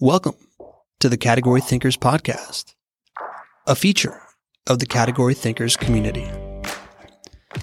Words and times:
Welcome 0.00 0.34
to 1.00 1.08
the 1.08 1.16
Category 1.16 1.62
Thinkers 1.62 1.96
Podcast, 1.96 2.74
a 3.66 3.74
feature 3.74 4.20
of 4.66 4.78
the 4.78 4.84
Category 4.84 5.32
Thinkers 5.32 5.74
community. 5.74 6.28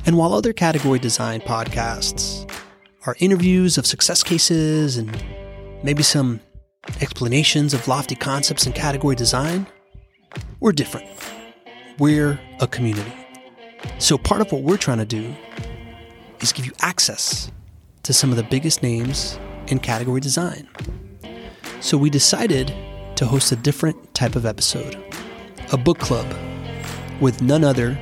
And 0.08 0.18
while 0.18 0.34
other 0.34 0.52
category 0.52 0.98
design 0.98 1.42
podcasts 1.42 2.52
are 3.06 3.16
interviews 3.20 3.78
of 3.78 3.86
success 3.86 4.24
cases 4.24 4.98
and 4.98 5.16
maybe 5.84 6.02
some 6.02 6.40
explanations 7.02 7.72
of 7.72 7.88
lofty 7.88 8.16
concepts 8.16 8.66
in 8.66 8.74
category 8.74 9.16
design, 9.16 9.68
we're 10.60 10.72
different. 10.72 11.08
We're 12.00 12.40
a 12.60 12.66
community. 12.66 13.14
So, 14.00 14.18
part 14.18 14.42
of 14.42 14.52
what 14.52 14.64
we're 14.64 14.78
trying 14.78 14.98
to 14.98 15.06
do 15.06 15.36
is 16.42 16.52
give 16.52 16.66
you 16.66 16.74
access 16.82 17.52
to 18.02 18.12
some 18.12 18.32
of 18.32 18.38
the 18.38 18.44
biggest 18.44 18.82
names 18.82 19.38
in 19.68 19.78
category 19.78 20.20
design. 20.20 20.68
So 21.84 21.98
we 21.98 22.10
decided 22.10 22.74
to 23.18 23.26
host 23.26 23.52
a 23.52 23.58
different 23.58 24.14
type 24.14 24.38
of 24.38 24.46
episode 24.46 25.04
a 25.74 25.78
book 25.78 26.00
club 26.00 26.26
with 27.20 27.42
none 27.42 27.66
other 27.66 27.98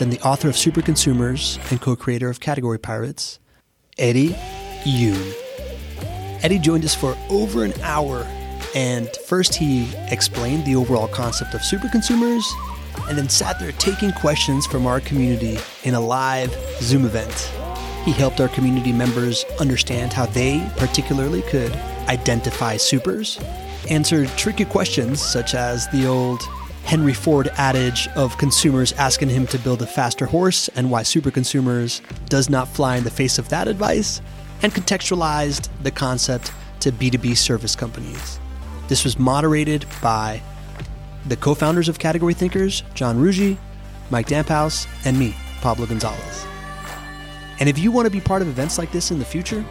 than 0.00 0.10
the 0.10 0.20
author 0.22 0.48
of 0.48 0.56
Super 0.56 0.82
Consumers 0.82 1.60
and 1.70 1.80
co 1.80 1.94
creator 1.94 2.28
of 2.28 2.40
Category 2.40 2.76
Pirates, 2.76 3.38
Eddie 3.98 4.30
Yoon. 4.82 5.32
Eddie 6.42 6.58
joined 6.58 6.84
us 6.84 6.92
for 6.92 7.16
over 7.30 7.62
an 7.62 7.72
hour, 7.82 8.26
and 8.74 9.08
first 9.28 9.54
he 9.54 9.88
explained 10.10 10.64
the 10.64 10.74
overall 10.74 11.06
concept 11.06 11.54
of 11.54 11.62
super 11.62 11.88
consumers, 11.88 12.52
and 13.08 13.16
then 13.16 13.28
sat 13.28 13.60
there 13.60 13.72
taking 13.72 14.10
questions 14.10 14.66
from 14.66 14.88
our 14.88 14.98
community 14.98 15.56
in 15.84 15.94
a 15.94 16.00
live 16.00 16.52
Zoom 16.80 17.04
event. 17.04 17.52
He 18.04 18.10
helped 18.10 18.40
our 18.40 18.48
community 18.48 18.92
members 18.92 19.44
understand 19.60 20.12
how 20.12 20.26
they 20.26 20.68
particularly 20.76 21.42
could 21.42 21.72
identify 22.08 22.76
supers, 22.76 23.38
answer 23.90 24.26
tricky 24.36 24.64
questions 24.64 25.20
such 25.20 25.54
as 25.54 25.88
the 25.88 26.06
old 26.06 26.42
Henry 26.84 27.14
Ford 27.14 27.48
adage 27.56 28.08
of 28.08 28.36
consumers 28.36 28.92
asking 28.92 29.30
him 29.30 29.46
to 29.48 29.58
build 29.58 29.80
a 29.82 29.86
faster 29.86 30.26
horse 30.26 30.68
and 30.76 30.90
why 30.90 31.02
super 31.02 31.30
consumers 31.30 32.02
does 32.28 32.50
not 32.50 32.68
fly 32.68 32.96
in 32.96 33.04
the 33.04 33.10
face 33.10 33.38
of 33.38 33.48
that 33.48 33.68
advice, 33.68 34.20
and 34.62 34.72
contextualized 34.72 35.68
the 35.82 35.90
concept 35.90 36.52
to 36.80 36.92
B2B 36.92 37.36
service 37.36 37.74
companies. 37.74 38.38
This 38.88 39.04
was 39.04 39.18
moderated 39.18 39.86
by 40.02 40.42
the 41.26 41.36
co 41.36 41.54
founders 41.54 41.88
of 41.88 41.98
Category 41.98 42.34
Thinkers, 42.34 42.82
John 42.94 43.18
Rougeux, 43.18 43.56
Mike 44.10 44.26
Damphousse, 44.26 44.86
and 45.06 45.18
me, 45.18 45.34
Pablo 45.62 45.86
Gonzalez. 45.86 46.46
And 47.60 47.68
if 47.68 47.78
you 47.78 47.90
want 47.90 48.06
to 48.06 48.10
be 48.10 48.20
part 48.20 48.42
of 48.42 48.48
events 48.48 48.78
like 48.78 48.92
this 48.92 49.10
in 49.10 49.18
the 49.18 49.24
future, 49.24 49.64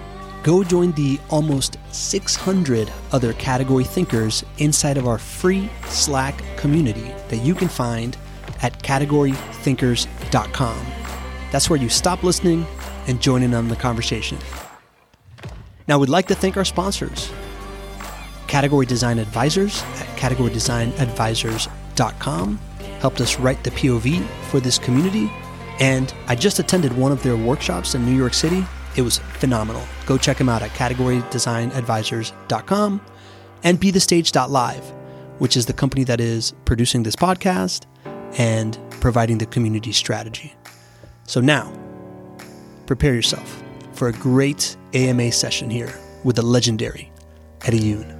Go 0.44 0.64
join 0.64 0.92
the 0.92 1.20
almost 1.30 1.78
600 1.92 2.92
other 3.14 3.32
category 3.34 3.86
thinkers 3.86 4.44
inside 4.58 4.98
of 4.98 5.08
our 5.08 5.18
free 5.18 5.70
Slack 5.88 6.44
community 6.58 7.16
that 7.30 7.38
you 7.38 7.56
can 7.56 7.70
find 7.70 8.18
at 8.62 8.78
categorythinkers.com. 8.84 10.86
That's 11.52 11.70
where 11.70 11.80
you 11.80 11.88
stop 11.88 12.24
listening 12.24 12.66
and 13.08 13.22
join 13.22 13.42
in 13.42 13.54
on 13.54 13.70
the 13.70 13.78
conversation. 13.78 14.38
Now, 15.88 15.98
we'd 15.98 16.10
like 16.10 16.28
to 16.28 16.36
thank 16.36 16.58
our 16.58 16.66
sponsors 16.66 17.32
Category 18.48 18.86
Design 18.86 19.20
Advisors 19.20 19.82
at 19.82 20.08
categorydesignadvisors.com 20.18 22.60
helped 23.00 23.22
us 23.22 23.40
write 23.40 23.64
the 23.64 23.72
POV 23.72 24.26
for 24.50 24.60
this 24.60 24.78
community. 24.78 25.32
And 25.80 26.14
I 26.28 26.36
just 26.36 26.60
attended 26.60 26.96
one 26.96 27.12
of 27.12 27.24
their 27.24 27.36
workshops 27.36 27.96
in 27.96 28.06
New 28.06 28.16
York 28.16 28.34
City 28.34 28.64
it 28.96 29.02
was 29.02 29.18
phenomenal. 29.18 29.84
Go 30.06 30.18
check 30.18 30.38
them 30.38 30.50
out 30.50 30.62
at 30.62 30.72
categorydesignadvisors.com 30.72 33.02
and 33.64 33.80
bethestage.live, 33.80 34.94
which 35.40 35.58
is 35.58 35.66
the 35.66 35.74
company 35.74 36.04
that 36.04 36.20
is 36.20 36.54
producing 36.66 37.04
this 37.04 37.16
podcast 37.16 37.86
and 38.38 38.78
providing 39.00 39.38
the 39.38 39.46
community 39.46 39.92
strategy. 39.92 40.54
So 41.26 41.42
now, 41.42 41.72
prepare 42.86 43.14
yourself 43.14 43.64
for 43.94 44.08
a 44.08 44.14
great 44.14 44.76
AMA 44.94 45.32
session 45.32 45.70
here 45.70 45.94
with 46.24 46.36
the 46.36 46.42
legendary 46.42 47.12
Eddie 47.66 47.80
Yoon. 47.80 48.20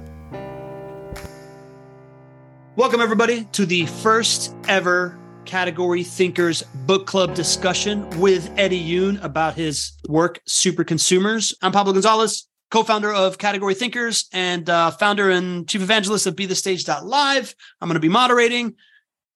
Welcome, 2.76 3.00
everybody, 3.00 3.44
to 3.52 3.66
the 3.66 3.86
first 3.86 4.54
ever 4.66 5.16
Category 5.44 6.02
Thinkers 6.02 6.62
Book 6.86 7.06
Club 7.06 7.34
discussion 7.34 8.08
with 8.20 8.50
Eddie 8.56 8.82
Yoon 8.82 9.22
about 9.22 9.54
his 9.54 9.92
work, 10.08 10.40
Super 10.46 10.84
Consumers. 10.84 11.54
I'm 11.62 11.72
Pablo 11.72 11.92
Gonzalez, 11.92 12.48
co 12.70 12.82
founder 12.82 13.12
of 13.12 13.38
Category 13.38 13.74
Thinkers 13.74 14.28
and 14.32 14.68
uh, 14.68 14.90
founder 14.90 15.30
and 15.30 15.68
chief 15.68 15.82
evangelist 15.82 16.26
of 16.26 16.36
be 16.36 16.46
the 16.46 16.54
BeTheStage.live. 16.54 17.54
I'm 17.80 17.88
going 17.88 17.94
to 17.94 18.00
be 18.00 18.08
moderating. 18.08 18.74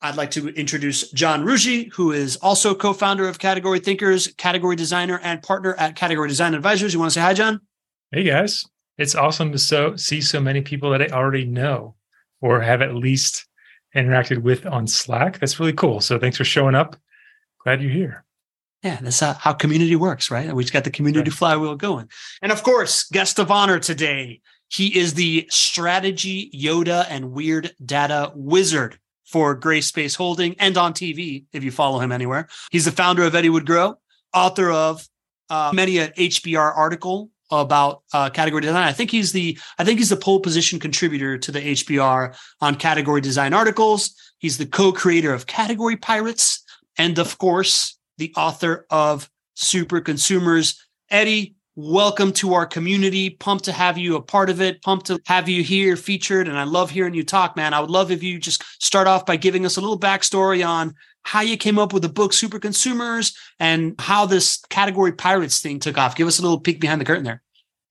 I'd 0.01 0.17
like 0.17 0.31
to 0.33 0.49
introduce 0.49 1.11
John 1.11 1.45
Rougeux, 1.45 1.93
who 1.93 2.13
is 2.13 2.37
also 2.37 2.75
co 2.75 2.93
founder 2.93 3.29
of 3.29 3.39
Category 3.39 3.81
Thinkers, 3.81 4.29
category 4.37 4.77
designer, 4.77 5.19
and 5.23 5.43
partner 5.43 5.75
at 5.75 5.97
Category 5.97 6.29
Design 6.29 6.55
Advisors. 6.55 6.95
You 6.95 7.01
want 7.01 7.11
to 7.11 7.15
say 7.15 7.21
hi, 7.21 7.35
John? 7.35 7.61
Hey, 8.13 8.23
guys. 8.23 8.65
It's 8.97 9.15
awesome 9.15 9.53
to 9.53 9.59
so, 9.59 9.97
see 9.97 10.21
so 10.21 10.41
many 10.41 10.61
people 10.61 10.91
that 10.91 11.03
I 11.03 11.07
already 11.07 11.45
know 11.45 11.97
or 12.41 12.61
have 12.61 12.83
at 12.83 12.95
least 12.95 13.48
interacted 13.95 14.43
with 14.43 14.67
on 14.67 14.87
Slack. 14.87 15.39
That's 15.39 15.59
really 15.59 15.73
cool. 15.73 16.01
So 16.01 16.19
thanks 16.19 16.37
for 16.37 16.45
showing 16.45 16.75
up. 16.75 16.97
Glad 17.63 17.83
you're 17.83 17.91
here. 17.91 18.25
Yeah, 18.83 18.99
that's 19.01 19.21
how 19.21 19.53
community 19.55 19.97
works, 19.97 20.31
right? 20.31 20.55
We 20.55 20.63
just 20.63 20.73
got 20.73 20.85
the 20.85 20.91
community 20.91 21.31
right. 21.31 21.37
flywheel 21.37 21.75
going. 21.75 22.09
And 22.43 22.53
of 22.53 22.63
course, 22.63 23.09
guest 23.09 23.41
of 23.41 23.51
honor 23.51 23.81
today, 23.81 24.41
he 24.69 24.97
is 24.97 25.15
the 25.15 25.49
strategy 25.51 26.51
Yoda 26.55 27.07
and 27.09 27.33
weird 27.33 27.73
data 27.85 28.31
wizard 28.37 28.99
for 29.27 29.55
Gray 29.55 29.81
Space 29.81 30.15
Holding 30.15 30.55
and 30.59 30.79
on 30.79 30.95
TV, 30.95 31.45
if 31.53 31.65
you 31.65 31.71
follow 31.71 31.99
him 31.99 32.13
anywhere. 32.13 32.49
He's 32.71 32.85
the 32.85 32.93
founder 32.93 33.25
of 33.25 33.35
Eddie 33.35 33.51
Would 33.51 33.67
Grow, 33.67 33.99
author 34.33 34.71
of 34.71 35.07
uh, 35.51 35.73
many 35.75 35.99
an 35.99 36.11
HBR 36.11 36.77
article 36.77 37.31
about 37.51 38.03
uh, 38.13 38.31
category 38.31 38.63
design. 38.63 38.87
I 38.87 38.93
think 38.93 39.11
he's 39.11 39.33
the 39.33 39.59
I 39.79 39.85
think 39.85 39.99
he's 39.99 40.11
the 40.11 40.17
pole 40.17 40.41
position 40.41 40.79
contributor 40.79 41.39
to 41.39 41.53
the 41.53 41.61
HBR 41.61 42.37
on 42.61 42.75
category 42.77 43.21
design 43.21 43.55
articles. 43.55 44.15
He's 44.39 44.59
the 44.59 44.67
co-creator 44.67 45.33
of 45.33 45.47
Category 45.47 45.97
Pirates, 45.97 46.63
and 46.97 47.19
of 47.19 47.39
course, 47.39 47.99
the 48.19 48.33
author 48.37 48.87
of 48.91 49.29
Super 49.55 50.01
Consumers. 50.01 50.81
Eddie, 51.11 51.57
welcome 51.75 52.33
to 52.33 52.55
our 52.55 52.67
community. 52.67 53.31
Pumped 53.31 53.65
to 53.65 53.73
have 53.73 53.97
you 53.99 54.17
a 54.17 54.23
part 54.23 54.51
of 54.51 54.61
it. 54.61 54.83
Pumped 54.83 55.07
to 55.07 55.21
have 55.27 55.49
you 55.49 55.63
here 55.63 55.97
featured. 55.97 56.49
And 56.49 56.59
I 56.59 56.65
love 56.65 56.91
hearing 56.91 57.15
you 57.15 57.25
talk, 57.25 57.57
man. 57.57 57.75
I 57.75 57.81
would 57.81 57.91
love 57.91 58.11
if 58.11 58.23
you 58.23 58.39
just 58.39 58.63
start 58.83 59.07
off 59.07 59.27
by 59.27 59.37
giving 59.37 59.65
us 59.65 59.77
a 59.77 59.81
little 59.81 59.99
backstory 59.99 60.67
on 60.67 60.95
how 61.29 61.43
you 61.43 61.59
came 61.59 61.79
up 61.79 61.93
with 61.93 62.03
the 62.03 62.09
book 62.09 62.33
Super 62.33 62.59
Consumers 62.59 63.37
and 63.61 63.95
how 63.99 64.25
this 64.25 64.63
category 64.71 65.13
pirates 65.13 65.61
thing 65.61 65.79
took 65.79 65.99
off. 65.99 66.17
Give 66.17 66.27
us 66.27 66.39
a 66.39 66.43
little 66.43 66.59
peek 66.59 66.81
behind 66.81 67.03
the 67.03 67.05
curtain 67.05 67.25
there. 67.25 67.43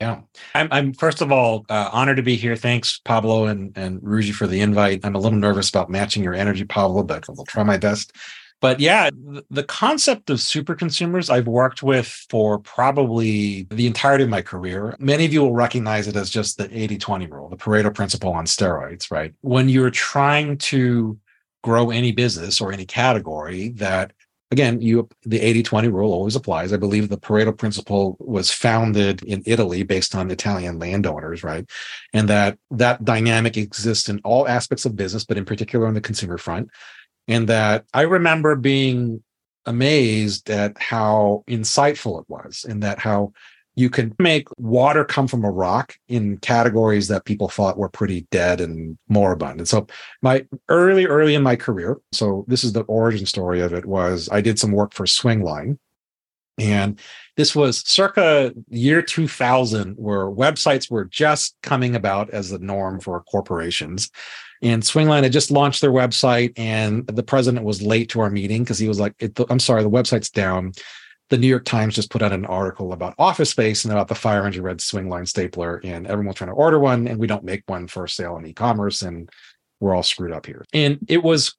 Yeah, 0.02 0.22
I'm, 0.56 0.68
I'm 0.72 0.94
first 0.94 1.22
of 1.22 1.32
all 1.32 1.64
uh, 1.70 1.90
honored 1.94 2.18
to 2.18 2.24
be 2.24 2.36
here. 2.36 2.56
Thanks, 2.56 3.00
Pablo 3.06 3.46
and 3.46 3.78
and 3.78 4.02
Rougeux 4.02 4.34
for 4.34 4.48
the 4.48 4.62
invite. 4.62 5.02
I'm 5.04 5.14
a 5.14 5.20
little 5.20 5.38
nervous 5.38 5.70
about 5.70 5.88
matching 5.88 6.24
your 6.24 6.34
energy, 6.34 6.66
Pablo, 6.66 7.04
but 7.04 7.26
I'll 7.30 7.46
try 7.46 7.62
my 7.62 7.78
best. 7.78 8.12
But 8.60 8.80
yeah, 8.80 9.12
the 9.52 9.64
concept 9.64 10.32
of 10.32 10.40
super 10.40 10.74
consumers 10.74 11.30
I've 11.30 11.48
worked 11.48 11.84
with 11.84 12.08
for 12.32 12.58
probably 12.58 13.68
the 13.70 13.86
entirety 13.86 14.24
of 14.24 14.32
my 14.32 14.42
career. 14.42 14.96
Many 14.98 15.26
of 15.26 15.34
you 15.34 15.42
will 15.42 15.54
recognize 15.54 16.08
it 16.08 16.16
as 16.16 16.32
just 16.32 16.58
the 16.58 16.68
80 16.76 16.98
20 16.98 17.28
rule, 17.28 17.50
the 17.50 17.58
Pareto 17.58 17.94
principle 17.94 18.34
on 18.34 18.46
steroids, 18.46 19.12
right? 19.12 19.32
When 19.42 19.70
you're 19.70 19.92
trying 19.92 20.58
to 20.58 21.20
grow 21.64 21.90
any 21.90 22.12
business 22.12 22.62
or 22.62 22.72
any 22.72 22.86
category 22.86 23.70
that 23.70 24.14
again 24.52 24.82
you 24.82 25.10
the 25.24 25.40
80-20 25.40 25.92
rule 25.92 26.14
always 26.14 26.36
applies. 26.36 26.72
I 26.72 26.78
believe 26.78 27.10
the 27.10 27.18
pareto 27.18 27.58
principle 27.58 28.16
was 28.20 28.52
founded 28.52 29.24
in 29.24 29.44
italy 29.46 29.84
based 29.84 30.16
on 30.16 30.32
italian 30.32 30.80
landowners 30.80 31.44
right? 31.44 31.70
And 32.14 32.30
that 32.30 32.58
that 32.72 33.04
dynamic 33.04 33.58
exists 33.58 34.10
in 34.10 34.20
all 34.24 34.48
aspects 34.48 34.86
of 34.86 34.96
business 34.96 35.26
but 35.26 35.38
in 35.38 35.46
particular 35.46 35.88
on 35.88 35.94
the 35.94 36.02
consumer 36.02 36.38
front. 36.38 36.70
And 37.28 37.50
that 37.50 37.86
i 37.94 38.04
remember 38.04 38.56
being 38.56 39.24
amazed 39.66 40.50
at 40.50 40.78
how 40.78 41.44
insightful 41.48 42.22
it 42.22 42.30
was 42.30 42.66
and 42.68 42.84
that 42.84 43.00
how 43.00 43.34
you 43.78 43.92
can 43.92 44.14
make 44.18 44.48
water 44.58 45.06
come 45.06 45.28
from 45.28 45.46
a 45.46 45.52
rock 45.52 45.96
in 46.08 46.40
categories 46.40 47.08
that 47.10 47.26
people 47.26 47.48
thought 47.48 47.78
were 47.78 47.88
pretty 47.88 48.26
dead 48.32 48.60
and 48.60 48.98
moribund. 49.08 49.60
And 49.60 49.68
so 49.68 49.86
my 50.24 50.48
early, 50.68 51.06
early 51.06 51.36
in 51.36 51.44
my 51.44 51.56
career, 51.56 51.98
so 52.12 52.44
this 52.48 52.64
is 52.64 52.74
the 52.74 52.82
origin 52.82 53.28
story 53.28 53.62
of 53.62 53.74
it, 53.74 53.86
was 53.86 54.30
I 54.32 54.42
did 54.42 54.58
some 54.58 54.72
work 54.72 54.96
for 54.96 55.06
Swingline. 55.06 55.78
And 56.58 57.00
this 57.36 57.56
was 57.56 57.88
circa 57.88 58.52
year 58.70 59.04
2000, 59.04 59.94
where 59.94 60.26
websites 60.26 60.90
were 60.90 61.06
just 61.06 61.56
coming 61.62 61.96
about 61.96 62.32
as 62.32 62.50
the 62.50 62.58
norm 62.58 63.00
for 63.00 63.22
corporations. 63.30 64.10
And 64.64 64.82
Swingline 64.82 65.22
had 65.22 65.32
just 65.32 65.52
launched 65.52 65.82
their 65.82 65.92
website, 65.92 66.54
and 66.58 67.06
the 67.06 67.22
president 67.22 67.64
was 67.64 67.84
late 67.84 68.10
to 68.10 68.22
our 68.22 68.32
meeting 68.32 68.64
because 68.64 68.80
he 68.80 68.88
was 68.88 69.00
like, 69.00 69.14
"I'm 69.52 69.60
sorry, 69.60 69.84
the 69.84 69.90
website's 69.92 70.32
down 70.32 70.72
the 71.30 71.38
New 71.38 71.48
York 71.48 71.66
Times 71.66 71.96
just 71.96 72.10
put 72.10 72.22
out 72.22 72.32
an 72.32 72.46
article 72.46 72.94
about 72.94 73.16
office 73.18 73.50
space 73.50 73.84
and 73.84 73.92
about 73.92 74.08
the 74.08 74.16
fire 74.16 74.46
engine 74.46 74.64
red 74.64 74.78
swingline 74.78 75.28
stapler, 75.28 75.82
and 75.84 76.08
everyone's 76.08 76.38
trying 76.38 76.50
to 76.50 76.56
order 76.56 76.80
one, 76.80 77.08
and 77.08 77.20
we 77.20 77.28
don't 77.28 77.44
make 77.44 77.64
one 77.68 77.88
for 77.88 78.08
sale 78.08 78.38
in 78.38 78.46
e-commerce, 78.46 79.02
and 79.02 79.30
we're 79.80 79.96
all 79.96 80.04
screwed 80.04 80.32
up 80.32 80.46
here. 80.46 80.66
And 80.74 81.00
it 81.08 81.24
was 81.24 81.56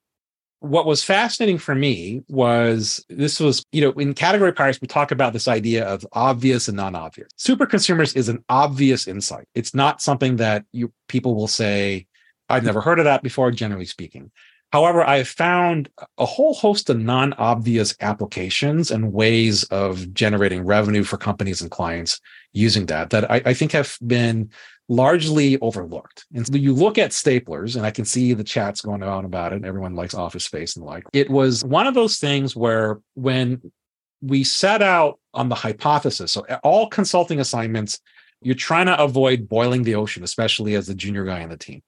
what 0.61 0.87
was 0.87 1.05
fascinating 1.05 1.59
for 1.59 1.75
me 1.75 2.23
was 2.29 3.05
this 3.09 3.39
was, 3.39 3.65
you 3.71 3.81
know, 3.81 3.93
in 3.93 4.13
category 4.13 4.53
pirates, 4.53 4.81
we 4.81 4.89
talk 4.89 5.13
about 5.13 5.33
this 5.33 5.47
idea 5.47 5.87
of 5.87 6.05
obvious 6.13 6.67
and 6.67 6.77
non-obvious. 6.77 7.29
Super 7.37 7.65
consumers 7.65 8.15
is 8.15 8.29
an 8.29 8.45
obvious 8.49 9.07
insight. 9.07 9.47
It's 9.55 9.73
not 9.73 10.03
something 10.03 10.37
that 10.37 10.65
you 10.73 10.93
people 11.09 11.37
will 11.37 11.47
say, 11.47 12.07
I've 12.49 12.65
never 12.65 12.81
heard 12.81 12.99
of 12.99 13.05
that 13.05 13.23
before, 13.23 13.51
generally 13.53 13.85
speaking. 13.85 14.33
However, 14.73 15.03
I 15.03 15.23
found 15.23 15.89
a 16.19 16.27
whole 16.27 16.53
host 16.53 16.91
of 16.91 16.99
non 16.99 17.33
obvious 17.35 17.95
applications 18.01 18.91
and 18.91 19.13
ways 19.13 19.65
of 19.65 20.13
generating 20.13 20.65
revenue 20.65 21.05
for 21.05 21.17
companies 21.17 21.63
and 21.63 21.71
clients 21.71 22.21
using 22.53 22.87
that 22.87 23.11
that 23.11 23.31
I, 23.31 23.43
I, 23.47 23.55
think 23.55 23.73
have 23.73 23.97
been 24.07 24.51
largely 24.89 25.59
overlooked. 25.61 26.27
And 26.35 26.47
so 26.47 26.55
you 26.55 26.75
look 26.75 26.99
at 26.99 27.11
staplers, 27.11 27.77
and 27.77 27.87
I 27.87 27.91
can 27.91 28.05
see 28.05 28.35
the 28.35 28.45
chats 28.45 28.81
going 28.81 29.03
on 29.03 29.25
about 29.25 29.53
it. 29.53 29.57
and 29.57 29.67
Everyone 29.67 29.95
likes 29.95 30.15
Office 30.15 30.45
Space 30.45 30.77
and 30.77 30.85
like. 30.85 31.05
It 31.13 31.31
was 31.31 31.65
one 31.65 31.87
of 31.87 31.95
those 31.95 32.19
things 32.19 32.55
where 32.55 33.01
when 33.15 33.73
we 34.21 34.45
set 34.45 34.83
out 34.83 35.19
on 35.33 35.49
the 35.49 35.55
hypothesis, 35.55 36.33
so 36.33 36.45
all 36.63 36.89
consulting 36.89 37.41
assignments, 37.41 38.01
you're 38.43 38.55
trying 38.55 38.87
to 38.87 39.01
avoid 39.01 39.49
boiling 39.49 39.83
the 39.83 39.95
ocean, 39.95 40.25
especially 40.25 40.75
as 40.75 40.87
the 40.87 40.95
junior 40.95 41.25
guy 41.25 41.43
on 41.43 41.49
the 41.49 41.57
team. 41.57 41.83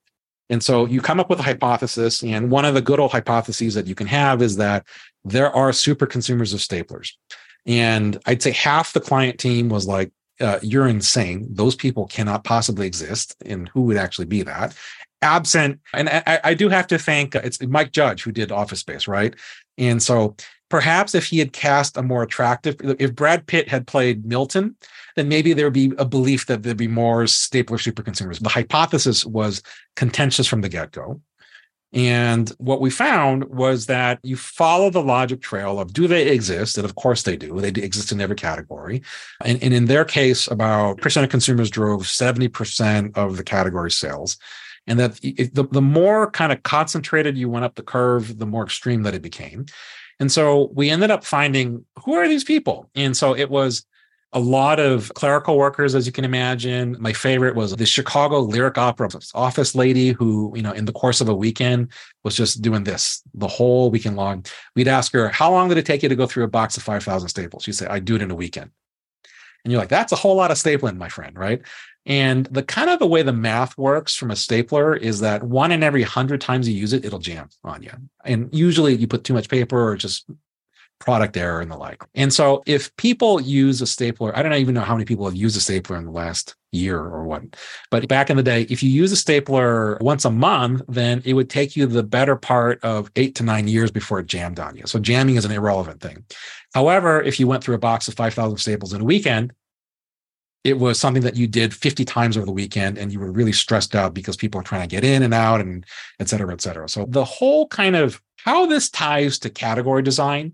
And 0.51 0.63
so 0.63 0.85
you 0.85 1.01
come 1.01 1.21
up 1.21 1.31
with 1.31 1.39
a 1.39 1.45
hypothesis. 1.45 2.23
And 2.23 2.51
one 2.51 2.65
of 2.65 2.75
the 2.75 2.83
good 2.83 3.01
old 3.01 3.13
hypotheses 3.13 3.75
that 3.75 3.87
you 3.87 3.95
can 3.95 4.09
have 4.09 4.43
is 4.43 4.57
that 4.57 4.85
there 5.25 5.51
are 5.55 5.73
super 5.73 6.07
consumers 6.07 6.53
of 6.53 6.61
staplers. 6.61 7.13
And 7.67 8.21
I'd 8.27 8.43
say 8.43 8.51
half 8.51 8.93
the 8.93 9.01
client 9.01 9.39
team 9.39 9.69
was 9.69 9.87
like, 9.87 10.11
uh, 10.41 10.59
you're 10.63 10.89
insane. 10.89 11.47
Those 11.51 11.77
people 11.77 12.07
cannot 12.07 12.45
possibly 12.45 12.87
exist. 12.87 13.37
And 13.45 13.69
who 13.69 13.83
would 13.83 13.97
actually 13.97 14.27
be 14.27 14.43
that? 14.43 14.77
Absent, 15.23 15.81
and 15.93 16.09
I, 16.09 16.41
I 16.43 16.55
do 16.55 16.71
have 16.71 16.87
to 16.87 16.99
thank 16.99 17.37
uh, 17.37 17.43
it's 17.45 17.61
Mike 17.63 17.93
Judge 17.93 18.23
who 18.23 18.33
did 18.33 18.51
Office 18.51 18.81
Space, 18.81 19.07
right? 19.07 19.35
And 19.77 20.03
so 20.03 20.35
perhaps 20.71 21.15
if 21.15 21.27
he 21.27 21.39
had 21.39 21.53
cast 21.53 21.99
a 21.99 22.03
more 22.03 22.23
attractive, 22.23 22.77
if 22.99 23.15
Brad 23.15 23.47
Pitt 23.47 23.69
had 23.69 23.87
played 23.87 24.25
Milton, 24.25 24.77
then 25.21 25.29
maybe 25.29 25.53
there 25.53 25.67
would 25.67 25.75
be 25.75 25.93
a 25.99 26.05
belief 26.07 26.47
that 26.47 26.63
there'd 26.63 26.77
be 26.79 26.89
more 26.89 27.27
stapler 27.27 27.77
super 27.77 28.03
consumers. 28.03 28.39
The 28.39 28.49
hypothesis 28.49 29.27
was 29.27 29.63
contentious 29.95 30.47
from 30.47 30.63
the 30.63 30.71
get 30.71 30.93
go. 30.93 31.21
And 31.93 32.49
what 32.59 32.81
we 32.81 32.89
found 32.89 33.45
was 33.45 33.87
that 33.87 34.21
you 34.23 34.37
follow 34.37 34.89
the 34.91 35.03
logic 35.03 35.43
trail 35.43 35.79
of 35.79 35.93
do 35.93 36.07
they 36.07 36.29
exist? 36.29 36.79
And 36.79 36.85
of 36.85 36.95
course 36.95 37.25
they 37.25 37.37
do. 37.37 37.61
They 37.61 37.69
exist 37.69 38.13
in 38.13 38.21
every 38.21 38.37
category. 38.37 39.03
And, 39.45 39.63
and 39.63 39.75
in 39.75 39.87
their 39.87 40.05
case, 40.05 40.49
about 40.49 40.99
percent 40.99 41.25
of 41.25 41.31
consumers 41.31 41.69
drove 41.69 42.03
70% 42.03 43.17
of 43.19 43.37
the 43.37 43.45
category 43.45 43.91
sales. 43.91 44.39
And 44.87 44.99
that 44.99 45.17
the, 45.21 45.69
the 45.71 45.83
more 45.83 46.31
kind 46.31 46.53
of 46.53 46.63
concentrated 46.63 47.37
you 47.37 47.51
went 47.51 47.65
up 47.65 47.75
the 47.75 47.83
curve, 47.83 48.39
the 48.39 48.47
more 48.47 48.65
extreme 48.65 49.03
that 49.03 49.15
it 49.15 49.23
became. 49.23 49.67
And 50.19 50.33
so 50.33 50.71
we 50.75 50.91
ended 50.91 51.11
up 51.11 51.25
finding 51.25 51.85
who 52.05 52.15
are 52.15 52.29
these 52.29 52.45
people? 52.45 52.89
And 52.95 53.17
so 53.17 53.37
it 53.37 53.51
was 53.51 53.85
a 54.33 54.39
lot 54.41 54.79
of 54.79 55.13
clerical 55.15 55.59
workers, 55.59 55.95
as 55.95 56.07
you 56.07 56.13
can 56.13 56.25
imagine. 56.25 56.97
My 57.01 57.13
favorite 57.13 57.57
was 57.57 57.75
the 57.75 57.87
Chicago 57.87 58.39
Lyric 58.41 58.79
Opera 58.79 59.11
office 59.35 59.75
lady 59.75 60.13
who, 60.13 60.53
you 60.55 60.63
know, 60.63 60.73
in 60.73 60.85
the 60.85 60.93
course 60.93 61.21
of 61.21 61.29
a 61.29 61.35
weekend 61.35 61.91
was 62.23 62.37
just 62.37 62.63
doing 62.63 62.85
this 62.85 63.23
the 63.35 63.49
whole 63.49 63.91
weekend 63.91 64.17
long. 64.17 64.45
We'd 64.77 64.89
ask 64.89 65.13
her, 65.15 65.29
How 65.29 65.51
long 65.51 65.69
did 65.69 65.79
it 65.79 65.87
take 65.87 66.03
you 66.03 66.09
to 66.09 66.15
go 66.15 66.27
through 66.27 66.45
a 66.45 66.49
box 66.49 66.77
of 66.77 66.83
5,000 66.85 67.29
staples? 67.29 67.65
She'd 67.65 67.75
say, 67.75 67.87
I 67.87 67.99
do 67.99 68.15
it 68.15 68.23
in 68.23 68.31
a 68.31 68.37
weekend. 68.37 68.71
And 69.65 69.73
you're 69.73 69.81
like, 69.81 69.89
That's 69.89 70.13
a 70.13 70.17
whole 70.17 70.37
lot 70.37 70.53
of 70.53 70.59
stapling, 70.59 70.97
my 70.97 71.09
friend, 71.09 71.37
right? 71.37 71.63
And 72.07 72.47
the 72.47 72.63
kind 72.63 72.89
of 72.89 72.99
the 72.99 73.07
way 73.07 73.23
the 73.23 73.33
math 73.33 73.77
works 73.77 74.15
from 74.15 74.31
a 74.31 74.37
stapler 74.37 74.95
is 74.97 75.21
that 75.21 75.43
one 75.43 75.71
in 75.73 75.83
every 75.83 76.03
hundred 76.03 76.41
times 76.41 76.69
you 76.69 76.75
use 76.75 76.93
it, 76.93 77.05
it'll 77.05 77.19
jam 77.19 77.49
on 77.65 77.83
you. 77.83 77.93
And 78.25 78.49
usually 78.53 78.95
you 78.95 79.07
put 79.07 79.25
too 79.25 79.35
much 79.35 79.49
paper 79.49 79.91
or 79.91 79.97
just 79.97 80.25
product 81.01 81.37
error 81.37 81.61
and 81.61 81.71
the 81.71 81.77
like. 81.77 82.03
And 82.15 82.33
so 82.33 82.63
if 82.67 82.95
people 82.97 83.41
use 83.41 83.81
a 83.81 83.87
stapler, 83.87 84.37
I 84.37 84.43
don't 84.43 84.53
even 84.55 84.75
know 84.75 84.83
how 84.83 84.95
many 84.95 85.07
people 85.07 85.25
have 85.25 85.35
used 85.35 85.57
a 85.57 85.61
stapler 85.61 85.97
in 85.97 86.05
the 86.05 86.11
last 86.11 86.55
year 86.73 86.99
or 86.99 87.25
what, 87.25 87.43
but 87.91 88.07
back 88.07 88.31
in 88.31 88.37
the 88.37 88.43
day, 88.43 88.63
if 88.71 88.83
you 88.83 88.91
use 88.91 89.11
a 89.11 89.17
stapler 89.17 89.99
once 90.01 90.25
a 90.25 90.31
month, 90.31 90.83
then 90.89 91.23
it 91.25 91.33
would 91.33 91.51
take 91.51 91.75
you 91.75 91.87
the 91.87 92.03
better 92.03 92.37
part 92.37 92.79
of 92.85 93.11
eight 93.17 93.35
to 93.37 93.43
nine 93.43 93.67
years 93.67 93.91
before 93.91 94.21
it 94.21 94.27
jammed 94.27 94.61
on 94.61 94.77
you. 94.77 94.85
So 94.87 95.01
jamming 95.01 95.37
is 95.37 95.45
an 95.45 95.51
irrelevant 95.51 96.01
thing. 96.01 96.25
However, 96.75 97.21
if 97.21 97.41
you 97.41 97.49
went 97.49 97.65
through 97.65 97.75
a 97.75 97.79
box 97.79 98.07
of 98.07 98.15
5,000 98.15 98.59
staples 98.59 98.93
in 98.93 99.01
a 99.01 99.05
weekend, 99.05 99.53
it 100.63 100.79
was 100.79 101.01
something 101.01 101.23
that 101.23 101.37
you 101.37 101.47
did 101.47 101.73
50 101.73 102.05
times 102.05 102.37
over 102.37 102.45
the 102.45 102.53
weekend 102.53 102.99
and 102.99 103.11
you 103.11 103.19
were 103.19 103.33
really 103.33 103.53
stressed 103.53 103.95
out 103.95 104.13
because 104.13 104.37
people 104.37 104.61
are 104.61 104.65
trying 104.65 104.83
to 104.83 104.95
get 104.95 105.05
in 105.05 105.23
and 105.23 105.33
out 105.33 105.61
and 105.63 105.87
et 106.21 106.29
cetera, 106.29 106.53
et 106.53 106.61
cetera. 106.61 106.87
So 106.89 107.07
the 107.09 107.25
whole 107.25 107.67
kind 107.69 107.97
of 107.97 108.21
how 108.37 108.67
this 108.67 108.91
ties 108.91 109.39
to 109.41 109.51
category 109.51 110.03
design 110.03 110.53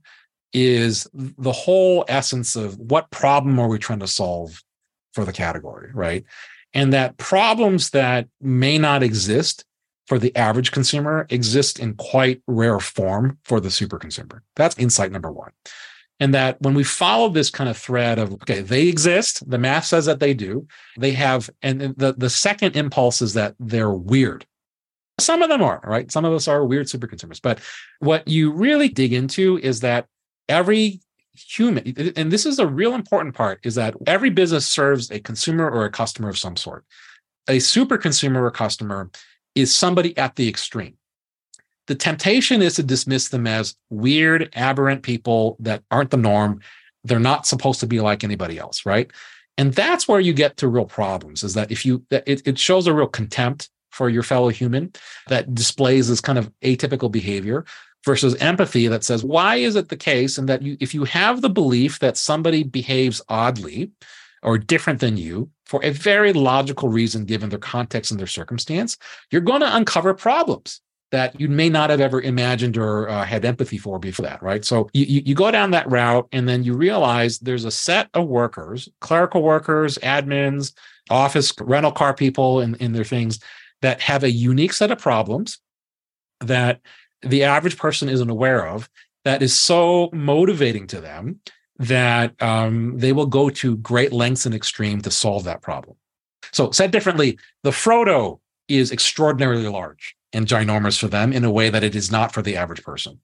is 0.53 1.07
the 1.15 1.53
whole 1.53 2.05
essence 2.09 2.57
of 2.57 2.79
what 2.79 3.11
problem 3.11 3.59
are 3.59 3.69
we 3.69 3.79
trying 3.79 4.01
to 4.01 4.07
solve 4.07 4.63
for 5.13 5.25
the 5.25 5.33
category, 5.33 5.91
right? 5.93 6.25
And 6.75 6.93
that 6.93 7.17
problems 7.17 7.91
that 7.91 8.29
may 8.41 8.79
not 8.79 9.03
exist 9.03 9.65
for 10.07 10.19
the 10.19 10.35
average 10.37 10.71
consumer 10.73 11.27
exist 11.31 11.81
in 11.81 11.95
quite 11.95 12.43
rare 12.47 12.79
form 12.79 13.39
for 13.45 13.61
the 13.61 13.71
super 13.71 13.99
consumer. 13.99 14.43
That's 14.55 14.79
insight 14.79 15.11
number 15.11 15.33
one. 15.33 15.51
And 16.21 16.33
that 16.33 16.61
when 16.63 16.75
we 16.75 16.85
follow 16.85 17.29
this 17.29 17.51
kind 17.51 17.69
of 17.69 17.77
thread 17.77 18.19
of, 18.19 18.33
okay, 18.35 18.61
they 18.61 18.89
exist, 18.89 19.49
the 19.49 19.59
math 19.59 19.85
says 19.85 20.07
that 20.07 20.21
they 20.21 20.33
do, 20.33 20.67
they 20.97 21.13
have, 21.13 21.51
and 21.61 21.81
the, 21.97 22.15
the 22.17 22.31
second 22.31 22.77
impulse 22.77 23.21
is 23.21 23.35
that 23.35 23.55
they're 23.59 23.91
weird. 23.91 24.47
Some 25.19 25.43
of 25.43 25.49
them 25.49 25.63
are, 25.63 25.81
right? 25.85 26.11
Some 26.11 26.25
of 26.25 26.33
us 26.33 26.47
are 26.47 26.65
weird 26.65 26.89
super 26.89 27.07
consumers. 27.07 27.41
But 27.41 27.61
what 28.01 28.27
you 28.29 28.53
really 28.53 28.89
dig 28.89 29.13
into 29.13 29.59
is 29.59 29.81
that 29.81 30.07
every 30.49 31.01
human 31.35 31.95
and 32.17 32.33
this 32.33 32.47
is 32.47 32.59
a 32.59 32.67
real 32.67 32.95
important 32.95 33.35
part 33.35 33.61
is 33.63 33.75
that 33.75 33.95
every 34.07 34.31
business 34.31 34.67
serves 34.67 35.11
a 35.11 35.21
consumer 35.21 35.69
or 35.69 35.85
a 35.85 35.91
customer 35.91 36.29
of 36.29 36.39
some 36.39 36.57
sort. 36.57 36.85
A 37.49 37.59
super 37.59 37.99
consumer 37.99 38.45
or 38.45 38.51
customer 38.51 39.11
is 39.55 39.75
somebody 39.75 40.17
at 40.17 40.37
the 40.37 40.49
extreme. 40.49 40.95
The 41.87 41.95
temptation 41.95 42.63
is 42.63 42.75
to 42.77 42.83
dismiss 42.83 43.29
them 43.29 43.47
as 43.47 43.77
weird 43.91 44.51
aberrant 44.55 45.03
people 45.03 45.57
that 45.61 45.83
aren't 45.91 46.11
the 46.11 46.17
norm. 46.17 46.61
They're 47.05 47.21
not 47.21 47.47
supposed 47.47 47.81
to 47.81 47.87
be 47.87 48.01
like 48.01 48.25
anybody 48.25 48.59
else 48.59 48.87
right? 48.87 49.11
And 49.59 49.73
that's 49.73 50.07
where 50.07 50.21
you 50.21 50.33
get 50.33 50.57
to 50.59 50.69
real 50.69 50.87
problems 50.87 51.43
is 51.43 51.55
that 51.55 51.71
if 51.71 51.85
you 51.85 52.05
it, 52.11 52.47
it 52.47 52.59
shows 52.59 52.87
a 52.87 52.95
real 52.95 53.07
contempt 53.07 53.71
for 53.91 54.11
your 54.11 54.23
fellow 54.23 54.49
human 54.49 54.93
that 55.29 55.55
displays 55.55 56.09
this 56.09 56.21
kind 56.21 56.39
of 56.39 56.53
atypical 56.63 57.11
behavior 57.11 57.65
versus 58.07 58.37
empathy 58.37 58.87
that 58.87 59.05
says 59.05 59.25
why 59.25 59.57
is 59.57 59.77
it 59.77 59.89
the 59.89 59.97
case 59.97 60.39
and 60.39 60.49
that 60.49 60.63
you 60.63 60.77
if 60.81 60.95
you 60.95 61.05
have 61.05 61.43
the 61.43 61.51
belief 61.51 61.99
that 61.99 62.17
somebody 62.17 62.63
behaves 62.63 63.21
oddly 63.29 63.91
or 64.43 64.57
different 64.57 65.01
than 65.01 65.17
you 65.17 65.51
for 65.67 65.85
a 65.85 65.91
very 65.91 66.33
logical 66.33 66.89
reason 66.89 67.25
given 67.25 67.51
their 67.51 67.59
context 67.59 68.11
and 68.11 68.21
their 68.21 68.27
circumstance 68.27 68.97
you're 69.31 69.43
going 69.43 69.61
to 69.61 69.77
uncover 69.77 70.15
problems 70.15 70.81
that 71.13 71.39
you 71.41 71.49
may 71.49 71.69
not 71.69 71.91
have 71.91 72.01
ever 72.01 72.21
imagined 72.21 72.77
or 72.77 73.09
uh, 73.09 73.25
had 73.25 73.45
empathy 73.45 73.79
for 73.79 73.99
before 73.99 74.25
that 74.25 74.43
right? 74.43 74.65
So 74.65 74.89
you, 74.93 75.23
you 75.25 75.35
go 75.35 75.51
down 75.51 75.71
that 75.73 75.89
route 75.91 76.29
and 76.33 76.49
then 76.49 76.65
you 76.65 76.75
realize 76.75 77.39
there's 77.39 77.65
a 77.65 77.71
set 77.71 78.09
of 78.15 78.27
workers 78.29 78.89
clerical 79.01 79.43
workers 79.43 79.99
admins 79.99 80.73
office 81.11 81.53
rental 81.61 81.93
car 81.93 82.15
people 82.15 82.61
and, 82.61 82.81
and 82.81 82.95
their 82.95 83.05
things 83.05 83.41
that 83.83 84.01
have 84.01 84.25
a 84.25 84.31
unique 84.31 84.73
set 84.73 84.91
of 84.91 84.99
problems 84.99 85.59
that 86.41 86.81
the 87.23 87.45
average 87.45 87.79
person 87.79 88.09
isn't 88.09 88.31
aware 88.31 88.67
of 88.67 88.89
that 89.25 89.43
is 89.43 89.57
so 89.57 90.09
motivating 90.13 90.87
to 90.89 91.01
them 91.01 91.41
that 91.79 92.41
um, 92.43 92.99
they 92.99 93.13
will 93.13 93.27
go 93.27 93.51
to 93.51 93.77
great 93.79 94.13
lengths 94.13 94.47
and 94.47 94.55
extreme 94.55 95.01
to 95.03 95.11
solve 95.11 95.45
that 95.45 95.63
problem. 95.63 95.97
So, 96.53 96.71
said 96.71 96.91
differently, 96.91 97.39
the 97.65 97.71
Frodo 97.71 98.41
is 98.69 98.93
extraordinarily 98.93 99.69
large 99.69 100.17
and 100.33 100.47
ginormous 100.47 100.99
for 100.99 101.09
them 101.09 101.33
in 101.33 101.45
a 101.45 101.51
way 101.51 101.71
that 101.71 101.85
it 101.85 101.95
is 101.95 102.11
not 102.11 102.33
for 102.33 102.43
the 102.43 102.57
average 102.57 102.83
person. 102.83 103.21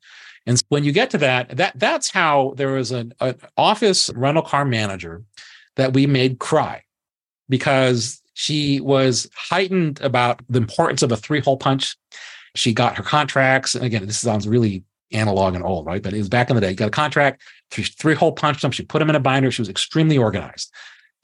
And 0.46 0.60
when 0.68 0.84
you 0.84 0.92
get 0.92 1.10
to 1.10 1.18
that, 1.18 1.56
that 1.56 1.72
that's 1.76 2.10
how 2.10 2.54
there 2.56 2.72
was 2.72 2.90
an, 2.90 3.14
an 3.20 3.36
office 3.56 4.10
rental 4.10 4.42
car 4.42 4.64
manager 4.64 5.22
that 5.76 5.92
we 5.92 6.06
made 6.06 6.38
cry 6.38 6.82
because 7.48 8.20
she 8.34 8.80
was 8.80 9.28
heightened 9.36 10.00
about 10.00 10.42
the 10.48 10.58
importance 10.58 11.02
of 11.02 11.12
a 11.12 11.16
three 11.16 11.40
hole 11.40 11.56
punch 11.56 11.96
she 12.54 12.72
got 12.72 12.96
her 12.96 13.02
contracts. 13.02 13.74
And 13.74 13.84
again, 13.84 14.06
this 14.06 14.18
sounds 14.18 14.46
really 14.46 14.84
analog 15.12 15.54
and 15.54 15.64
old, 15.64 15.86
right? 15.86 16.02
But 16.02 16.14
it 16.14 16.18
was 16.18 16.28
back 16.28 16.50
in 16.50 16.56
the 16.56 16.60
day. 16.60 16.70
You 16.70 16.76
got 16.76 16.88
a 16.88 16.90
contract, 16.90 17.42
three, 17.70 17.84
three 17.84 18.14
hole 18.14 18.32
punch 18.32 18.62
them. 18.62 18.72
She 18.72 18.84
put 18.84 18.98
them 18.98 19.10
in 19.10 19.16
a 19.16 19.20
binder. 19.20 19.50
She 19.50 19.62
was 19.62 19.68
extremely 19.68 20.18
organized. 20.18 20.72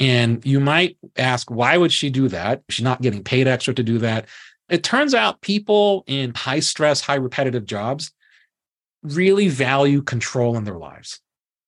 And 0.01 0.45
you 0.47 0.61
might 0.61 0.97
ask, 1.17 1.51
why 1.51 1.77
would 1.77 1.93
she 1.93 2.11
do 2.11 2.29
that? 2.29 2.63
She's 2.69 2.85
not 2.85 3.03
getting 3.03 3.25
paid 3.25 3.49
extra 3.49 3.75
to 3.75 3.83
do 3.83 3.99
that. 3.99 4.27
It 4.69 4.85
turns 4.85 5.15
out 5.15 5.41
people 5.41 6.05
in 6.07 6.35
high 6.35 6.61
stress, 6.61 7.01
high 7.01 7.15
repetitive 7.15 7.65
jobs 7.65 8.13
really 9.03 9.49
value 9.49 10.03
control 10.03 10.57
in 10.57 10.65
their 10.65 10.79
lives. 10.79 11.21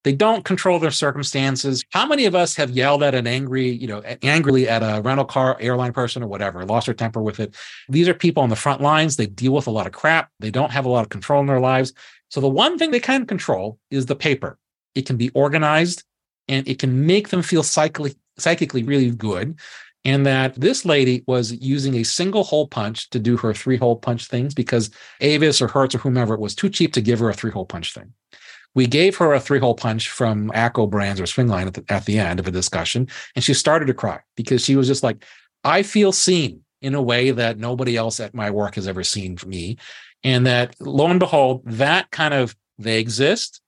They 0.03 0.13
don't 0.13 0.45
control 0.45 0.79
their 0.79 0.91
circumstances. 0.91 1.85
How 1.91 2.07
many 2.07 2.25
of 2.25 2.35
us 2.35 2.57
have 2.57 2.71
yelled 2.71 3.03
at 3.03 3.15
an 3.15 3.27
angry, 3.27 3.69
you 3.69 3.87
know, 3.87 4.01
angrily 4.23 4.69
at 4.69 4.83
a 4.83 5.03
rental 5.03 5.27
car 5.27 5.57
airline 5.61 5.93
person 5.93 6.23
or 6.23 6.27
whatever, 6.27 6.65
lost 6.65 6.87
their 6.87 6.95
temper 6.95 7.21
with 7.21 7.39
it? 7.39 7.55
These 7.89 8.09
are 8.09 8.15
people 8.15 8.43
on 8.43 8.49
the 8.49 8.57
front 8.57 8.81
lines. 8.81 9.17
They 9.17 9.27
deal 9.27 9.53
with 9.53 9.67
a 9.67 9.71
lot 9.71 9.87
of 9.87 9.93
crap. 9.93 10.31
They 10.41 10.51
don't 10.51 10.73
have 10.73 10.87
a 10.87 10.89
lot 10.89 11.03
of 11.05 11.11
control 11.11 11.41
in 11.41 11.47
their 11.47 11.61
lives. 11.61 11.93
So 12.31 12.41
the 12.41 12.49
one 12.49 12.79
thing 12.79 12.93
they 12.93 13.01
can 13.01 13.27
control 13.27 13.79
is 13.91 14.07
the 14.07 14.17
paper. 14.17 14.59
It 14.95 15.07
can 15.07 15.17
be 15.17 15.31
organized 15.31 16.05
and 16.49 16.67
it 16.67 16.79
can 16.79 17.07
make 17.07 17.29
them 17.29 17.43
feel 17.43 17.63
psychically, 17.63 18.15
psychically 18.39 18.83
really 18.83 19.11
good. 19.11 19.59
And 20.07 20.25
that 20.25 20.55
this 20.55 20.87
lady 20.87 21.25
was 21.27 21.53
using 21.53 21.97
a 21.97 22.05
single 22.05 22.43
hole 22.43 22.67
punch 22.67 23.11
to 23.11 23.19
do 23.19 23.37
her 23.37 23.53
three 23.53 23.77
hole 23.77 23.97
punch 23.97 24.29
things 24.29 24.55
because 24.55 24.91
Avis 25.21 25.61
or 25.61 25.69
Hertz 25.69 25.95
or 25.95 25.99
whomever 25.99 26.33
it 26.33 26.41
was 26.41 26.55
too 26.55 26.71
cheap 26.71 26.95
to 26.95 27.03
give 27.03 27.19
her 27.19 27.29
a 27.29 27.35
three 27.35 27.51
hole 27.51 27.67
punch 27.67 27.93
thing. 27.93 28.15
We 28.75 28.87
gave 28.87 29.17
her 29.17 29.35
a 29.35 29.41
three 29.41 29.59
hole 29.59 29.75
punch 29.75 30.11
from 30.11 30.51
ACCO 30.51 30.89
Brands 30.89 31.21
or 31.21 31.25
Swingline 31.25 31.67
at 31.67 31.75
the, 31.75 31.85
at 31.89 32.05
the 32.05 32.19
end 32.19 32.39
of 32.39 32.47
a 32.47 32.53
discussion, 32.53 33.09
and 33.35 33.45
she 33.45 33.55
started 33.55 33.87
to 33.87 33.95
cry 33.95 34.21
because 34.37 34.65
she 34.65 34.77
was 34.77 34.87
just 34.87 35.03
like, 35.03 35.25
I 35.65 35.83
feel 35.83 36.13
seen 36.13 36.63
in 36.81 36.95
a 36.95 37.03
way 37.03 37.31
that 37.31 37.59
nobody 37.59 37.97
else 37.97 38.21
at 38.21 38.35
my 38.35 38.51
work 38.51 38.77
has 38.77 38.89
ever 38.89 39.05
seen 39.05 39.37
me. 39.47 39.77
And 40.23 40.47
that 40.47 40.75
lo 40.81 41.07
and 41.07 41.21
behold, 41.21 41.63
that 41.67 42.11
kind 42.11 42.35
of 42.35 42.57
they 42.79 42.99
exist. 42.99 43.61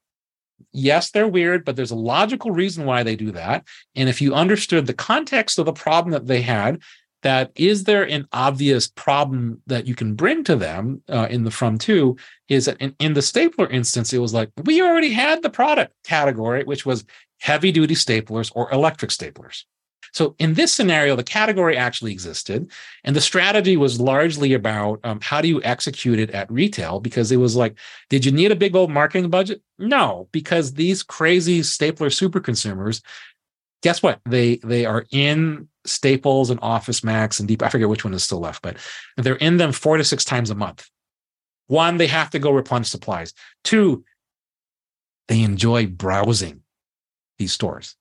Yes, 0.73 1.11
they're 1.11 1.29
weird, 1.29 1.65
but 1.65 1.77
there's 1.77 1.91
a 1.91 1.97
logical 1.97 2.51
reason 2.51 2.87
why 2.87 3.03
they 3.03 3.17
do 3.17 3.33
that. 3.33 3.67
And 3.95 4.09
if 4.09 4.23
you 4.23 4.35
understood 4.35 4.87
the 4.87 4.95
context 4.95 5.59
of 5.59 5.67
the 5.67 5.73
problem 5.73 6.13
that 6.13 6.27
they 6.27 6.41
had, 6.41 6.81
that 7.23 7.52
is 7.55 7.85
there 7.85 8.02
an 8.02 8.26
obvious 8.33 8.88
problem 8.88 9.62
that 9.67 9.87
you 9.87 9.95
can 9.95 10.14
bring 10.14 10.45
to 10.45 10.57
them 10.57 11.02
uh, 11.09 11.26
in 11.31 11.45
the 11.45 11.50
from 11.50 11.79
two 11.79 12.17
is 12.49 12.67
that 12.67 12.76
in, 12.81 12.95
in 12.99 13.14
the 13.14 13.23
stapler 13.23 13.69
instance 13.69 14.12
it 14.12 14.19
was 14.19 14.35
like 14.35 14.50
we 14.64 14.83
already 14.83 15.12
had 15.12 15.43
the 15.43 15.50
product 15.50 15.93
category 16.05 16.64
which 16.64 16.85
was 16.85 17.05
heavy 17.41 17.73
duty 17.73 17.95
staplers 17.95 18.52
or 18.55 18.73
electric 18.73 19.11
staplers. 19.11 19.64
So 20.12 20.35
in 20.38 20.55
this 20.55 20.73
scenario 20.73 21.17
the 21.17 21.25
category 21.25 21.76
actually 21.76 22.12
existed 22.12 22.71
and 23.05 23.17
the 23.17 23.21
strategy 23.21 23.76
was 23.76 24.00
largely 24.00 24.52
about 24.52 25.00
um, 25.05 25.21
how 25.23 25.41
do 25.41 25.49
you 25.49 25.62
execute 25.62 26.19
it 26.19 26.31
at 26.31 26.50
retail? 26.52 27.00
Because 27.00 27.33
it 27.33 27.38
was 27.38 27.57
like 27.57 27.79
did 28.11 28.25
you 28.25 28.33
need 28.33 28.52
a 28.52 28.57
big 28.57 28.76
old 28.76 28.91
marketing 28.91 29.31
budget? 29.31 29.62
No 29.79 30.29
because 30.33 30.75
these 30.75 31.02
crazy 31.02 31.62
stapler 31.62 32.11
super 32.11 32.41
consumers 32.41 33.00
guess 33.83 34.02
what? 34.02 34.21
They 34.25 34.57
they 34.57 34.87
are 34.87 35.05
in 35.11 35.69
Staples 35.85 36.51
and 36.51 36.61
Office 36.62 37.03
Max 37.03 37.39
and 37.39 37.49
Deep. 37.49 37.62
I 37.62 37.69
forget 37.69 37.89
which 37.89 38.05
one 38.05 38.15
is 38.15 38.23
still 38.23 38.41
left, 38.41 38.62
but 38.62 38.77
they're 39.17 39.37
in 39.37 39.57
them 39.57 39.73
four 39.73 39.97
to 39.97 40.05
six 40.05 40.25
times 40.25 40.51
a 40.51 40.55
month. 40.55 40.89
One, 41.67 41.97
they 41.97 42.07
have 42.07 42.31
to 42.31 42.39
go 42.39 42.51
replenish 42.51 42.89
supplies. 42.89 43.33
Two, 43.65 44.05
they 45.29 45.43
enjoy 45.43 45.87
browsing 45.87 46.61
these 47.39 47.53
stores. 47.53 47.97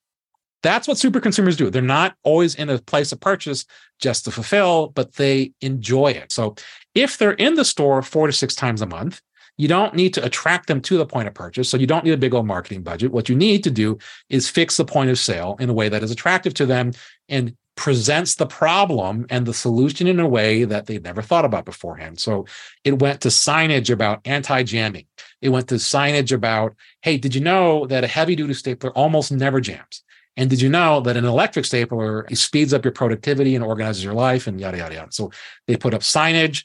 That's 0.62 0.86
what 0.86 0.98
super 0.98 1.20
consumers 1.20 1.56
do. 1.56 1.70
They're 1.70 1.82
not 1.82 2.14
always 2.22 2.54
in 2.54 2.68
a 2.68 2.78
place 2.78 3.10
of 3.10 3.20
purchase 3.20 3.64
just 3.98 4.24
to 4.24 4.30
fulfill, 4.30 4.88
but 4.88 5.14
they 5.14 5.52
enjoy 5.60 6.12
it. 6.12 6.30
So 6.30 6.54
if 6.94 7.18
they're 7.18 7.32
in 7.32 7.54
the 7.54 7.64
store 7.64 8.02
four 8.02 8.26
to 8.26 8.32
six 8.32 8.54
times 8.54 8.80
a 8.80 8.86
month, 8.86 9.20
you 9.56 9.68
don't 9.68 9.94
need 9.94 10.14
to 10.14 10.24
attract 10.24 10.66
them 10.66 10.80
to 10.82 10.96
the 10.96 11.06
point 11.06 11.28
of 11.28 11.34
purchase. 11.34 11.68
So 11.68 11.76
you 11.76 11.86
don't 11.86 12.04
need 12.04 12.12
a 12.12 12.16
big 12.16 12.34
old 12.34 12.46
marketing 12.46 12.82
budget. 12.82 13.12
What 13.12 13.28
you 13.28 13.34
need 13.34 13.64
to 13.64 13.70
do 13.70 13.98
is 14.28 14.48
fix 14.48 14.76
the 14.76 14.84
point 14.84 15.10
of 15.10 15.18
sale 15.18 15.56
in 15.60 15.68
a 15.68 15.74
way 15.74 15.88
that 15.88 16.02
is 16.02 16.10
attractive 16.10 16.54
to 16.54 16.66
them 16.66 16.92
and 17.28 17.56
presents 17.74 18.34
the 18.34 18.46
problem 18.46 19.26
and 19.30 19.46
the 19.46 19.54
solution 19.54 20.06
in 20.06 20.20
a 20.20 20.28
way 20.28 20.64
that 20.64 20.86
they'd 20.86 21.02
never 21.02 21.22
thought 21.22 21.44
about 21.44 21.64
beforehand. 21.64 22.20
So 22.20 22.46
it 22.84 23.00
went 23.00 23.22
to 23.22 23.28
signage 23.28 23.90
about 23.90 24.20
anti 24.24 24.62
jamming. 24.62 25.06
It 25.40 25.48
went 25.48 25.68
to 25.68 25.76
signage 25.76 26.32
about, 26.32 26.74
hey, 27.00 27.16
did 27.16 27.34
you 27.34 27.40
know 27.40 27.86
that 27.86 28.04
a 28.04 28.08
heavy 28.08 28.36
duty 28.36 28.54
stapler 28.54 28.90
almost 28.90 29.32
never 29.32 29.60
jams? 29.60 30.02
And 30.36 30.48
did 30.48 30.60
you 30.60 30.68
know 30.68 31.00
that 31.00 31.16
an 31.16 31.24
electric 31.24 31.64
stapler 31.64 32.26
speeds 32.34 32.72
up 32.72 32.84
your 32.84 32.92
productivity 32.92 33.54
and 33.54 33.64
organizes 33.64 34.04
your 34.04 34.14
life 34.14 34.46
and 34.46 34.60
yada, 34.60 34.78
yada, 34.78 34.94
yada. 34.94 35.12
So 35.12 35.30
they 35.66 35.76
put 35.76 35.94
up 35.94 36.00
signage. 36.00 36.64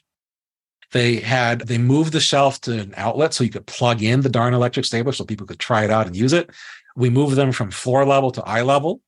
They 0.92 1.16
had, 1.16 1.60
they 1.60 1.76
moved 1.76 2.14
the 2.14 2.20
shelf 2.20 2.62
to 2.62 2.78
an 2.78 2.94
outlet 2.96 3.34
so 3.34 3.44
you 3.44 3.50
could 3.50 3.66
plug 3.66 4.02
in 4.02 4.22
the 4.22 4.30
darn 4.30 4.54
electric 4.54 4.86
stapler 4.86 5.12
so 5.12 5.24
people 5.24 5.46
could 5.46 5.58
try 5.58 5.84
it 5.84 5.90
out 5.90 6.06
and 6.06 6.16
use 6.16 6.32
it. 6.32 6.48
We 6.96 7.10
moved 7.10 7.36
them 7.36 7.52
from 7.52 7.70
floor 7.70 8.06
level 8.06 8.30
to 8.32 8.42
eye 8.42 8.62
level 8.62 9.02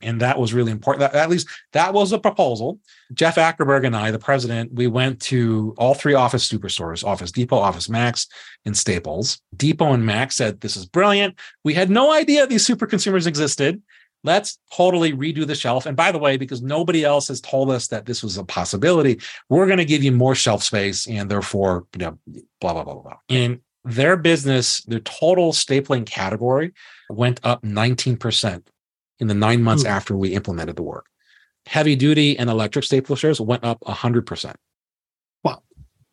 and 0.00 0.20
that 0.20 0.38
was 0.38 0.52
really 0.52 0.72
important. 0.72 1.00
That, 1.00 1.18
at 1.18 1.30
least 1.30 1.48
that 1.72 1.94
was 1.94 2.12
a 2.12 2.18
proposal. 2.18 2.78
Jeff 3.14 3.36
Ackerberg 3.36 3.86
and 3.86 3.96
I, 3.96 4.10
the 4.10 4.18
president, 4.18 4.72
we 4.72 4.86
went 4.86 5.20
to 5.22 5.74
all 5.78 5.94
three 5.94 6.14
office 6.14 6.48
superstores, 6.48 7.04
Office 7.04 7.32
Depot, 7.32 7.56
Office 7.56 7.88
Max, 7.88 8.26
and 8.64 8.76
Staples. 8.76 9.40
Depot 9.56 9.92
and 9.92 10.04
Max 10.04 10.36
said, 10.36 10.60
This 10.60 10.76
is 10.76 10.86
brilliant. 10.86 11.38
We 11.64 11.74
had 11.74 11.90
no 11.90 12.12
idea 12.12 12.46
these 12.46 12.66
super 12.66 12.86
consumers 12.86 13.26
existed. 13.26 13.82
Let's 14.24 14.58
totally 14.74 15.12
redo 15.12 15.46
the 15.46 15.54
shelf. 15.54 15.86
And 15.86 15.96
by 15.96 16.10
the 16.10 16.18
way, 16.18 16.36
because 16.36 16.60
nobody 16.60 17.04
else 17.04 17.28
has 17.28 17.40
told 17.40 17.70
us 17.70 17.86
that 17.88 18.06
this 18.06 18.22
was 18.22 18.38
a 18.38 18.44
possibility, 18.44 19.20
we're 19.48 19.66
going 19.66 19.78
to 19.78 19.84
give 19.84 20.02
you 20.02 20.10
more 20.10 20.34
shelf 20.34 20.62
space 20.64 21.06
and 21.06 21.30
therefore, 21.30 21.86
you 21.94 22.04
know, 22.04 22.18
blah, 22.60 22.72
blah, 22.72 22.82
blah, 22.82 22.94
blah. 22.94 23.18
And 23.28 23.60
their 23.84 24.16
business, 24.16 24.80
their 24.82 25.00
total 25.00 25.52
stapling 25.52 26.06
category 26.06 26.72
went 27.08 27.38
up 27.44 27.62
19% 27.62 28.64
in 29.18 29.26
the 29.26 29.34
nine 29.34 29.62
months 29.62 29.84
mm. 29.84 29.88
after 29.88 30.16
we 30.16 30.34
implemented 30.34 30.76
the 30.76 30.82
work. 30.82 31.06
Heavy 31.66 31.96
duty 31.96 32.38
and 32.38 32.48
electric 32.48 32.84
staple 32.84 33.16
shares 33.16 33.40
went 33.40 33.64
up 33.64 33.80
100%. 33.80 34.54
Wow. 35.42 35.62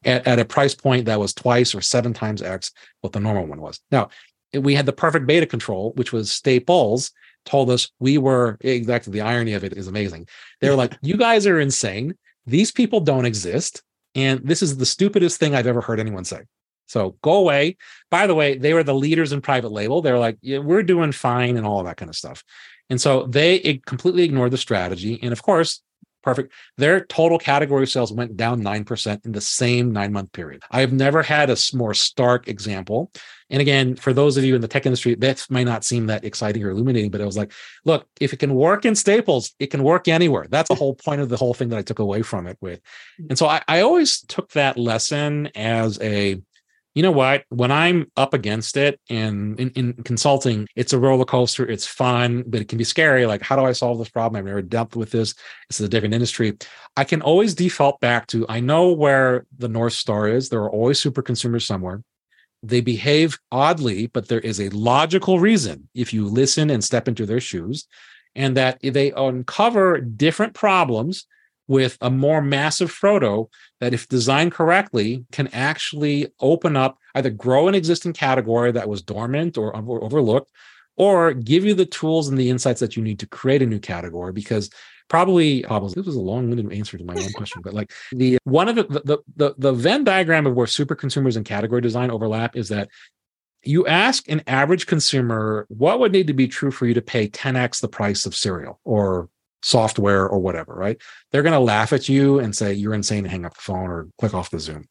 At, 0.04 0.28
at 0.28 0.40
a 0.40 0.46
price 0.46 0.74
point 0.74 1.06
that 1.06 1.20
was 1.20 1.34
twice 1.34 1.76
or 1.76 1.82
seven 1.82 2.14
times 2.14 2.42
X 2.42 2.72
what 3.02 3.14
the 3.14 3.20
normal 3.20 3.46
one 3.46 3.62
was. 3.62 3.80
Now, 3.92 4.10
we 4.54 4.76
had 4.76 4.86
the 4.86 4.94
perfect 4.94 5.28
beta 5.28 5.46
control, 5.46 5.94
which 5.96 6.14
was 6.14 6.32
Staples 6.32 7.12
told 7.46 7.70
us 7.70 7.92
we 8.00 8.18
were 8.18 8.58
exactly 8.62 9.12
the 9.12 9.22
irony 9.22 9.54
of 9.54 9.64
it 9.64 9.74
is 9.74 9.88
amazing. 9.88 10.28
They're 10.62 10.76
like, 10.76 10.98
you 11.02 11.18
guys 11.18 11.46
are 11.46 11.60
insane. 11.60 12.16
These 12.46 12.72
people 12.72 13.00
don't 13.00 13.26
exist. 13.26 13.82
And 14.16 14.42
this 14.44 14.62
is 14.62 14.78
the 14.78 14.86
stupidest 14.86 15.40
thing 15.40 15.56
I've 15.56 15.68
ever 15.68 15.82
heard 15.82 16.00
anyone 16.00 16.24
say. 16.24 16.44
So 16.88 17.16
go 17.22 17.34
away. 17.34 17.78
By 18.12 18.28
the 18.28 18.36
way, 18.36 18.58
they 18.58 18.74
were 18.74 18.84
the 18.84 18.94
leaders 18.94 19.34
in 19.34 19.42
private 19.42 19.72
label. 19.72 20.02
They're 20.02 20.20
like, 20.20 20.38
yeah, 20.42 20.60
we're 20.60 20.84
doing 20.84 21.12
fine 21.12 21.58
and 21.58 21.66
all 21.66 21.80
of 21.80 21.86
that 21.86 21.98
kind 21.98 22.10
of 22.10 22.16
stuff. 22.16 22.44
And 22.90 23.00
so 23.00 23.26
they 23.28 23.82
completely 23.86 24.24
ignored 24.24 24.52
the 24.52 24.58
strategy. 24.58 25.20
And 25.22 25.32
of 25.32 25.42
course, 25.42 25.82
perfect. 26.24 26.54
Their 26.78 27.06
total 27.06 27.38
category 27.38 27.86
sales 27.86 28.12
went 28.12 28.36
down 28.36 28.62
9% 28.62 29.26
in 29.26 29.32
the 29.32 29.42
same 29.42 29.92
nine 29.92 30.12
month 30.12 30.32
period. 30.32 30.64
I 30.72 30.80
have 30.80 30.94
never 30.94 31.22
had 31.22 31.50
a 31.50 31.58
more 31.74 31.94
stark 31.94 32.48
example. 32.48 33.12
And 33.50 33.62
again, 33.62 33.96
for 33.96 34.14
those 34.14 34.38
of 34.38 34.44
you 34.44 34.56
in 34.56 34.62
the 34.62 34.68
tech 34.68 34.86
industry, 34.86 35.16
that 35.16 35.46
might 35.50 35.66
not 35.66 35.84
seem 35.84 36.08
that 36.08 36.24
exciting 36.24 36.64
or 36.64 36.70
illuminating, 36.70 37.12
but 37.12 37.22
I 37.22 37.26
was 37.26 37.38
like, 37.38 37.52
look, 37.86 38.08
if 38.20 38.34
it 38.34 38.38
can 38.38 38.56
work 38.56 38.86
in 38.86 38.96
Staples, 38.96 39.54
it 39.60 39.68
can 39.68 39.84
work 39.84 40.08
anywhere. 40.08 40.48
That's 40.50 40.70
the 40.70 40.76
whole 40.76 40.96
point 40.96 41.22
of 41.22 41.30
the 41.30 41.38
whole 41.38 41.54
thing 41.54 41.70
that 41.70 41.78
I 41.78 41.84
took 41.84 42.00
away 42.00 42.24
from 42.24 42.48
it 42.48 42.58
with. 42.62 42.80
And 43.30 43.38
so 43.38 43.48
I, 43.48 43.62
I 43.68 43.82
always 43.82 44.22
took 44.22 44.52
that 44.54 44.78
lesson 44.78 45.50
as 45.56 46.00
a 46.02 46.42
you 46.96 47.02
know 47.02 47.12
what? 47.12 47.44
When 47.50 47.72
I'm 47.72 48.12
up 48.16 48.34
against 48.34 48.78
it 48.78 49.00
and 49.10 49.60
in, 49.60 49.70
in, 49.72 49.94
consulting, 50.04 50.68
it's 50.76 50.94
a 50.94 51.00
roller 51.00 51.26
coaster. 51.26 51.68
It's 51.68 51.88
fun, 51.88 52.44
but 52.46 52.62
it 52.62 52.68
can 52.68 52.78
be 52.78 52.84
scary. 52.84 53.26
Like, 53.26 53.42
how 53.42 53.56
do 53.56 53.64
I 53.64 53.72
solve 53.72 53.98
this 53.98 54.10
problem? 54.10 54.40
I've 54.40 54.46
never 54.46 54.62
dealt 54.62 54.96
with 54.96 55.10
this. 55.10 55.34
This 55.70 55.80
is 55.80 55.86
a 55.86 55.90
different 55.90 56.14
industry. 56.14 56.56
I 56.96 57.04
can 57.04 57.22
always 57.22 57.56
default 57.56 58.00
back 58.00 58.28
to 58.28 58.46
I 58.48 58.60
know 58.60 58.92
where 58.92 59.46
the 59.58 59.68
North 59.68 59.94
Star 59.94 60.28
is. 60.28 60.50
There 60.50 60.62
are 60.62 60.72
always 60.72 61.00
super 61.00 61.24
consumers 61.24 61.66
somewhere. 61.66 62.04
They 62.62 62.82
behave 62.82 63.40
oddly, 63.52 64.08
but 64.08 64.28
there 64.28 64.40
is 64.40 64.62
a 64.62 64.70
logical 64.70 65.40
reason 65.40 65.90
if 65.96 66.14
you 66.14 66.28
listen 66.28 66.70
and 66.70 66.84
step 66.84 67.08
into 67.08 67.26
their 67.26 67.42
shoes, 67.42 67.88
and 68.36 68.56
that 68.56 68.80
they 68.82 69.12
uncover 69.12 70.00
different 70.00 70.54
problems 70.54 71.26
with 71.68 71.98
a 72.02 72.10
more 72.10 72.42
massive 72.42 72.92
Frodo 72.92 73.48
that, 73.80 73.94
if 73.94 74.08
designed 74.08 74.52
correctly, 74.52 75.26
can 75.32 75.48
actually 75.48 76.28
open 76.40 76.76
up 76.76 76.98
either 77.16 77.30
grow 77.30 77.68
an 77.68 77.76
existing 77.76 78.14
category 78.14 78.72
that 78.72 78.90
was 78.90 79.02
dormant 79.02 79.58
or, 79.58 79.76
overlooked, 79.76 80.52
or 80.98 81.34
give 81.34 81.64
you 81.64 81.74
the 81.74 81.86
tools 81.86 82.28
and 82.28 82.38
the 82.38 82.50
insights 82.50 82.80
that 82.80 82.96
you 82.96 83.04
need 83.04 83.20
to 83.20 83.28
create 83.28 83.62
a 83.62 83.66
new 83.66 83.80
category. 83.80 84.34
Because 84.34 84.70
probably, 85.10 85.64
probably 85.64 85.94
this 85.94 86.06
was 86.06 86.16
a 86.16 86.22
long-winded 86.22 86.72
answer 86.72 86.98
to 86.98 87.04
my 87.04 87.16
own 87.16 87.32
question, 87.34 87.62
but 87.64 87.74
like 87.74 87.92
the 88.12 88.38
one 88.44 88.68
of 88.68 88.76
the 88.76 88.84
the 88.84 89.18
the, 89.36 89.56
the 89.58 89.74
Venn 89.74 90.04
diagram 90.04 90.46
of 90.46 90.54
where 90.56 90.68
super 90.68 90.96
consumers 90.96 91.36
and 91.36 91.46
category 91.46 91.82
design 91.82 92.12
overlap 92.12 92.56
is 92.56 92.70
that 92.70 92.90
you 93.64 93.88
ask 93.88 94.28
an 94.30 94.42
average 94.46 94.88
consumer 94.88 95.66
what 95.70 96.00
would 96.00 96.12
need 96.12 96.28
to 96.28 96.34
be 96.34 96.48
true 96.48 96.72
for 96.72 96.86
you 96.86 96.94
to 96.94 97.02
pay 97.02 97.30
10x 97.30 97.80
the 97.80 97.88
price 97.88 98.26
of 98.26 98.36
cereal 98.36 98.80
or 98.84 99.30
software 99.64 100.28
or 100.28 100.40
whatever, 100.40 100.74
right? 100.74 101.02
They're 101.32 101.42
going 101.42 101.54
to 101.54 101.60
laugh 101.60 101.94
at 101.94 102.08
you 102.08 102.40
and 102.40 102.56
say, 102.56 102.74
you're 102.74 102.94
insane 102.94 103.24
to 103.24 103.30
hang 103.30 103.46
up 103.46 103.56
the 103.56 103.62
phone 103.62 103.90
or 103.90 104.08
click 104.20 104.34
off 104.34 104.52
the 104.52 104.60
Zoom. 104.60 104.86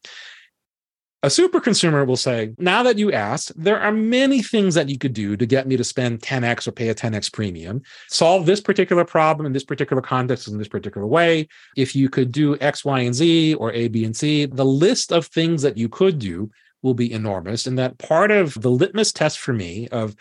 A 1.21 1.29
super 1.29 1.61
consumer 1.61 2.03
will 2.03 2.17
say, 2.17 2.53
now 2.57 2.83
that 2.83 2.97
you 2.97 3.13
asked, 3.13 3.53
there 3.55 3.79
are 3.79 3.93
many 3.93 4.41
things 4.41 4.75
that 4.75 4.89
you 4.89 4.97
could 4.97 5.13
do 5.13 5.37
to 5.37 5.45
get 5.45 5.67
me 5.67 5.77
to 5.77 5.83
spend 5.83 6.19
10x 6.19 6.67
or 6.67 6.73
pay 6.73 6.89
a 6.89 6.95
10x 6.95 7.31
premium, 7.31 7.81
solve 8.09 8.45
this 8.45 8.59
particular 8.59 9.05
problem 9.05 9.45
in 9.45 9.53
this 9.53 9.63
particular 9.63 10.01
context 10.01 10.49
in 10.49 10.57
this 10.57 10.67
particular 10.67 11.07
way. 11.07 11.47
If 11.77 11.95
you 11.95 12.09
could 12.09 12.33
do 12.33 12.57
X, 12.59 12.83
Y, 12.83 12.99
and 12.99 13.15
Z 13.15 13.53
or 13.53 13.71
A, 13.71 13.87
B, 13.87 14.03
and 14.03 14.13
C, 14.13 14.47
the 14.47 14.65
list 14.65 15.13
of 15.13 15.27
things 15.27 15.61
that 15.61 15.77
you 15.77 15.87
could 15.87 16.19
do 16.19 16.51
will 16.81 16.93
be 16.93 17.13
enormous. 17.13 17.67
And 17.67 17.79
that 17.79 17.99
part 17.99 18.29
of 18.29 18.61
the 18.61 18.69
litmus 18.69 19.13
test 19.13 19.39
for 19.39 19.53
me 19.53 19.87
of 19.93 20.17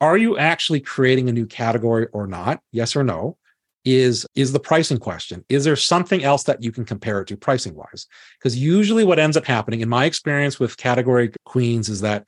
are 0.00 0.16
you 0.16 0.38
actually 0.38 0.80
creating 0.80 1.28
a 1.28 1.32
new 1.32 1.44
category 1.46 2.06
or 2.14 2.26
not? 2.26 2.60
Yes 2.72 2.96
or 2.96 3.04
no? 3.04 3.36
Is 3.86 4.26
is 4.34 4.52
the 4.52 4.58
pricing 4.58 4.98
question. 4.98 5.44
Is 5.48 5.64
there 5.64 5.76
something 5.76 6.24
else 6.24 6.42
that 6.42 6.60
you 6.60 6.72
can 6.72 6.84
compare 6.84 7.20
it 7.20 7.28
to 7.28 7.36
pricing 7.36 7.74
wise? 7.76 8.08
Because 8.36 8.58
usually 8.58 9.04
what 9.04 9.20
ends 9.20 9.36
up 9.36 9.46
happening 9.46 9.80
in 9.80 9.88
my 9.88 10.06
experience 10.06 10.58
with 10.58 10.76
category 10.76 11.30
queens 11.44 11.88
is 11.88 12.00
that 12.00 12.24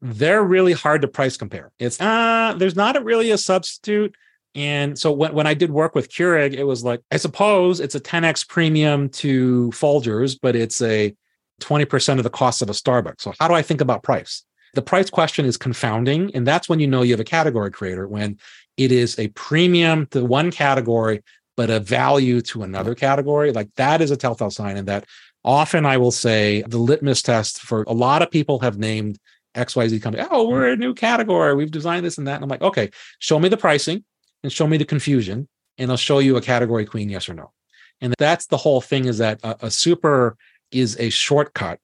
they're 0.00 0.42
really 0.42 0.72
hard 0.72 1.02
to 1.02 1.08
price 1.08 1.36
compare. 1.36 1.72
It's 1.78 2.00
uh 2.00 2.54
there's 2.56 2.74
not 2.74 2.96
a 2.96 3.02
really 3.02 3.30
a 3.32 3.38
substitute. 3.38 4.14
And 4.54 4.98
so 4.98 5.12
when, 5.12 5.34
when 5.34 5.46
I 5.46 5.52
did 5.52 5.70
work 5.70 5.94
with 5.94 6.08
Keurig, 6.08 6.54
it 6.54 6.64
was 6.64 6.84
like, 6.84 7.00
I 7.10 7.18
suppose 7.18 7.80
it's 7.80 7.96
a 7.96 8.00
10x 8.00 8.48
premium 8.48 9.10
to 9.10 9.70
Folgers, 9.74 10.38
but 10.40 10.56
it's 10.56 10.80
a 10.80 11.14
20% 11.60 12.18
of 12.18 12.24
the 12.24 12.30
cost 12.30 12.62
of 12.62 12.70
a 12.70 12.72
Starbucks. 12.72 13.20
So 13.20 13.34
how 13.38 13.48
do 13.48 13.54
I 13.54 13.62
think 13.62 13.80
about 13.80 14.02
price? 14.02 14.44
The 14.74 14.82
price 14.82 15.10
question 15.10 15.44
is 15.44 15.56
confounding. 15.56 16.34
And 16.34 16.46
that's 16.46 16.68
when 16.68 16.80
you 16.80 16.86
know 16.86 17.02
you 17.02 17.12
have 17.12 17.20
a 17.20 17.24
category 17.24 17.70
creator, 17.70 18.06
when 18.08 18.38
it 18.76 18.92
is 18.92 19.18
a 19.18 19.28
premium 19.28 20.06
to 20.06 20.24
one 20.24 20.50
category, 20.50 21.22
but 21.56 21.70
a 21.70 21.80
value 21.80 22.40
to 22.40 22.62
another 22.62 22.94
category. 22.94 23.52
Like 23.52 23.68
that 23.76 24.00
is 24.00 24.10
a 24.10 24.16
telltale 24.16 24.50
sign. 24.50 24.76
And 24.76 24.88
that 24.88 25.04
often 25.44 25.86
I 25.86 25.96
will 25.96 26.10
say 26.10 26.62
the 26.66 26.78
litmus 26.78 27.22
test 27.22 27.60
for 27.60 27.84
a 27.86 27.92
lot 27.92 28.22
of 28.22 28.30
people 28.30 28.58
have 28.60 28.78
named 28.78 29.18
XYZ 29.54 30.02
company. 30.02 30.26
Oh, 30.30 30.48
we're 30.48 30.72
a 30.72 30.76
new 30.76 30.94
category. 30.94 31.54
We've 31.54 31.70
designed 31.70 32.04
this 32.04 32.18
and 32.18 32.26
that. 32.26 32.36
And 32.36 32.44
I'm 32.44 32.48
like, 32.48 32.62
okay, 32.62 32.90
show 33.20 33.38
me 33.38 33.48
the 33.48 33.56
pricing 33.56 34.04
and 34.42 34.52
show 34.52 34.66
me 34.66 34.76
the 34.76 34.84
confusion, 34.84 35.48
and 35.78 35.90
I'll 35.90 35.96
show 35.96 36.18
you 36.18 36.36
a 36.36 36.40
category 36.40 36.84
queen, 36.84 37.08
yes 37.08 37.28
or 37.28 37.34
no. 37.34 37.52
And 38.00 38.14
that's 38.18 38.46
the 38.46 38.56
whole 38.56 38.80
thing 38.80 39.06
is 39.06 39.18
that 39.18 39.40
a, 39.42 39.66
a 39.66 39.70
super 39.70 40.36
is 40.70 40.98
a 40.98 41.08
shortcut 41.08 41.78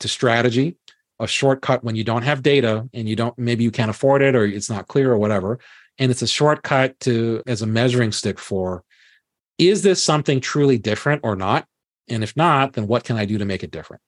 to 0.00 0.08
strategy 0.08 0.76
a 1.20 1.26
shortcut 1.26 1.84
when 1.84 1.94
you 1.94 2.04
don't 2.04 2.22
have 2.22 2.42
data 2.42 2.88
and 2.92 3.08
you 3.08 3.16
don't 3.16 3.36
maybe 3.38 3.62
you 3.62 3.70
can't 3.70 3.90
afford 3.90 4.22
it 4.22 4.34
or 4.34 4.44
it's 4.44 4.70
not 4.70 4.88
clear 4.88 5.12
or 5.12 5.18
whatever 5.18 5.58
and 5.98 6.10
it's 6.10 6.22
a 6.22 6.26
shortcut 6.26 6.98
to 7.00 7.42
as 7.46 7.62
a 7.62 7.66
measuring 7.66 8.12
stick 8.12 8.38
for 8.38 8.84
is 9.58 9.82
this 9.82 10.02
something 10.02 10.40
truly 10.40 10.78
different 10.78 11.20
or 11.22 11.36
not? 11.36 11.66
And 12.08 12.22
if 12.22 12.36
not 12.36 12.74
then 12.74 12.86
what 12.86 13.04
can 13.04 13.16
i 13.16 13.24
do 13.24 13.38
to 13.38 13.44
make 13.44 13.62
it 13.62 13.70
different? 13.70 14.02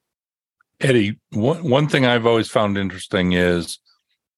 Eddie 0.80 1.18
one, 1.30 1.68
one 1.68 1.88
thing 1.88 2.04
i've 2.04 2.26
always 2.26 2.48
found 2.48 2.76
interesting 2.76 3.32
is 3.32 3.78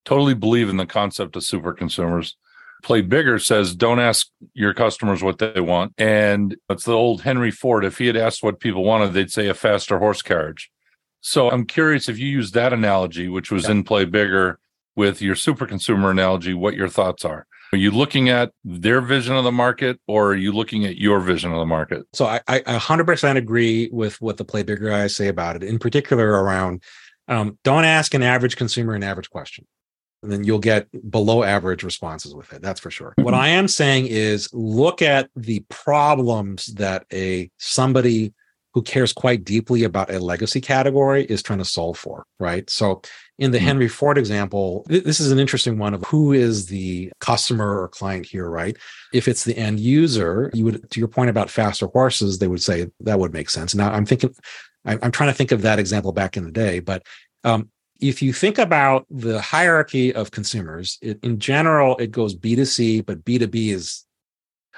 totally 0.05 0.35
believe 0.35 0.69
in 0.69 0.77
the 0.77 0.87
concept 0.87 1.37
of 1.37 1.45
super 1.45 1.73
consumers. 1.73 2.37
Play 2.85 3.01
bigger 3.03 3.39
says 3.39 3.75
don't 3.75 3.99
ask 3.99 4.29
your 4.55 4.73
customers 4.73 5.23
what 5.23 5.39
they 5.39 5.61
want. 5.61 5.93
And 5.99 6.57
it's 6.71 6.85
the 6.85 6.93
old 6.93 7.23
henry 7.23 7.51
ford 7.51 7.85
if 7.85 7.99
he 7.99 8.07
had 8.07 8.17
asked 8.17 8.43
what 8.43 8.61
people 8.61 8.85
wanted 8.85 9.13
they'd 9.13 9.33
say 9.33 9.49
a 9.49 9.55
faster 9.55 9.99
horse 9.99 10.23
carriage. 10.23 10.71
So 11.21 11.51
I'm 11.51 11.67
curious 11.67 12.09
if 12.09 12.19
you 12.19 12.29
use 12.29 12.53
that 12.53 12.73
analogy, 12.73 13.29
which 13.29 13.51
was 13.51 13.65
yeah. 13.65 13.73
in 13.73 13.85
play 13.85 14.05
bigger 14.05 14.61
with 14.99 15.23
your 15.23 15.37
super 15.37 15.65
consumer 15.65 16.11
analogy, 16.11 16.53
what 16.53 16.75
your 16.75 16.89
thoughts 16.89 17.25
are. 17.25 17.47
Are 17.73 17.79
you 17.79 17.93
looking 17.93 18.29
at 18.29 18.51
their 18.65 19.01
vision 19.01 19.37
of 19.37 19.45
the 19.45 19.53
market 19.53 20.01
or 20.09 20.33
are 20.33 20.35
you 20.35 20.51
looking 20.51 20.85
at 20.85 20.97
your 20.97 21.21
vision 21.21 21.53
of 21.53 21.61
the 21.61 21.67
market? 21.67 22.05
So 22.15 22.27
I, 22.27 22.41
I 22.49 22.61
100% 22.61 23.37
agree 23.37 23.89
with 23.93 24.21
what 24.21 24.39
the 24.39 24.45
play 24.45 24.65
bigger 24.65 24.91
guys 24.91 25.15
say 25.15 25.29
about 25.29 25.55
it, 25.55 25.63
in 25.63 25.79
particular 25.79 26.43
around 26.43 26.83
um, 27.29 27.59
don't 27.63 27.85
ask 27.85 28.13
an 28.15 28.25
average 28.25 28.57
consumer 28.57 28.95
an 28.95 29.05
average 29.05 29.31
question. 29.31 29.67
And 30.25 30.33
then 30.33 30.43
you'll 30.43 30.59
get 30.59 30.89
below 31.09 31.45
average 31.45 31.85
responses 31.85 32.35
with 32.35 32.53
it. 32.53 32.61
That's 32.61 32.81
for 32.81 32.91
sure. 32.91 33.15
What 33.19 33.35
I 33.35 33.49
am 33.49 33.69
saying 33.69 34.07
is 34.09 34.53
look 34.53 35.01
at 35.01 35.31
the 35.37 35.65
problems 35.69 36.67
that 36.75 37.07
a 37.13 37.53
somebody 37.59 38.35
who 38.75 38.83
cares 38.83 39.13
quite 39.13 39.45
deeply 39.45 39.85
about 39.85 40.11
a 40.11 40.19
legacy 40.19 40.61
category 40.61 41.25
is 41.25 41.43
trying 41.43 41.61
to 41.61 41.65
solve 41.65 41.99
for, 41.99 42.25
right? 42.41 42.69
So 42.69 43.03
in 43.39 43.53
the 43.53 43.59
mm-hmm. 43.59 43.67
Henry 43.67 43.89
Ford 43.89 44.19
example, 44.19 44.85
th- 44.89 45.05
this 45.05 45.21
is 45.21 45.31
an 45.31 45.39
interesting 45.39 45.79
one 45.79 45.95
of 45.95 46.03
who 46.05 46.33
is 46.33 46.67
the 46.67 47.13
customer 47.21 47.81
or 47.81 47.89
client 47.89 48.27
here, 48.27 48.49
right? 48.49 48.77
If 49.13 49.29
it's 49.29 49.45
the 49.45 49.57
end 49.57 49.81
user, 49.81 50.51
you 50.53 50.65
would, 50.65 50.91
to 50.91 51.01
your 51.01 51.09
point 51.09 51.31
about 51.31 51.51
faster 51.51 51.87
horses, 51.87 52.39
they 52.39 52.49
would 52.49 52.63
say 52.63 52.89
that 53.01 53.19
would 53.19 53.33
make 53.33 53.49
sense. 53.49 53.75
Now 53.75 53.91
I'm 53.91 54.07
thinking, 54.07 54.35
I'm 54.85 55.13
trying 55.13 55.31
to 55.31 55.35
think 55.35 55.53
of 55.53 55.63
that 55.63 55.79
example 55.79 56.13
back 56.13 56.37
in 56.37 56.45
the 56.45 56.51
day, 56.51 56.81
but 56.81 57.05
um, 57.45 57.71
if 58.01 58.23
you 58.23 58.33
think 58.33 58.59
about 58.59 59.07
the 59.11 59.41
hierarchy 59.41 60.15
of 60.15 60.31
consumers, 60.31 60.99
it, 61.03 61.19
in 61.23 61.39
general, 61.39 61.97
it 61.99 62.11
goes 62.11 62.35
B2C, 62.35 63.05
but 63.05 63.25
B2B 63.25 63.73
is 63.73 64.05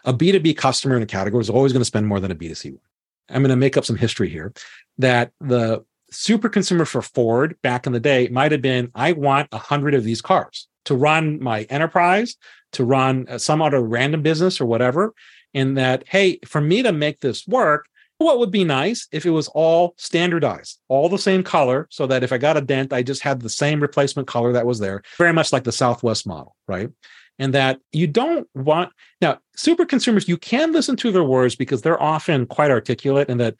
a 0.04 0.14
B2B 0.14 0.56
customer 0.56 0.96
in 0.96 1.02
a 1.02 1.06
category 1.06 1.40
is 1.40 1.50
always 1.50 1.72
going 1.72 1.80
to 1.80 1.86
spend 1.86 2.06
more 2.06 2.20
than 2.20 2.30
a 2.30 2.34
B2C 2.34 2.72
one. 2.72 2.80
I'm 3.28 3.42
going 3.42 3.50
to 3.50 3.56
make 3.56 3.76
up 3.76 3.84
some 3.84 3.96
history 3.96 4.28
here 4.28 4.52
that 4.98 5.32
the 5.40 5.84
super 6.10 6.48
consumer 6.48 6.84
for 6.84 7.02
Ford 7.02 7.56
back 7.62 7.86
in 7.86 7.92
the 7.92 8.00
day 8.00 8.28
might 8.28 8.52
have 8.52 8.62
been 8.62 8.90
I 8.94 9.12
want 9.12 9.48
a 9.52 9.58
hundred 9.58 9.94
of 9.94 10.04
these 10.04 10.22
cars 10.22 10.68
to 10.86 10.94
run 10.94 11.42
my 11.42 11.62
enterprise, 11.64 12.36
to 12.72 12.84
run 12.84 13.26
uh, 13.28 13.38
some 13.38 13.62
other 13.62 13.80
random 13.80 14.22
business 14.22 14.60
or 14.60 14.66
whatever. 14.66 15.14
And 15.52 15.76
that, 15.76 16.04
hey, 16.06 16.38
for 16.44 16.60
me 16.60 16.82
to 16.82 16.92
make 16.92 17.20
this 17.20 17.46
work, 17.46 17.86
what 18.18 18.38
would 18.38 18.50
be 18.50 18.64
nice 18.64 19.08
if 19.12 19.24
it 19.24 19.30
was 19.30 19.48
all 19.48 19.94
standardized, 19.96 20.78
all 20.88 21.08
the 21.08 21.18
same 21.18 21.42
color, 21.42 21.88
so 21.90 22.06
that 22.06 22.22
if 22.22 22.32
I 22.32 22.38
got 22.38 22.56
a 22.56 22.60
dent, 22.60 22.92
I 22.92 23.02
just 23.02 23.22
had 23.22 23.40
the 23.40 23.48
same 23.48 23.80
replacement 23.80 24.28
color 24.28 24.52
that 24.52 24.66
was 24.66 24.78
there, 24.78 25.02
very 25.16 25.32
much 25.32 25.52
like 25.52 25.64
the 25.64 25.72
Southwest 25.72 26.26
model, 26.26 26.54
right? 26.68 26.90
and 27.40 27.54
that 27.54 27.80
you 27.90 28.06
don't 28.06 28.46
want 28.54 28.92
now 29.20 29.38
super 29.56 29.84
consumers 29.84 30.28
you 30.28 30.36
can 30.36 30.72
listen 30.72 30.94
to 30.94 31.10
their 31.10 31.24
words 31.24 31.56
because 31.56 31.82
they're 31.82 32.00
often 32.00 32.46
quite 32.46 32.70
articulate 32.70 33.28
and 33.28 33.40
that 33.40 33.56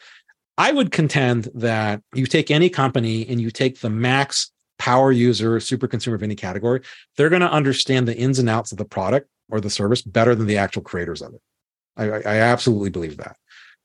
i 0.60 0.70
would 0.70 0.90
contend 0.90 1.48
that 1.54 2.02
you 2.14 2.26
take 2.26 2.50
any 2.50 2.68
company 2.68 3.26
and 3.28 3.40
you 3.40 3.50
take 3.50 3.80
the 3.80 3.90
max 3.90 4.52
power 4.78 5.10
user 5.12 5.60
super 5.60 5.86
consumer 5.86 6.16
of 6.16 6.22
any 6.22 6.36
category 6.36 6.80
they're 7.16 7.28
going 7.28 7.48
to 7.48 7.50
understand 7.60 8.06
the 8.06 8.16
ins 8.16 8.38
and 8.38 8.48
outs 8.48 8.72
of 8.72 8.78
the 8.78 8.84
product 8.84 9.28
or 9.50 9.60
the 9.60 9.70
service 9.70 10.02
better 10.02 10.34
than 10.34 10.46
the 10.46 10.56
actual 10.56 10.82
creators 10.82 11.22
of 11.22 11.34
it. 11.34 11.42
I, 11.96 12.06
I 12.06 12.36
absolutely 12.38 12.90
believe 12.90 13.16
that. 13.18 13.36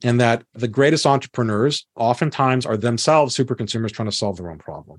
And 0.02 0.20
that 0.20 0.44
the 0.54 0.68
greatest 0.68 1.06
entrepreneurs 1.06 1.86
oftentimes 1.96 2.66
are 2.66 2.76
themselves 2.76 3.34
super 3.34 3.54
consumers 3.54 3.92
trying 3.92 4.10
to 4.10 4.16
solve 4.16 4.36
their 4.36 4.50
own 4.50 4.58
problem. 4.58 4.98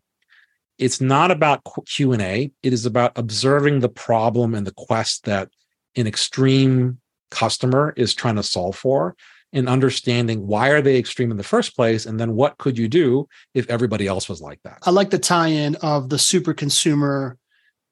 It's 0.78 1.02
not 1.02 1.32
about 1.32 1.62
q&a 1.88 2.52
it 2.62 2.74
is 2.74 2.86
about 2.86 3.12
observing 3.16 3.80
the 3.80 3.90
problem 3.90 4.54
and 4.54 4.68
the 4.68 4.74
quest 4.74 5.26
that 5.26 5.50
an 5.96 6.06
extreme 6.06 7.00
customer 7.32 7.94
is 7.98 8.13
trying 8.13 8.36
to 8.36 8.44
solve 8.44 8.76
for 8.76 9.16
and 9.54 9.70
understanding 9.70 10.46
why 10.46 10.70
are 10.70 10.82
they 10.82 10.98
extreme 10.98 11.32
in 11.32 11.38
the 11.38 11.44
first 11.44 11.76
place 11.76 12.06
and 12.06 12.20
then 12.20 12.36
what 12.36 12.58
could 12.58 12.78
you 12.78 12.88
do 12.88 13.28
if 13.54 13.70
everybody 13.70 14.08
else 14.08 14.28
was 14.28 14.42
like 14.42 14.62
that? 14.64 14.80
I 14.84 14.92
like 14.92 15.10
the 15.10 15.20
tie-in 15.20 15.76
of 15.78 16.10
the 16.10 16.20
super 16.20 16.54
consumer 16.54 17.38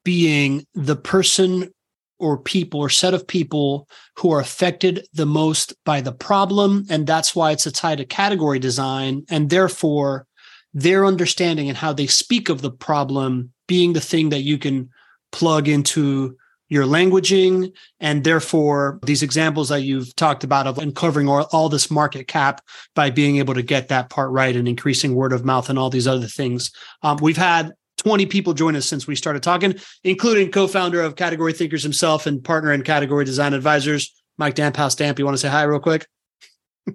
being 0.04 0.66
the 0.74 0.96
person 0.96 1.72
or 2.18 2.38
people 2.38 2.80
or 2.80 2.88
set 2.88 3.14
of 3.14 3.26
people 3.26 3.88
who 4.18 4.32
are 4.32 4.40
affected 4.40 5.06
the 5.12 5.26
most 5.26 5.74
by 5.84 6.00
the 6.00 6.12
problem 6.12 6.86
and 6.88 7.06
that's 7.06 7.34
why 7.34 7.52
it's 7.52 7.66
a 7.66 7.72
tie 7.72 7.96
to 7.96 8.04
category 8.04 8.58
design 8.58 9.24
and 9.28 9.50
therefore 9.50 10.26
their 10.72 11.04
understanding 11.04 11.68
and 11.68 11.78
how 11.78 11.92
they 11.92 12.06
speak 12.06 12.48
of 12.48 12.62
the 12.62 12.70
problem 12.70 13.52
being 13.66 13.92
the 13.92 14.00
thing 14.00 14.28
that 14.28 14.42
you 14.42 14.58
can 14.58 14.88
plug 15.32 15.68
into 15.68 16.36
your 16.68 16.84
languaging 16.84 17.72
and 18.00 18.24
therefore 18.24 18.98
these 19.04 19.22
examples 19.22 19.68
that 19.68 19.82
you've 19.82 20.14
talked 20.16 20.44
about 20.44 20.66
of 20.66 20.78
uncovering 20.78 21.28
all, 21.28 21.48
all, 21.52 21.68
this 21.68 21.90
market 21.90 22.26
cap 22.26 22.60
by 22.94 23.10
being 23.10 23.36
able 23.36 23.54
to 23.54 23.62
get 23.62 23.88
that 23.88 24.10
part 24.10 24.30
right 24.30 24.56
and 24.56 24.66
increasing 24.66 25.14
word 25.14 25.32
of 25.32 25.44
mouth 25.44 25.68
and 25.68 25.78
all 25.78 25.90
these 25.90 26.06
other 26.06 26.26
things. 26.26 26.70
Um, 27.02 27.18
we've 27.20 27.36
had 27.36 27.72
20 27.98 28.26
people 28.26 28.52
join 28.52 28.76
us 28.76 28.86
since 28.86 29.06
we 29.06 29.16
started 29.16 29.42
talking 29.42 29.74
including 30.04 30.50
co-founder 30.50 31.00
of 31.00 31.16
category 31.16 31.52
thinkers 31.52 31.82
himself 31.82 32.26
and 32.26 32.44
partner 32.44 32.72
in 32.72 32.82
category 32.82 33.24
design 33.24 33.54
advisors 33.54 34.22
mike 34.38 34.54
damp 34.54 34.76
you 35.18 35.24
want 35.24 35.34
to 35.34 35.38
say 35.38 35.48
hi 35.48 35.62
real 35.62 35.80
quick? 35.80 36.06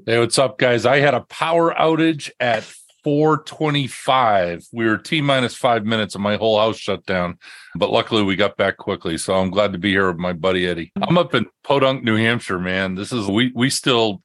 Hey 0.06 0.20
what's 0.20 0.40
up 0.40 0.58
guys? 0.58 0.86
I 0.86 1.00
had 1.00 1.14
a 1.14 1.22
power 1.22 1.74
outage 1.74 2.32
at 2.40 2.64
425. 3.04 4.68
We 4.72 4.86
were 4.86 4.98
T 4.98 5.22
minus 5.22 5.56
five 5.56 5.86
minutes 5.86 6.16
and 6.16 6.24
my 6.24 6.36
whole 6.36 6.60
house 6.60 6.78
shut 6.78 7.06
down. 7.06 7.38
But 7.76 7.92
luckily 7.92 8.24
we 8.24 8.36
got 8.36 8.58
back 8.58 8.78
quickly. 8.78 9.18
So 9.18 9.36
I'm 9.36 9.50
glad 9.50 9.74
to 9.74 9.80
be 9.80 9.92
here 9.92 10.08
with 10.08 10.20
my 10.20 10.34
buddy 10.34 10.68
Eddie. 10.68 10.92
I'm 11.02 11.18
up 11.18 11.34
in 11.34 11.46
Podunk, 11.64 12.04
New 12.04 12.16
Hampshire, 12.16 12.60
man. 12.60 12.96
This 12.96 13.12
is 13.12 13.28
we 13.28 13.52
we 13.56 13.70
still 13.70 14.22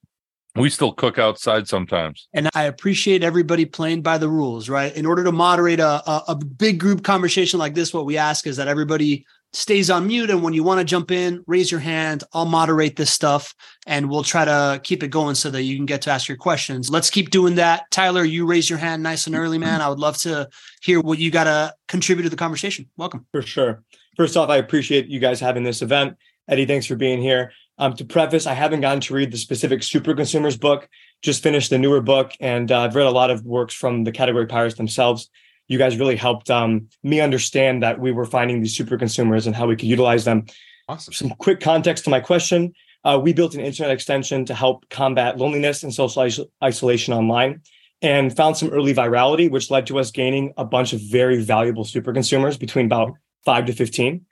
we 0.56 0.70
still 0.70 0.92
cook 0.92 1.18
outside 1.18 1.68
sometimes. 1.68 2.28
And 2.32 2.48
I 2.54 2.64
appreciate 2.64 3.22
everybody 3.22 3.64
playing 3.64 4.02
by 4.02 4.18
the 4.18 4.28
rules, 4.28 4.68
right? 4.68 4.94
In 4.96 5.06
order 5.06 5.22
to 5.24 5.32
moderate 5.32 5.80
a, 5.80 6.08
a, 6.10 6.24
a 6.28 6.34
big 6.34 6.80
group 6.80 7.04
conversation 7.04 7.58
like 7.58 7.74
this, 7.74 7.92
what 7.92 8.06
we 8.06 8.16
ask 8.16 8.46
is 8.46 8.56
that 8.56 8.68
everybody 8.68 9.26
stays 9.56 9.88
on 9.88 10.06
mute. 10.06 10.28
And 10.28 10.42
when 10.42 10.52
you 10.52 10.62
want 10.62 10.80
to 10.80 10.84
jump 10.84 11.10
in, 11.10 11.42
raise 11.46 11.70
your 11.70 11.80
hand. 11.80 12.24
I'll 12.34 12.44
moderate 12.44 12.94
this 12.94 13.10
stuff 13.10 13.54
and 13.86 14.10
we'll 14.10 14.22
try 14.22 14.44
to 14.44 14.78
keep 14.84 15.02
it 15.02 15.08
going 15.08 15.34
so 15.34 15.50
that 15.50 15.62
you 15.62 15.76
can 15.76 15.86
get 15.86 16.02
to 16.02 16.10
ask 16.10 16.28
your 16.28 16.36
questions. 16.36 16.90
Let's 16.90 17.08
keep 17.08 17.30
doing 17.30 17.54
that. 17.54 17.90
Tyler, 17.90 18.22
you 18.22 18.46
raise 18.46 18.68
your 18.68 18.78
hand 18.78 19.02
nice 19.02 19.26
and 19.26 19.34
early, 19.34 19.56
man. 19.56 19.80
I 19.80 19.88
would 19.88 19.98
love 19.98 20.18
to 20.18 20.50
hear 20.82 21.00
what 21.00 21.18
you 21.18 21.30
got 21.30 21.44
to 21.44 21.74
contribute 21.88 22.24
to 22.24 22.28
the 22.28 22.36
conversation. 22.36 22.90
Welcome. 22.98 23.26
For 23.32 23.40
sure. 23.40 23.82
First 24.18 24.36
off, 24.36 24.50
I 24.50 24.58
appreciate 24.58 25.06
you 25.06 25.20
guys 25.20 25.40
having 25.40 25.62
this 25.62 25.80
event. 25.80 26.18
Eddie, 26.48 26.66
thanks 26.66 26.84
for 26.84 26.96
being 26.96 27.22
here. 27.22 27.52
Um, 27.78 27.94
to 27.94 28.04
preface, 28.04 28.46
I 28.46 28.52
haven't 28.52 28.82
gotten 28.82 29.00
to 29.00 29.14
read 29.14 29.30
the 29.30 29.38
specific 29.38 29.82
super 29.82 30.14
consumers 30.14 30.58
book, 30.58 30.86
just 31.22 31.42
finished 31.42 31.70
the 31.70 31.78
newer 31.78 32.02
book, 32.02 32.32
and 32.40 32.70
uh, 32.70 32.80
I've 32.80 32.94
read 32.94 33.06
a 33.06 33.10
lot 33.10 33.30
of 33.30 33.44
works 33.44 33.74
from 33.74 34.04
the 34.04 34.12
category 34.12 34.46
pirates 34.46 34.76
themselves. 34.76 35.30
You 35.68 35.78
guys 35.78 35.98
really 35.98 36.16
helped 36.16 36.50
um, 36.50 36.88
me 37.02 37.20
understand 37.20 37.82
that 37.82 37.98
we 37.98 38.12
were 38.12 38.24
finding 38.24 38.60
these 38.60 38.76
super 38.76 38.96
consumers 38.96 39.46
and 39.46 39.56
how 39.56 39.66
we 39.66 39.76
could 39.76 39.88
utilize 39.88 40.24
them. 40.24 40.46
Awesome. 40.88 41.12
Some 41.12 41.30
quick 41.30 41.60
context 41.60 42.04
to 42.04 42.10
my 42.10 42.20
question. 42.20 42.72
Uh, 43.04 43.18
we 43.22 43.32
built 43.32 43.54
an 43.54 43.60
internet 43.60 43.92
extension 43.92 44.44
to 44.44 44.54
help 44.54 44.88
combat 44.88 45.38
loneliness 45.38 45.82
and 45.82 45.92
social 45.92 46.22
is- 46.22 46.40
isolation 46.62 47.14
online 47.14 47.60
and 48.02 48.36
found 48.36 48.56
some 48.56 48.68
early 48.70 48.94
virality, 48.94 49.50
which 49.50 49.70
led 49.70 49.86
to 49.86 49.98
us 49.98 50.10
gaining 50.10 50.52
a 50.56 50.64
bunch 50.64 50.92
of 50.92 51.00
very 51.00 51.42
valuable 51.42 51.84
super 51.84 52.12
consumers 52.12 52.56
between 52.56 52.86
about 52.86 53.12
five 53.44 53.66
to 53.66 53.72
15. 53.72 54.24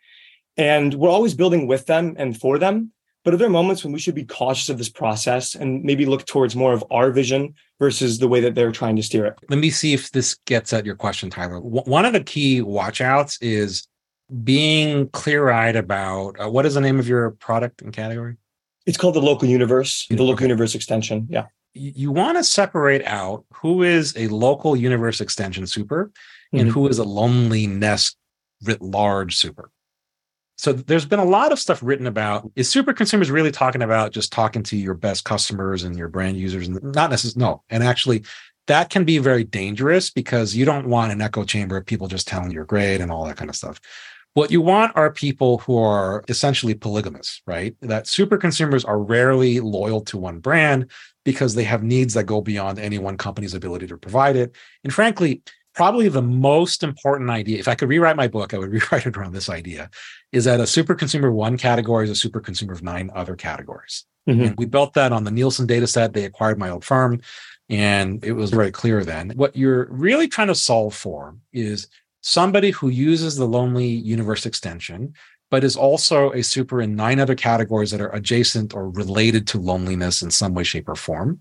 And 0.57 0.95
we're 0.95 1.11
always 1.11 1.35
building 1.35 1.67
with 1.67 1.87
them 1.87 2.15
and 2.19 2.39
for 2.39 2.59
them. 2.59 2.93
But 3.25 3.33
are 3.33 3.37
there 3.39 3.49
moments 3.49 3.83
when 3.83 3.93
we 3.93 3.99
should 3.99 4.15
be 4.15 4.25
cautious 4.25 4.69
of 4.69 4.77
this 4.77 4.91
process 4.91 5.55
and 5.55 5.83
maybe 5.83 6.05
look 6.05 6.27
towards 6.27 6.55
more 6.55 6.75
of 6.75 6.85
our 6.91 7.11
vision 7.11 7.55
versus 7.81 8.19
the 8.19 8.29
way 8.29 8.41
that 8.41 8.55
they're 8.55 8.71
trying 8.71 8.97
to 8.97 9.03
steer 9.03 9.25
it? 9.25 9.35
Let 9.49 9.59
me 9.59 9.71
see 9.71 9.95
if 9.95 10.13
this 10.13 10.35
gets 10.47 10.75
at 10.75 10.85
your 10.85 10.95
question, 10.95 11.31
Tyler. 11.31 11.55
W- 11.55 11.83
one 11.87 12.05
of 12.05 12.13
the 12.13 12.23
key 12.23 12.61
watchouts 12.61 13.39
is 13.41 13.89
being 14.43 15.09
clear 15.09 15.51
eyed 15.51 15.75
about 15.75 16.37
uh, 16.39 16.51
what 16.51 16.67
is 16.67 16.75
the 16.75 16.81
name 16.83 16.99
of 16.99 17.09
your 17.09 17.31
product 17.33 17.81
and 17.81 17.95
category? 17.95 18.37
It's 18.85 18.99
called 18.99 19.15
the 19.15 19.23
local 19.23 19.49
universe, 19.49 20.07
the 20.09 20.17
local 20.17 20.35
Okay. 20.35 20.45
universe 20.45 20.75
extension. 20.75 21.27
Yeah. 21.31 21.47
You, 21.73 22.13
want 22.13 22.37
to 22.39 22.45
separate 22.45 23.05
out 23.07 23.45
who 23.55 23.83
is 23.83 24.15
a 24.17 24.29
local 24.29 24.77
universe 24.77 25.21
extension 25.23 25.67
super 25.67 26.13
and 26.53 26.69
Mhm. 26.69 26.73
who 26.73 26.87
is 26.89 26.99
a 26.99 27.05
loneliness 27.05 28.15
writ 28.63 28.81
large 28.83 29.37
super. 29.37 29.71
So 30.65 30.73
there's 30.73 31.05
been 31.05 31.19
a 31.19 31.27
lot 31.27 31.53
of 31.53 31.59
stuff 31.59 31.83
written 31.83 32.07
about 32.07 32.51
is 32.57 32.71
super 32.71 32.95
consumers 32.95 33.31
really 33.31 33.51
talking 33.51 33.83
about 33.83 34.13
just 34.13 34.33
talking 34.33 34.63
to 34.63 34.79
your 34.79 34.95
best 34.95 35.23
customers 35.27 35.85
and 35.85 35.95
your 35.95 36.09
brand 36.09 36.39
users 36.39 36.67
and 36.67 36.83
not 36.83 37.11
necessarily 37.11 37.47
no. 37.47 37.63
And 37.69 37.83
actually 37.83 38.25
that 38.67 38.89
can 38.89 39.05
be 39.05 39.19
very 39.19 39.45
dangerous 39.45 40.09
because 40.09 40.57
you 40.57 40.65
don't 40.65 40.89
want 40.89 41.13
an 41.13 41.21
echo 41.21 41.45
chamber 41.45 41.77
of 41.77 41.85
people 41.85 42.09
just 42.09 42.27
telling 42.27 42.51
you're 42.51 42.65
great 42.65 43.03
and 43.03 43.13
all 43.13 43.27
that 43.27 43.37
kind 43.37 43.51
of 43.51 43.57
stuff. 43.57 43.79
What 44.33 44.51
you 44.51 44.63
want 44.63 44.97
are 44.97 45.13
people 45.13 45.59
who 45.59 45.77
are 45.77 46.25
essentially 46.29 46.73
polygamous, 46.73 47.43
right? 47.47 47.77
That 47.83 48.07
super 48.07 48.39
consumers 48.39 48.87
are 48.87 48.99
rarely 48.99 49.61
loyal 49.61 50.01
to 50.07 50.17
one 50.17 50.39
brand 50.39 50.91
because 51.27 51.55
they 51.55 51.65
have 51.65 51.83
needs 51.83 52.15
that 52.15 52.25
go 52.25 52.41
beyond 52.41 52.79
any 52.79 52.97
one 52.97 53.19
company's 53.19 53.53
ability 53.53 53.89
to 53.89 53.99
provide 53.99 54.37
it. 54.37 54.57
And 54.83 54.95
frankly, 54.95 55.43
probably 55.75 56.09
the 56.09 56.23
most 56.23 56.83
important 56.83 57.31
idea, 57.31 57.59
if 57.59 57.69
I 57.69 57.75
could 57.75 57.89
rewrite 57.89 58.17
my 58.17 58.29
book, 58.29 58.55
I 58.55 58.59
would 58.59 58.71
rewrite 58.73 59.07
it 59.07 59.17
around 59.17 59.33
this 59.33 59.49
idea, 59.49 59.91
is 60.33 60.45
that 60.45 60.61
a 60.61 60.67
super 60.67 60.95
consumer 60.95 61.29
of 61.29 61.35
one 61.35 61.57
category 61.57 62.05
is 62.05 62.11
a 62.11 62.15
super 62.15 62.41
consumer 62.41 62.73
of 62.73 62.83
nine 62.83 63.11
other 63.15 63.37
categories. 63.37 64.05
Mhm. 64.29 64.47
And 64.47 64.57
we 64.57 64.67
built 64.67 64.95
that 64.95 65.13
on 65.13 65.25
the 65.25 65.31
Nielsen 65.31 65.67
data 65.67 65.87
set. 65.87 66.13
They 66.13 66.25
acquired 66.25 66.59
my 66.59 66.71
old 66.71 66.85
firm. 66.85 67.21
And 67.69 68.23
it 68.25 68.33
was 68.33 68.51
very 68.51 68.71
clear 68.71 69.05
then. 69.05 69.31
What 69.37 69.57
you're 69.57 69.87
really 69.91 70.29
trying 70.29 70.49
to 70.49 70.55
solve 70.55 70.95
for 70.95 71.37
is 71.53 71.89
somebody 72.21 72.71
who 72.71 72.89
uses 72.89 73.37
the 73.37 73.47
Lonely 73.47 73.87
Universe 73.87 74.45
extension, 74.45 75.15
but 75.51 75.65
is 75.65 75.77
also 75.77 76.31
a 76.33 76.43
super 76.43 76.83
in 76.83 76.95
nine 76.95 77.21
other 77.21 77.35
categories 77.35 77.91
that 77.91 78.01
are 78.01 78.15
adjacent 78.15 78.75
or 78.75 78.91
related 78.91 79.47
to 79.49 79.59
loneliness 79.59 80.21
in 80.21 80.31
some 80.31 80.53
way, 80.53 80.63
shape, 80.63 80.89
or 80.89 80.95
form. 80.95 81.41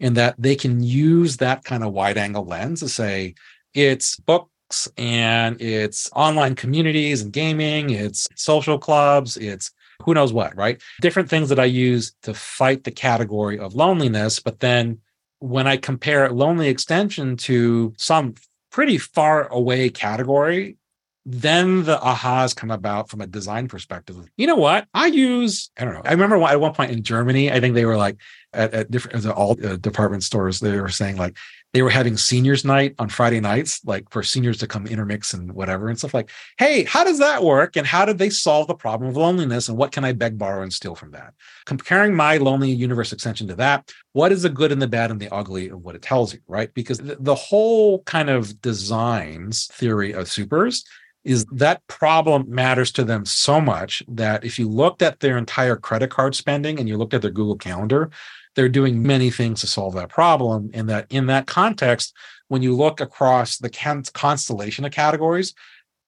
And 0.00 0.16
that 0.16 0.34
they 0.36 0.56
can 0.56 0.82
use 0.82 1.36
that 1.36 1.64
kind 1.64 1.84
of 1.84 1.92
wide 1.92 2.18
angle 2.18 2.44
lens 2.44 2.80
to 2.80 2.88
say, 2.88 3.34
it's 3.74 4.16
books 4.16 4.88
and 4.96 5.60
it's 5.60 6.10
online 6.14 6.54
communities 6.54 7.22
and 7.22 7.32
gaming, 7.32 7.90
it's 7.90 8.26
social 8.34 8.78
clubs, 8.78 9.36
it's 9.36 9.70
who 10.04 10.14
knows 10.14 10.32
what, 10.32 10.56
right? 10.56 10.82
Different 11.00 11.28
things 11.28 11.48
that 11.48 11.60
I 11.60 11.64
use 11.64 12.14
to 12.22 12.34
fight 12.34 12.84
the 12.84 12.90
category 12.90 13.58
of 13.58 13.74
loneliness. 13.74 14.40
But 14.40 14.60
then 14.60 14.98
when 15.38 15.66
I 15.66 15.76
compare 15.76 16.30
lonely 16.30 16.68
extension 16.68 17.36
to 17.38 17.92
some 17.96 18.34
pretty 18.70 18.98
far 18.98 19.46
away 19.48 19.90
category, 19.90 20.76
then 21.24 21.84
the 21.84 21.98
ahas 21.98 22.54
come 22.56 22.72
about 22.72 23.08
from 23.08 23.20
a 23.20 23.26
design 23.26 23.68
perspective. 23.68 24.16
You 24.36 24.46
know 24.48 24.56
what? 24.56 24.88
I 24.92 25.06
use, 25.06 25.70
I 25.78 25.84
don't 25.84 25.94
know. 25.94 26.02
I 26.04 26.10
remember 26.10 26.42
at 26.42 26.60
one 26.60 26.74
point 26.74 26.90
in 26.90 27.04
Germany, 27.04 27.52
I 27.52 27.60
think 27.60 27.74
they 27.74 27.84
were 27.84 27.96
like 27.96 28.16
at, 28.52 28.74
at 28.74 28.90
different 28.90 29.24
all 29.26 29.56
uh, 29.64 29.76
department 29.76 30.24
stores, 30.24 30.58
they 30.58 30.80
were 30.80 30.88
saying 30.88 31.16
like 31.16 31.36
they 31.72 31.82
were 31.82 31.90
having 31.90 32.16
seniors 32.16 32.64
night 32.64 32.94
on 32.98 33.08
Friday 33.08 33.40
nights, 33.40 33.80
like 33.84 34.10
for 34.10 34.22
seniors 34.22 34.58
to 34.58 34.66
come 34.66 34.86
intermix 34.86 35.32
and 35.32 35.52
whatever 35.52 35.88
and 35.88 35.98
stuff 35.98 36.12
like, 36.12 36.30
hey, 36.58 36.84
how 36.84 37.02
does 37.02 37.18
that 37.18 37.42
work? 37.42 37.76
And 37.76 37.86
how 37.86 38.04
did 38.04 38.18
they 38.18 38.28
solve 38.28 38.66
the 38.66 38.74
problem 38.74 39.08
of 39.08 39.16
loneliness? 39.16 39.68
And 39.68 39.78
what 39.78 39.92
can 39.92 40.04
I 40.04 40.12
beg, 40.12 40.36
borrow, 40.36 40.62
and 40.62 40.72
steal 40.72 40.94
from 40.94 41.12
that? 41.12 41.32
Comparing 41.64 42.14
my 42.14 42.36
lonely 42.36 42.70
universe 42.70 43.12
extension 43.12 43.48
to 43.48 43.54
that, 43.56 43.90
what 44.12 44.32
is 44.32 44.42
the 44.42 44.50
good 44.50 44.70
and 44.70 44.82
the 44.82 44.86
bad 44.86 45.10
and 45.10 45.18
the 45.18 45.32
ugly 45.32 45.70
of 45.70 45.82
what 45.82 45.94
it 45.94 46.02
tells 46.02 46.34
you, 46.34 46.40
right? 46.46 46.72
Because 46.74 46.98
the, 46.98 47.34
whole 47.34 48.02
kind 48.02 48.28
of 48.28 48.60
designs 48.60 49.66
theory 49.68 50.12
of 50.12 50.28
supers 50.28 50.84
is 51.24 51.46
that 51.46 51.86
problem 51.86 52.44
matters 52.48 52.92
to 52.92 53.04
them 53.04 53.24
so 53.24 53.60
much 53.60 54.02
that 54.08 54.44
if 54.44 54.58
you 54.58 54.68
looked 54.68 55.02
at 55.02 55.20
their 55.20 55.38
entire 55.38 55.76
credit 55.76 56.10
card 56.10 56.34
spending 56.34 56.78
and 56.78 56.88
you 56.88 56.96
looked 56.96 57.14
at 57.14 57.22
their 57.22 57.30
Google 57.30 57.56
Calendar, 57.56 58.10
they're 58.54 58.68
doing 58.68 59.02
many 59.02 59.30
things 59.30 59.60
to 59.60 59.66
solve 59.66 59.94
that 59.94 60.08
problem. 60.08 60.70
And 60.74 60.88
that 60.88 61.06
in 61.10 61.26
that 61.26 61.46
context, 61.46 62.14
when 62.48 62.62
you 62.62 62.76
look 62.76 63.00
across 63.00 63.58
the 63.58 63.70
constellation 64.12 64.84
of 64.84 64.92
categories, 64.92 65.54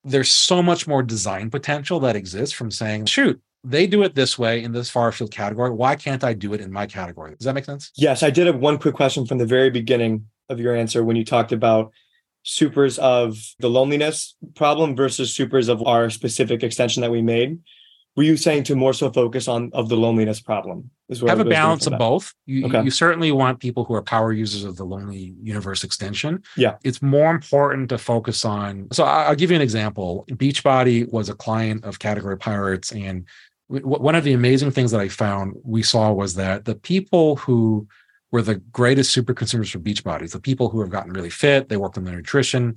there's 0.04 0.30
so 0.30 0.62
much 0.62 0.86
more 0.86 1.02
design 1.02 1.50
potential 1.50 2.00
that 2.00 2.16
exists 2.16 2.54
from 2.54 2.70
saying, 2.70 3.06
shoot, 3.06 3.40
they 3.62 3.86
do 3.86 4.02
it 4.02 4.14
this 4.14 4.38
way 4.38 4.62
in 4.62 4.72
this 4.72 4.90
far 4.90 5.10
field 5.10 5.30
category. 5.30 5.70
Why 5.70 5.96
can't 5.96 6.22
I 6.22 6.34
do 6.34 6.52
it 6.52 6.60
in 6.60 6.70
my 6.70 6.86
category? 6.86 7.34
Does 7.34 7.46
that 7.46 7.54
make 7.54 7.64
sense? 7.64 7.90
Yes, 7.96 8.22
I 8.22 8.28
did 8.28 8.46
have 8.46 8.56
one 8.56 8.76
quick 8.76 8.94
question 8.94 9.26
from 9.26 9.38
the 9.38 9.46
very 9.46 9.70
beginning 9.70 10.26
of 10.50 10.60
your 10.60 10.76
answer 10.76 11.02
when 11.02 11.16
you 11.16 11.24
talked 11.24 11.52
about 11.52 11.90
supers 12.42 12.98
of 12.98 13.38
the 13.60 13.70
loneliness 13.70 14.36
problem 14.54 14.94
versus 14.94 15.34
supers 15.34 15.68
of 15.68 15.82
our 15.86 16.10
specific 16.10 16.62
extension 16.62 17.00
that 17.00 17.10
we 17.10 17.22
made. 17.22 17.58
Were 18.16 18.22
you 18.22 18.36
saying 18.36 18.64
to 18.64 18.76
more 18.76 18.92
so 18.92 19.10
focus 19.10 19.48
on 19.48 19.70
of 19.72 19.88
the 19.88 19.96
loneliness 19.96 20.40
problem? 20.40 20.90
Is 21.08 21.20
where 21.20 21.30
have 21.30 21.44
a 21.44 21.44
balance 21.44 21.86
of 21.86 21.98
both. 21.98 22.32
You, 22.46 22.66
Okay. 22.66 22.82
you 22.84 22.90
certainly 22.90 23.32
want 23.32 23.60
people 23.60 23.84
who 23.84 23.94
are 23.94 24.02
power 24.02 24.32
users 24.32 24.64
of 24.64 24.76
the 24.76 24.84
Lonely 24.84 25.34
Universe 25.42 25.82
extension. 25.84 26.42
Yeah. 26.56 26.76
It's 26.84 27.02
more 27.02 27.30
important 27.30 27.88
to 27.90 27.98
focus 27.98 28.44
on. 28.44 28.88
So 28.92 29.04
I'll 29.04 29.34
give 29.34 29.50
you 29.50 29.56
an 29.56 29.62
example. 29.62 30.24
Beachbody 30.30 31.10
was 31.12 31.28
a 31.28 31.34
client 31.34 31.84
of 31.84 31.98
Category 31.98 32.38
Pirates. 32.38 32.92
And 32.92 33.26
one 33.68 34.14
of 34.14 34.24
the 34.24 34.32
amazing 34.32 34.70
things 34.70 34.92
that 34.92 35.00
I 35.00 35.08
found 35.08 35.56
we 35.64 35.82
saw 35.82 36.12
was 36.12 36.34
that 36.34 36.64
the 36.64 36.74
people 36.76 37.36
who 37.36 37.88
were 38.30 38.42
the 38.42 38.56
greatest 38.56 39.10
super 39.10 39.34
consumers 39.34 39.70
for 39.70 39.78
Beachbodies, 39.80 40.32
the 40.32 40.40
people 40.40 40.68
who 40.68 40.80
have 40.80 40.90
gotten 40.90 41.12
really 41.12 41.30
fit, 41.30 41.68
they 41.68 41.76
worked 41.76 41.98
on 41.98 42.04
their 42.04 42.16
nutrition, 42.16 42.76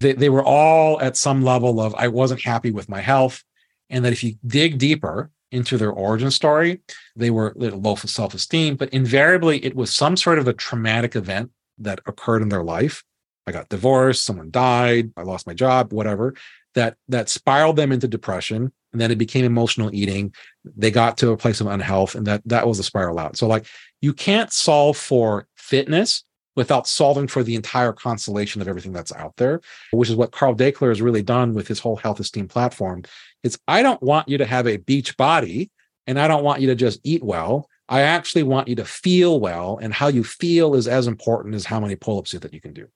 they, 0.00 0.12
they 0.12 0.28
were 0.28 0.44
all 0.44 1.00
at 1.00 1.16
some 1.16 1.42
level 1.42 1.80
of, 1.80 1.94
I 1.96 2.08
wasn't 2.08 2.42
happy 2.42 2.70
with 2.70 2.88
my 2.88 3.00
health. 3.00 3.44
And 3.90 4.04
that 4.04 4.12
if 4.12 4.22
you 4.22 4.34
dig 4.46 4.78
deeper 4.78 5.30
into 5.50 5.78
their 5.78 5.90
origin 5.90 6.30
story, 6.30 6.80
they 7.16 7.30
were 7.30 7.54
low 7.56 7.94
for 7.94 8.06
self-esteem, 8.06 8.76
but 8.76 8.90
invariably 8.90 9.64
it 9.64 9.74
was 9.74 9.94
some 9.94 10.16
sort 10.16 10.38
of 10.38 10.46
a 10.46 10.52
traumatic 10.52 11.16
event 11.16 11.50
that 11.78 12.00
occurred 12.06 12.42
in 12.42 12.50
their 12.50 12.64
life. 12.64 13.02
I 13.46 13.52
got 13.52 13.70
divorced, 13.70 14.26
someone 14.26 14.50
died, 14.50 15.10
I 15.16 15.22
lost 15.22 15.46
my 15.46 15.54
job, 15.54 15.92
whatever, 15.92 16.34
that 16.74 16.96
that 17.08 17.30
spiraled 17.30 17.76
them 17.76 17.92
into 17.92 18.06
depression. 18.06 18.72
And 18.92 19.00
then 19.00 19.10
it 19.10 19.18
became 19.18 19.44
emotional 19.44 19.94
eating. 19.94 20.34
They 20.64 20.90
got 20.90 21.18
to 21.18 21.30
a 21.30 21.36
place 21.36 21.60
of 21.60 21.66
unhealth, 21.66 22.14
and 22.14 22.26
that 22.26 22.42
that 22.46 22.66
was 22.66 22.78
a 22.78 22.82
spiral 22.82 23.18
out. 23.18 23.36
So, 23.36 23.46
like, 23.46 23.66
you 24.00 24.14
can't 24.14 24.50
solve 24.50 24.96
for 24.96 25.46
fitness 25.56 26.24
without 26.58 26.88
solving 26.88 27.28
for 27.28 27.44
the 27.44 27.54
entire 27.54 27.92
constellation 27.92 28.60
of 28.60 28.66
everything 28.66 28.92
that's 28.92 29.12
out 29.12 29.36
there, 29.36 29.60
which 29.92 30.10
is 30.10 30.16
what 30.16 30.32
Carl 30.32 30.56
Daikeler 30.56 30.88
has 30.88 31.00
really 31.00 31.22
done 31.22 31.54
with 31.54 31.68
his 31.68 31.78
whole 31.78 31.94
health 31.94 32.18
esteem 32.18 32.48
platform. 32.48 33.04
It's 33.44 33.56
I 33.68 33.80
don't 33.80 34.02
want 34.02 34.28
you 34.28 34.38
to 34.38 34.44
have 34.44 34.66
a 34.66 34.78
beach 34.78 35.16
body 35.16 35.70
and 36.08 36.18
I 36.18 36.26
don't 36.26 36.42
want 36.42 36.60
you 36.60 36.66
to 36.66 36.74
just 36.74 36.98
eat 37.04 37.22
well. 37.22 37.68
I 37.88 38.00
actually 38.00 38.42
want 38.42 38.66
you 38.66 38.74
to 38.74 38.84
feel 38.84 39.38
well. 39.38 39.78
And 39.80 39.94
how 39.94 40.08
you 40.08 40.24
feel 40.24 40.74
is 40.74 40.88
as 40.88 41.06
important 41.06 41.54
as 41.54 41.64
how 41.64 41.78
many 41.78 41.94
pull-ups 41.94 42.32
that 42.32 42.52
you 42.52 42.60
can 42.60 42.72
do. 42.72 42.88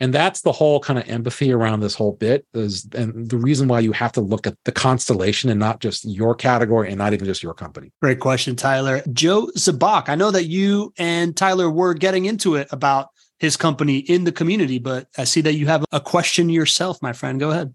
And 0.00 0.12
that's 0.12 0.40
the 0.40 0.52
whole 0.52 0.80
kind 0.80 0.98
of 0.98 1.08
empathy 1.08 1.52
around 1.52 1.80
this 1.80 1.94
whole 1.94 2.12
bit 2.12 2.44
is 2.54 2.88
and 2.94 3.28
the 3.30 3.36
reason 3.36 3.68
why 3.68 3.78
you 3.80 3.92
have 3.92 4.10
to 4.12 4.20
look 4.20 4.48
at 4.48 4.56
the 4.64 4.72
constellation 4.72 5.48
and 5.48 5.60
not 5.60 5.80
just 5.80 6.04
your 6.04 6.34
category 6.34 6.88
and 6.88 6.98
not 6.98 7.12
even 7.12 7.24
just 7.24 7.42
your 7.42 7.54
company. 7.54 7.92
Great 8.02 8.18
question, 8.18 8.56
Tyler. 8.56 9.02
Joe 9.12 9.48
Zabak, 9.56 10.08
I 10.08 10.16
know 10.16 10.32
that 10.32 10.46
you 10.46 10.92
and 10.98 11.36
Tyler 11.36 11.70
were 11.70 11.94
getting 11.94 12.24
into 12.24 12.56
it 12.56 12.66
about 12.72 13.08
his 13.38 13.56
company 13.56 13.98
in 13.98 14.24
the 14.24 14.32
community, 14.32 14.78
but 14.78 15.06
I 15.16 15.24
see 15.24 15.40
that 15.42 15.54
you 15.54 15.66
have 15.66 15.84
a 15.92 16.00
question 16.00 16.48
yourself, 16.48 17.00
my 17.00 17.12
friend. 17.12 17.38
Go 17.38 17.50
ahead. 17.50 17.72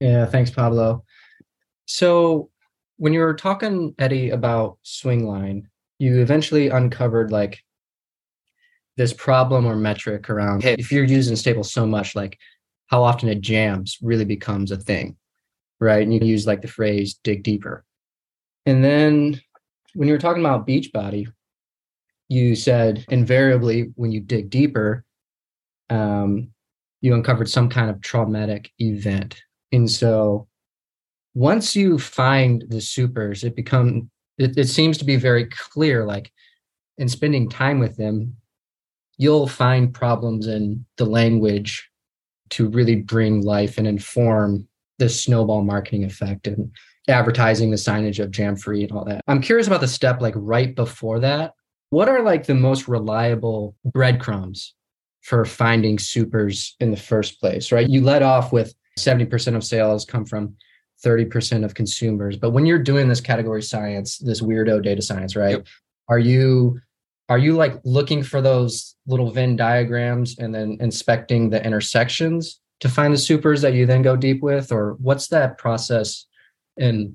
Yeah, 0.00 0.26
thanks, 0.26 0.50
Pablo. 0.50 1.04
So 1.84 2.50
when 2.96 3.12
you 3.12 3.20
were 3.20 3.34
talking, 3.34 3.94
Eddie, 3.98 4.30
about 4.30 4.78
Swingline, 4.84 5.64
you 5.98 6.20
eventually 6.20 6.68
uncovered 6.68 7.30
like 7.30 7.62
this 8.96 9.12
problem 9.12 9.66
or 9.66 9.76
metric 9.76 10.28
around 10.28 10.62
hey, 10.62 10.74
if 10.78 10.92
you're 10.92 11.04
using 11.04 11.36
stable 11.36 11.64
so 11.64 11.86
much, 11.86 12.14
like 12.14 12.38
how 12.88 13.02
often 13.02 13.28
it 13.28 13.40
jams 13.40 13.98
really 14.02 14.24
becomes 14.24 14.70
a 14.70 14.76
thing, 14.76 15.16
right? 15.78 16.02
And 16.02 16.12
you 16.12 16.20
use 16.20 16.46
like 16.46 16.62
the 16.62 16.68
phrase 16.68 17.18
dig 17.22 17.42
deeper. 17.42 17.84
And 18.66 18.84
then 18.84 19.40
when 19.94 20.08
you 20.08 20.14
were 20.14 20.20
talking 20.20 20.42
about 20.42 20.66
Beachbody, 20.66 21.26
you 22.28 22.54
said 22.54 23.04
invariably 23.08 23.92
when 23.96 24.12
you 24.12 24.20
dig 24.20 24.50
deeper, 24.50 25.04
um, 25.88 26.50
you 27.00 27.14
uncovered 27.14 27.48
some 27.48 27.68
kind 27.68 27.90
of 27.90 28.00
traumatic 28.00 28.70
event. 28.78 29.42
And 29.72 29.90
so 29.90 30.46
once 31.34 31.74
you 31.74 31.98
find 31.98 32.64
the 32.68 32.80
supers, 32.80 33.44
it 33.44 33.56
become 33.56 34.10
it, 34.38 34.56
it 34.56 34.68
seems 34.68 34.98
to 34.98 35.04
be 35.04 35.16
very 35.16 35.46
clear, 35.46 36.04
like 36.04 36.32
in 36.98 37.08
spending 37.08 37.48
time 37.48 37.78
with 37.78 37.96
them, 37.96 38.36
you'll 39.20 39.46
find 39.46 39.92
problems 39.92 40.46
in 40.46 40.82
the 40.96 41.04
language 41.04 41.86
to 42.48 42.70
really 42.70 42.96
bring 42.96 43.42
life 43.42 43.76
and 43.76 43.86
inform 43.86 44.66
the 44.98 45.10
snowball 45.10 45.62
marketing 45.62 46.04
effect 46.04 46.46
and 46.46 46.72
advertising 47.06 47.70
the 47.70 47.76
signage 47.76 48.18
of 48.18 48.30
jam 48.30 48.56
free 48.56 48.82
and 48.82 48.92
all 48.92 49.04
that. 49.04 49.20
I'm 49.28 49.42
curious 49.42 49.66
about 49.66 49.82
the 49.82 49.88
step 49.88 50.22
like 50.22 50.32
right 50.36 50.74
before 50.74 51.20
that. 51.20 51.52
What 51.90 52.08
are 52.08 52.22
like 52.22 52.46
the 52.46 52.54
most 52.54 52.88
reliable 52.88 53.76
breadcrumbs 53.84 54.74
for 55.20 55.44
finding 55.44 55.98
supers 55.98 56.74
in 56.80 56.90
the 56.90 56.96
first 56.96 57.40
place, 57.40 57.70
right? 57.70 57.90
You 57.90 58.00
let 58.00 58.22
off 58.22 58.54
with 58.54 58.74
70% 58.98 59.54
of 59.54 59.62
sales 59.62 60.06
come 60.06 60.24
from 60.24 60.56
30% 61.04 61.62
of 61.62 61.74
consumers. 61.74 62.38
But 62.38 62.50
when 62.50 62.64
you're 62.64 62.82
doing 62.82 63.08
this 63.08 63.20
category 63.20 63.62
science, 63.62 64.16
this 64.16 64.40
weirdo 64.40 64.82
data 64.82 65.02
science, 65.02 65.36
right? 65.36 65.58
Yep. 65.58 65.66
Are 66.08 66.18
you 66.18 66.80
are 67.30 67.38
you 67.38 67.54
like 67.54 67.80
looking 67.84 68.24
for 68.24 68.42
those 68.42 68.96
little 69.06 69.30
Venn 69.30 69.54
diagrams 69.54 70.36
and 70.38 70.52
then 70.52 70.76
inspecting 70.80 71.48
the 71.48 71.64
intersections 71.64 72.60
to 72.80 72.88
find 72.88 73.14
the 73.14 73.18
supers 73.18 73.62
that 73.62 73.72
you 73.72 73.86
then 73.86 74.02
go 74.02 74.16
deep 74.16 74.42
with? 74.42 74.72
Or 74.72 74.94
what's 74.94 75.28
that 75.28 75.56
process 75.56 76.26
and 76.76 77.14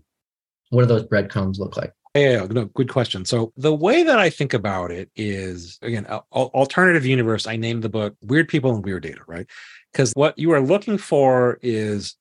what 0.70 0.84
do 0.84 0.88
those 0.88 1.04
breadcrumbs 1.04 1.60
look 1.60 1.76
like? 1.76 1.92
Yeah, 2.16 2.48
no, 2.50 2.66
good 2.66 2.90
question. 2.90 3.26
So 3.26 3.52
the 3.58 3.76
way 3.76 4.04
that 4.04 4.18
I 4.18 4.30
think 4.30 4.54
about 4.54 4.90
it 4.90 5.12
is 5.18 5.78
again, 5.82 6.06
alternative 6.32 7.06
universe. 7.06 7.46
I 7.46 7.58
named 7.58 7.84
the 7.84 7.90
book 7.90 8.16
"Weird 8.22 8.48
People 8.48 8.74
and 8.74 8.86
Weird 8.86 9.04
Data," 9.04 9.20
right? 9.28 9.46
Because 9.92 10.14
what 10.14 10.40
you 10.40 10.52
are 10.52 10.62
looking 10.62 10.98
for 10.98 11.60
is 11.62 12.16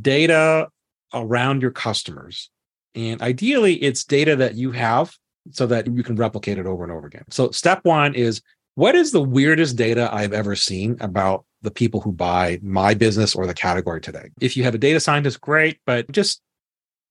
data 0.00 0.68
around 1.12 1.62
your 1.62 1.72
customers, 1.72 2.48
and 2.94 3.20
ideally, 3.22 3.74
it's 3.74 4.04
data 4.04 4.36
that 4.36 4.54
you 4.54 4.70
have 4.70 5.16
so 5.52 5.66
that 5.66 5.86
you 5.86 6.02
can 6.02 6.16
replicate 6.16 6.58
it 6.58 6.66
over 6.66 6.82
and 6.82 6.92
over 6.92 7.06
again. 7.06 7.24
So 7.30 7.50
step 7.50 7.84
one 7.84 8.14
is 8.14 8.42
what 8.74 8.94
is 8.94 9.12
the 9.12 9.22
weirdest 9.22 9.76
data 9.76 10.08
I've 10.12 10.32
ever 10.32 10.54
seen 10.54 10.96
about 11.00 11.44
the 11.62 11.70
people 11.70 12.00
who 12.00 12.12
buy 12.12 12.58
my 12.62 12.94
business 12.94 13.34
or 13.34 13.46
the 13.46 13.54
category 13.54 14.00
today? 14.00 14.30
If 14.40 14.56
you 14.56 14.64
have 14.64 14.74
a 14.74 14.78
data 14.78 15.00
scientist, 15.00 15.40
great, 15.40 15.78
but 15.86 16.10
just 16.12 16.42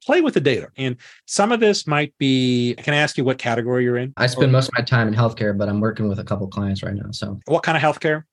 play 0.03 0.21
with 0.21 0.35
the 0.35 0.41
data. 0.41 0.67
And 0.77 0.97
some 1.25 1.51
of 1.51 1.59
this 1.59 1.87
might 1.87 2.13
be, 2.19 2.75
can 2.75 2.93
I 2.93 2.97
ask 2.97 3.17
you 3.17 3.23
what 3.23 3.39
category 3.39 3.83
you're 3.83 3.97
in? 3.97 4.13
I 4.17 4.27
spend 4.27 4.51
most 4.51 4.67
of 4.67 4.73
my 4.77 4.83
time 4.83 5.07
in 5.07 5.15
healthcare, 5.15 5.57
but 5.57 5.67
I'm 5.67 5.79
working 5.79 6.07
with 6.07 6.19
a 6.19 6.23
couple 6.23 6.47
clients 6.47 6.83
right 6.83 6.93
now. 6.93 7.09
So 7.11 7.39
what 7.45 7.63
kind 7.63 7.75
of 7.75 7.81
healthcare? 7.81 8.23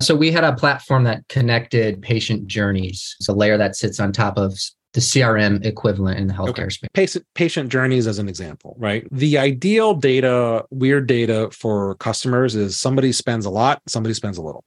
So 0.00 0.16
we 0.16 0.32
had 0.32 0.42
a 0.42 0.54
platform 0.54 1.04
that 1.04 1.28
connected 1.28 2.00
patient 2.00 2.46
journeys. 2.46 3.14
It's 3.20 3.28
a 3.28 3.34
layer 3.34 3.58
that 3.58 3.76
sits 3.76 4.00
on 4.00 4.10
top 4.10 4.38
of 4.38 4.58
the 4.96 5.02
CRM 5.02 5.62
equivalent 5.62 6.18
in 6.18 6.26
the 6.26 6.32
healthcare 6.32 6.60
okay. 6.60 6.68
space. 6.70 6.88
Patient, 6.94 7.26
patient 7.34 7.68
journeys 7.68 8.06
as 8.06 8.18
an 8.18 8.30
example, 8.30 8.74
right? 8.78 9.06
The 9.10 9.36
ideal 9.36 9.92
data, 9.92 10.64
weird 10.70 11.06
data 11.06 11.50
for 11.52 11.96
customers 11.96 12.54
is 12.54 12.78
somebody 12.78 13.12
spends 13.12 13.44
a 13.44 13.50
lot, 13.50 13.82
somebody 13.86 14.14
spends 14.14 14.38
a 14.38 14.42
little, 14.42 14.64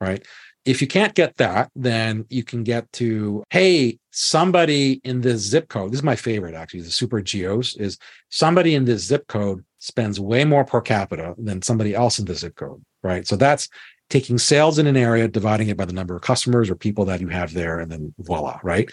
right? 0.00 0.24
If 0.64 0.80
you 0.80 0.86
can't 0.86 1.12
get 1.12 1.38
that, 1.38 1.72
then 1.74 2.24
you 2.30 2.44
can 2.44 2.62
get 2.62 2.90
to, 2.92 3.42
hey, 3.50 3.98
somebody 4.12 5.00
in 5.02 5.20
this 5.20 5.40
zip 5.40 5.68
code. 5.68 5.90
This 5.90 5.98
is 5.98 6.04
my 6.04 6.14
favorite, 6.14 6.54
actually, 6.54 6.82
the 6.82 6.90
super 6.92 7.20
geos 7.20 7.74
is 7.74 7.98
somebody 8.28 8.76
in 8.76 8.84
this 8.84 9.04
zip 9.04 9.26
code 9.26 9.64
spends 9.80 10.20
way 10.20 10.44
more 10.44 10.64
per 10.64 10.82
capita 10.82 11.34
than 11.36 11.62
somebody 11.62 11.96
else 11.96 12.20
in 12.20 12.26
the 12.26 12.34
zip 12.36 12.54
code, 12.54 12.80
right? 13.02 13.26
So 13.26 13.34
that's 13.34 13.68
taking 14.08 14.38
sales 14.38 14.78
in 14.78 14.86
an 14.86 14.96
area, 14.96 15.26
dividing 15.26 15.66
it 15.66 15.76
by 15.76 15.84
the 15.84 15.92
number 15.92 16.14
of 16.14 16.22
customers 16.22 16.70
or 16.70 16.76
people 16.76 17.06
that 17.06 17.20
you 17.20 17.28
have 17.28 17.52
there, 17.52 17.80
and 17.80 17.90
then 17.90 18.14
voila, 18.20 18.60
right? 18.62 18.88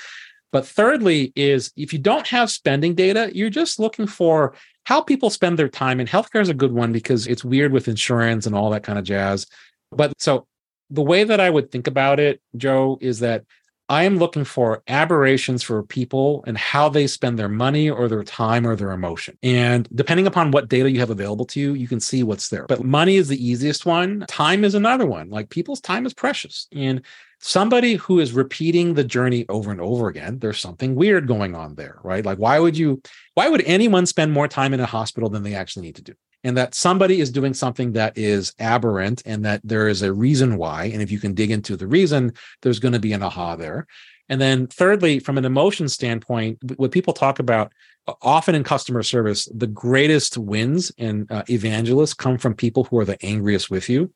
But 0.51 0.67
thirdly, 0.67 1.31
is 1.35 1.71
if 1.75 1.93
you 1.93 1.99
don't 1.99 2.27
have 2.27 2.51
spending 2.51 2.95
data, 2.95 3.31
you're 3.33 3.49
just 3.49 3.79
looking 3.79 4.07
for 4.07 4.53
how 4.83 5.01
people 5.01 5.29
spend 5.29 5.57
their 5.57 5.69
time. 5.69 5.99
And 5.99 6.09
healthcare 6.09 6.41
is 6.41 6.49
a 6.49 6.53
good 6.53 6.73
one 6.73 6.91
because 6.91 7.27
it's 7.27 7.45
weird 7.45 7.71
with 7.71 7.87
insurance 7.87 8.45
and 8.45 8.55
all 8.55 8.69
that 8.71 8.83
kind 8.83 8.99
of 8.99 9.05
jazz. 9.05 9.47
But 9.91 10.13
so 10.19 10.47
the 10.89 11.01
way 11.01 11.23
that 11.23 11.39
I 11.39 11.49
would 11.49 11.71
think 11.71 11.87
about 11.87 12.19
it, 12.19 12.41
Joe, 12.57 12.97
is 13.01 13.19
that 13.19 13.43
I 13.91 14.03
am 14.03 14.17
looking 14.17 14.45
for 14.45 14.83
aberrations 14.87 15.63
for 15.63 15.83
people 15.83 16.45
and 16.47 16.57
how 16.57 16.87
they 16.87 17.07
spend 17.07 17.37
their 17.37 17.49
money 17.49 17.89
or 17.89 18.07
their 18.07 18.23
time 18.23 18.65
or 18.65 18.75
their 18.75 18.91
emotion. 18.91 19.37
And 19.43 19.85
depending 19.93 20.27
upon 20.27 20.51
what 20.51 20.69
data 20.69 20.89
you 20.89 20.99
have 20.99 21.09
available 21.09 21.45
to 21.47 21.59
you, 21.59 21.73
you 21.73 21.89
can 21.89 21.99
see 21.99 22.23
what's 22.23 22.47
there. 22.47 22.65
But 22.67 22.85
money 22.85 23.17
is 23.17 23.27
the 23.27 23.45
easiest 23.45 23.85
one. 23.85 24.23
Time 24.29 24.63
is 24.63 24.75
another 24.75 25.05
one. 25.05 25.29
Like 25.29 25.49
people's 25.49 25.81
time 25.81 26.05
is 26.05 26.13
precious. 26.13 26.67
And 26.71 27.01
somebody 27.41 27.95
who 27.95 28.19
is 28.19 28.33
repeating 28.33 28.93
the 28.93 29.03
journey 29.03 29.45
over 29.49 29.71
and 29.71 29.81
over 29.81 30.07
again, 30.07 30.39
there's 30.39 30.59
something 30.59 30.95
weird 30.95 31.27
going 31.27 31.55
on 31.55 31.75
there, 31.75 31.99
right? 32.03 32.25
Like, 32.25 32.37
why 32.37 32.59
would 32.59 32.77
you, 32.77 33.01
why 33.33 33.49
would 33.49 33.63
anyone 33.65 34.05
spend 34.05 34.31
more 34.31 34.47
time 34.47 34.73
in 34.73 34.79
a 34.79 34.85
hospital 34.85 35.29
than 35.29 35.43
they 35.43 35.55
actually 35.55 35.87
need 35.87 35.95
to 35.95 36.03
do? 36.03 36.13
and 36.43 36.57
that 36.57 36.73
somebody 36.73 37.21
is 37.21 37.31
doing 37.31 37.53
something 37.53 37.93
that 37.93 38.17
is 38.17 38.53
aberrant 38.59 39.21
and 39.25 39.45
that 39.45 39.61
there 39.63 39.87
is 39.87 40.01
a 40.01 40.13
reason 40.13 40.57
why. 40.57 40.85
And 40.85 41.01
if 41.01 41.11
you 41.11 41.19
can 41.19 41.33
dig 41.33 41.51
into 41.51 41.75
the 41.75 41.87
reason, 41.87 42.33
there's 42.61 42.79
going 42.79 42.93
to 42.93 42.99
be 42.99 43.13
an 43.13 43.21
aha 43.21 43.55
there. 43.55 43.87
And 44.29 44.39
then, 44.39 44.67
thirdly, 44.67 45.19
from 45.19 45.37
an 45.37 45.45
emotion 45.45 45.89
standpoint, 45.89 46.57
what 46.77 46.91
people 46.91 47.13
talk 47.13 47.39
about 47.39 47.73
often 48.21 48.55
in 48.55 48.63
customer 48.63 49.03
service, 49.03 49.47
the 49.53 49.67
greatest 49.67 50.37
wins 50.37 50.91
and 50.97 51.31
uh, 51.31 51.43
evangelists 51.49 52.13
come 52.13 52.37
from 52.37 52.53
people 52.53 52.85
who 52.85 52.97
are 52.97 53.05
the 53.05 53.23
angriest 53.23 53.69
with 53.69 53.89
you. 53.89 54.11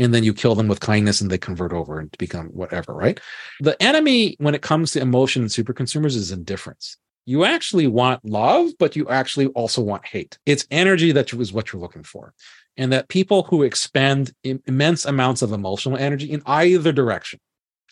And 0.00 0.12
then 0.12 0.24
you 0.24 0.34
kill 0.34 0.56
them 0.56 0.66
with 0.66 0.80
kindness 0.80 1.20
and 1.20 1.30
they 1.30 1.38
convert 1.38 1.72
over 1.72 2.00
and 2.00 2.10
become 2.18 2.48
whatever, 2.48 2.92
right? 2.92 3.20
The 3.60 3.80
enemy, 3.80 4.34
when 4.38 4.54
it 4.54 4.62
comes 4.62 4.90
to 4.92 5.00
emotion 5.00 5.42
and 5.42 5.52
super 5.52 5.72
consumers, 5.72 6.16
is 6.16 6.32
indifference 6.32 6.96
you 7.26 7.44
actually 7.44 7.86
want 7.86 8.24
love, 8.24 8.70
but 8.78 8.96
you 8.96 9.08
actually 9.08 9.46
also 9.48 9.80
want 9.80 10.04
hate. 10.04 10.36
It's 10.46 10.66
energy 10.70 11.12
that 11.12 11.32
is 11.32 11.52
what 11.52 11.72
you're 11.72 11.80
looking 11.80 12.02
for. 12.02 12.34
And 12.76 12.92
that 12.92 13.08
people 13.08 13.44
who 13.44 13.62
expend 13.62 14.32
immense 14.42 15.04
amounts 15.04 15.42
of 15.42 15.52
emotional 15.52 15.96
energy 15.96 16.30
in 16.30 16.42
either 16.46 16.90
direction. 16.90 17.38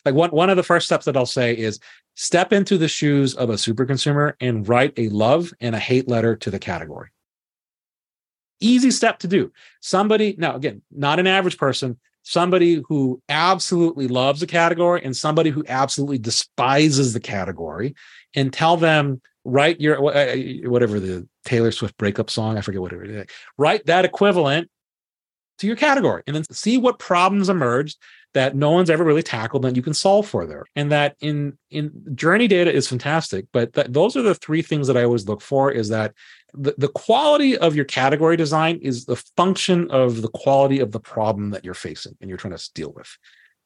Like 0.05 0.15
one, 0.15 0.31
one 0.31 0.51
of 0.51 0.57
the 0.57 0.63
first 0.63 0.87
steps 0.87 1.05
that 1.05 1.17
I'll 1.17 1.27
say 1.27 1.57
is 1.57 1.79
step 2.15 2.53
into 2.53 2.79
the 2.79 2.89
shoes 2.89 3.35
of 3.35 3.51
a 3.51 3.59
super 3.59 3.85
consumer 3.85 4.37
and 4.41 4.67
write 4.67 4.95
a 4.97 5.09
love 5.11 5.53
and 5.61 5.75
a 5.75 5.79
hate 5.79 6.09
letter 6.09 6.35
to 6.37 6.51
the 6.51 6.59
category. 6.59 7.11
Easy 8.61 8.91
step 8.91 9.19
to 9.21 9.29
do. 9.29 9.53
Somebody, 9.81 10.35
now 10.39 10.57
again, 10.57 10.83
not 10.91 11.19
an 11.19 11.27
average 11.27 11.59
person, 11.59 11.99
somebody 12.23 12.83
who 12.89 13.23
absolutely 13.29 14.09
loves 14.09 14.43
a 14.43 14.47
category 14.47 15.03
and 15.03 15.17
somebody 15.17 15.51
who 15.51 15.65
absolutely 15.69 16.19
despises 16.19 17.13
the 17.13 17.21
category 17.21 17.95
and 18.35 18.53
tell 18.53 18.77
them 18.77 19.21
write 19.45 19.81
your 19.81 19.97
uh, 19.97 20.37
whatever 20.69 21.01
the 21.01 21.27
Taylor 21.45 21.73
Swift 21.73 21.97
breakup 21.97 22.29
song, 22.29 22.59
I 22.59 22.61
forget 22.61 22.83
whatever 22.83 23.05
it 23.05 23.11
is. 23.11 23.27
Write 23.57 23.87
that 23.87 24.05
equivalent 24.05 24.71
to 25.59 25.67
your 25.67 25.77
category 25.77 26.23
and 26.27 26.37
then 26.37 26.45
see 26.53 26.79
what 26.79 26.99
problems 26.99 27.49
emerged 27.49 27.97
that 28.39 28.55
no 28.55 28.71
one's 28.71 28.89
ever 28.89 29.03
really 29.03 29.23
tackled 29.23 29.63
that 29.63 29.75
you 29.75 29.83
can 29.83 29.93
solve 29.93 30.29
for 30.29 30.47
there. 30.47 30.65
And 30.77 30.93
that 30.93 31.17
in 31.21 31.59
in 31.71 31.91
journey 32.15 32.47
data 32.47 32.73
is 32.73 32.87
fantastic, 32.87 33.47
but 33.53 33.73
th- 33.73 33.89
those 33.91 34.17
are 34.17 34.23
the 34.23 34.37
three 34.37 34.63
things 34.63 34.87
that 34.87 34.97
I 34.97 35.03
always 35.03 35.27
look 35.27 35.41
for 35.41 35.73
is 35.73 35.89
that 35.89 36.15
the, 36.55 36.73
the 36.79 36.89
quality 36.89 37.59
of 37.59 37.75
your 37.75 37.85
category 37.85 38.37
design 38.37 38.79
is 38.81 39.07
the 39.07 39.17
function 39.37 39.91
of 39.91 40.23
the 40.23 40.29
quality 40.29 40.79
of 40.79 40.93
the 40.93 41.01
problem 41.01 41.51
that 41.51 41.65
you're 41.65 41.75
facing 41.75 42.17
and 42.21 42.31
you're 42.31 42.39
trying 42.39 42.57
to 42.57 42.71
deal 42.75 42.93
with. 42.95 43.11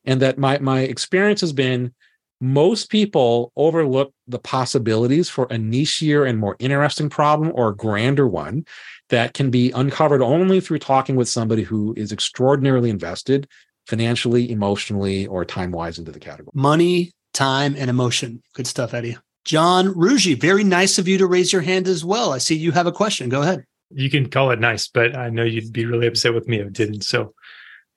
And 0.06 0.22
that 0.22 0.38
my 0.38 0.58
my 0.58 0.80
experience 0.80 1.42
has 1.42 1.52
been 1.52 1.92
most 2.40 2.90
people 2.90 3.52
overlook 3.54 4.14
the 4.26 4.38
possibilities 4.38 5.28
for 5.28 5.44
a 5.44 5.56
nichier 5.56 6.26
and 6.26 6.38
more 6.38 6.56
interesting 6.58 7.10
problem 7.10 7.52
or 7.54 7.68
a 7.68 7.76
grander 7.76 8.26
one 8.26 8.64
that 9.10 9.34
can 9.34 9.50
be 9.50 9.70
uncovered 9.72 10.22
only 10.22 10.60
through 10.60 10.78
talking 10.78 11.14
with 11.14 11.28
somebody 11.28 11.62
who 11.62 11.92
is 11.96 12.10
extraordinarily 12.10 12.88
invested 12.88 13.46
financially, 13.86 14.50
emotionally, 14.50 15.26
or 15.26 15.44
time 15.44 15.72
wise 15.72 15.98
into 15.98 16.12
the 16.12 16.20
category. 16.20 16.50
Money, 16.54 17.12
time, 17.32 17.74
and 17.76 17.90
emotion. 17.90 18.42
Good 18.54 18.66
stuff, 18.66 18.94
Eddie. 18.94 19.16
John 19.44 19.88
Rougeux, 19.94 20.40
very 20.40 20.62
nice 20.62 20.98
of 20.98 21.08
you 21.08 21.18
to 21.18 21.26
raise 21.26 21.52
your 21.52 21.62
hand 21.62 21.88
as 21.88 22.04
well. 22.04 22.32
I 22.32 22.38
see 22.38 22.54
you 22.54 22.72
have 22.72 22.86
a 22.86 22.92
question. 22.92 23.28
Go 23.28 23.42
ahead. 23.42 23.64
You 23.90 24.08
can 24.08 24.30
call 24.30 24.50
it 24.52 24.60
nice, 24.60 24.88
but 24.88 25.16
I 25.16 25.30
know 25.30 25.42
you'd 25.42 25.72
be 25.72 25.84
really 25.84 26.06
upset 26.06 26.32
with 26.32 26.48
me 26.48 26.60
if 26.60 26.68
it 26.68 26.72
didn't. 26.72 27.02
So 27.02 27.34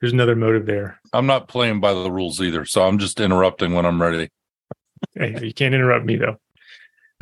there's 0.00 0.12
another 0.12 0.36
motive 0.36 0.66
there. 0.66 1.00
I'm 1.12 1.26
not 1.26 1.48
playing 1.48 1.80
by 1.80 1.94
the 1.94 2.10
rules 2.10 2.40
either, 2.40 2.64
so 2.64 2.86
I'm 2.86 2.98
just 2.98 3.20
interrupting 3.20 3.74
when 3.74 3.86
I'm 3.86 4.02
ready. 4.02 4.28
hey, 5.14 5.38
you 5.42 5.54
can't 5.54 5.74
interrupt 5.74 6.04
me 6.04 6.16
though. 6.16 6.36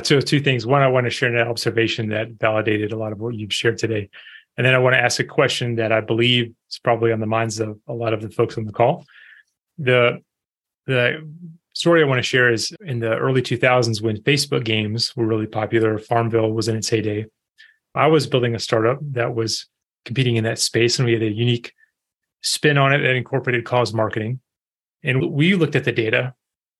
So 0.03 0.19
two 0.19 0.41
things. 0.41 0.65
One, 0.65 0.81
I 0.81 0.87
want 0.87 1.05
to 1.05 1.09
share 1.09 1.33
an 1.33 1.47
observation 1.47 2.09
that 2.09 2.31
validated 2.31 2.91
a 2.91 2.97
lot 2.97 3.13
of 3.13 3.19
what 3.19 3.35
you've 3.35 3.53
shared 3.53 3.77
today. 3.77 4.09
And 4.57 4.65
then 4.65 4.73
I 4.73 4.77
want 4.77 4.93
to 4.93 5.01
ask 5.01 5.19
a 5.19 5.23
question 5.23 5.75
that 5.75 5.91
I 5.91 6.01
believe 6.01 6.53
is 6.69 6.79
probably 6.79 7.11
on 7.11 7.19
the 7.19 7.25
minds 7.25 7.59
of 7.59 7.79
a 7.87 7.93
lot 7.93 8.13
of 8.13 8.21
the 8.21 8.29
folks 8.29 8.57
on 8.57 8.65
the 8.65 8.71
call. 8.71 9.05
The 9.77 10.21
the 10.85 11.27
story 11.73 12.01
I 12.01 12.05
want 12.05 12.19
to 12.19 12.23
share 12.23 12.51
is 12.51 12.73
in 12.85 12.99
the 12.99 13.17
early 13.17 13.41
2000s 13.41 14.01
when 14.01 14.17
Facebook 14.17 14.63
games 14.63 15.15
were 15.15 15.25
really 15.25 15.47
popular, 15.47 15.97
Farmville 15.97 16.51
was 16.51 16.67
in 16.67 16.75
its 16.75 16.89
heyday. 16.89 17.25
I 17.95 18.07
was 18.07 18.27
building 18.27 18.55
a 18.55 18.59
startup 18.59 18.99
that 19.11 19.35
was 19.35 19.67
competing 20.05 20.35
in 20.35 20.43
that 20.43 20.59
space, 20.59 20.99
and 20.99 21.05
we 21.05 21.13
had 21.13 21.23
a 21.23 21.31
unique 21.31 21.73
spin 22.41 22.77
on 22.77 22.93
it 22.93 22.99
that 22.99 23.15
incorporated 23.15 23.65
cause 23.65 23.93
marketing. 23.93 24.39
And 25.03 25.31
we 25.31 25.55
looked 25.55 25.75
at 25.75 25.83
the 25.83 25.91
data 25.91 26.33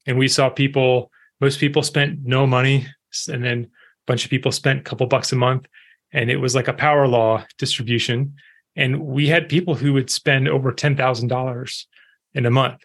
and 0.06 0.18
we 0.18 0.28
saw 0.28 0.50
people, 0.50 1.12
most 1.42 1.60
people 1.60 1.84
spent 1.84 2.20
no 2.24 2.46
money. 2.46 2.88
And 3.28 3.44
then 3.44 3.64
a 3.64 3.68
bunch 4.06 4.26
of 4.26 4.30
people 4.30 4.52
spent 4.52 4.80
a 4.80 4.84
couple 4.84 5.08
bucks 5.08 5.32
a 5.32 5.36
month. 5.36 5.66
And 6.12 6.30
it 6.30 6.38
was 6.38 6.56
like 6.56 6.68
a 6.68 6.74
power 6.74 7.08
law 7.08 7.46
distribution. 7.58 8.36
And 8.76 9.02
we 9.02 9.28
had 9.28 9.50
people 9.50 9.76
who 9.76 9.94
would 9.94 10.10
spend 10.10 10.48
over 10.48 10.72
$10,000 10.72 11.86
in 12.34 12.46
a 12.46 12.52
month, 12.52 12.82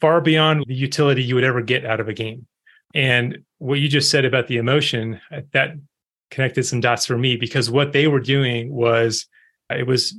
far 0.00 0.20
beyond 0.20 0.64
the 0.66 0.74
utility 0.74 1.22
you 1.22 1.34
would 1.34 1.44
ever 1.44 1.60
get 1.60 1.84
out 1.84 2.00
of 2.00 2.08
a 2.08 2.14
game. 2.14 2.46
And 2.94 3.38
what 3.58 3.80
you 3.80 3.88
just 3.88 4.10
said 4.10 4.24
about 4.24 4.46
the 4.46 4.56
emotion, 4.56 5.20
uh, 5.32 5.40
that 5.52 5.74
connected 6.30 6.64
some 6.64 6.80
dots 6.80 7.06
for 7.06 7.18
me 7.18 7.36
because 7.36 7.70
what 7.70 7.92
they 7.92 8.06
were 8.06 8.20
doing 8.20 8.72
was 8.72 9.26
uh, 9.70 9.76
it 9.76 9.86
was 9.86 10.16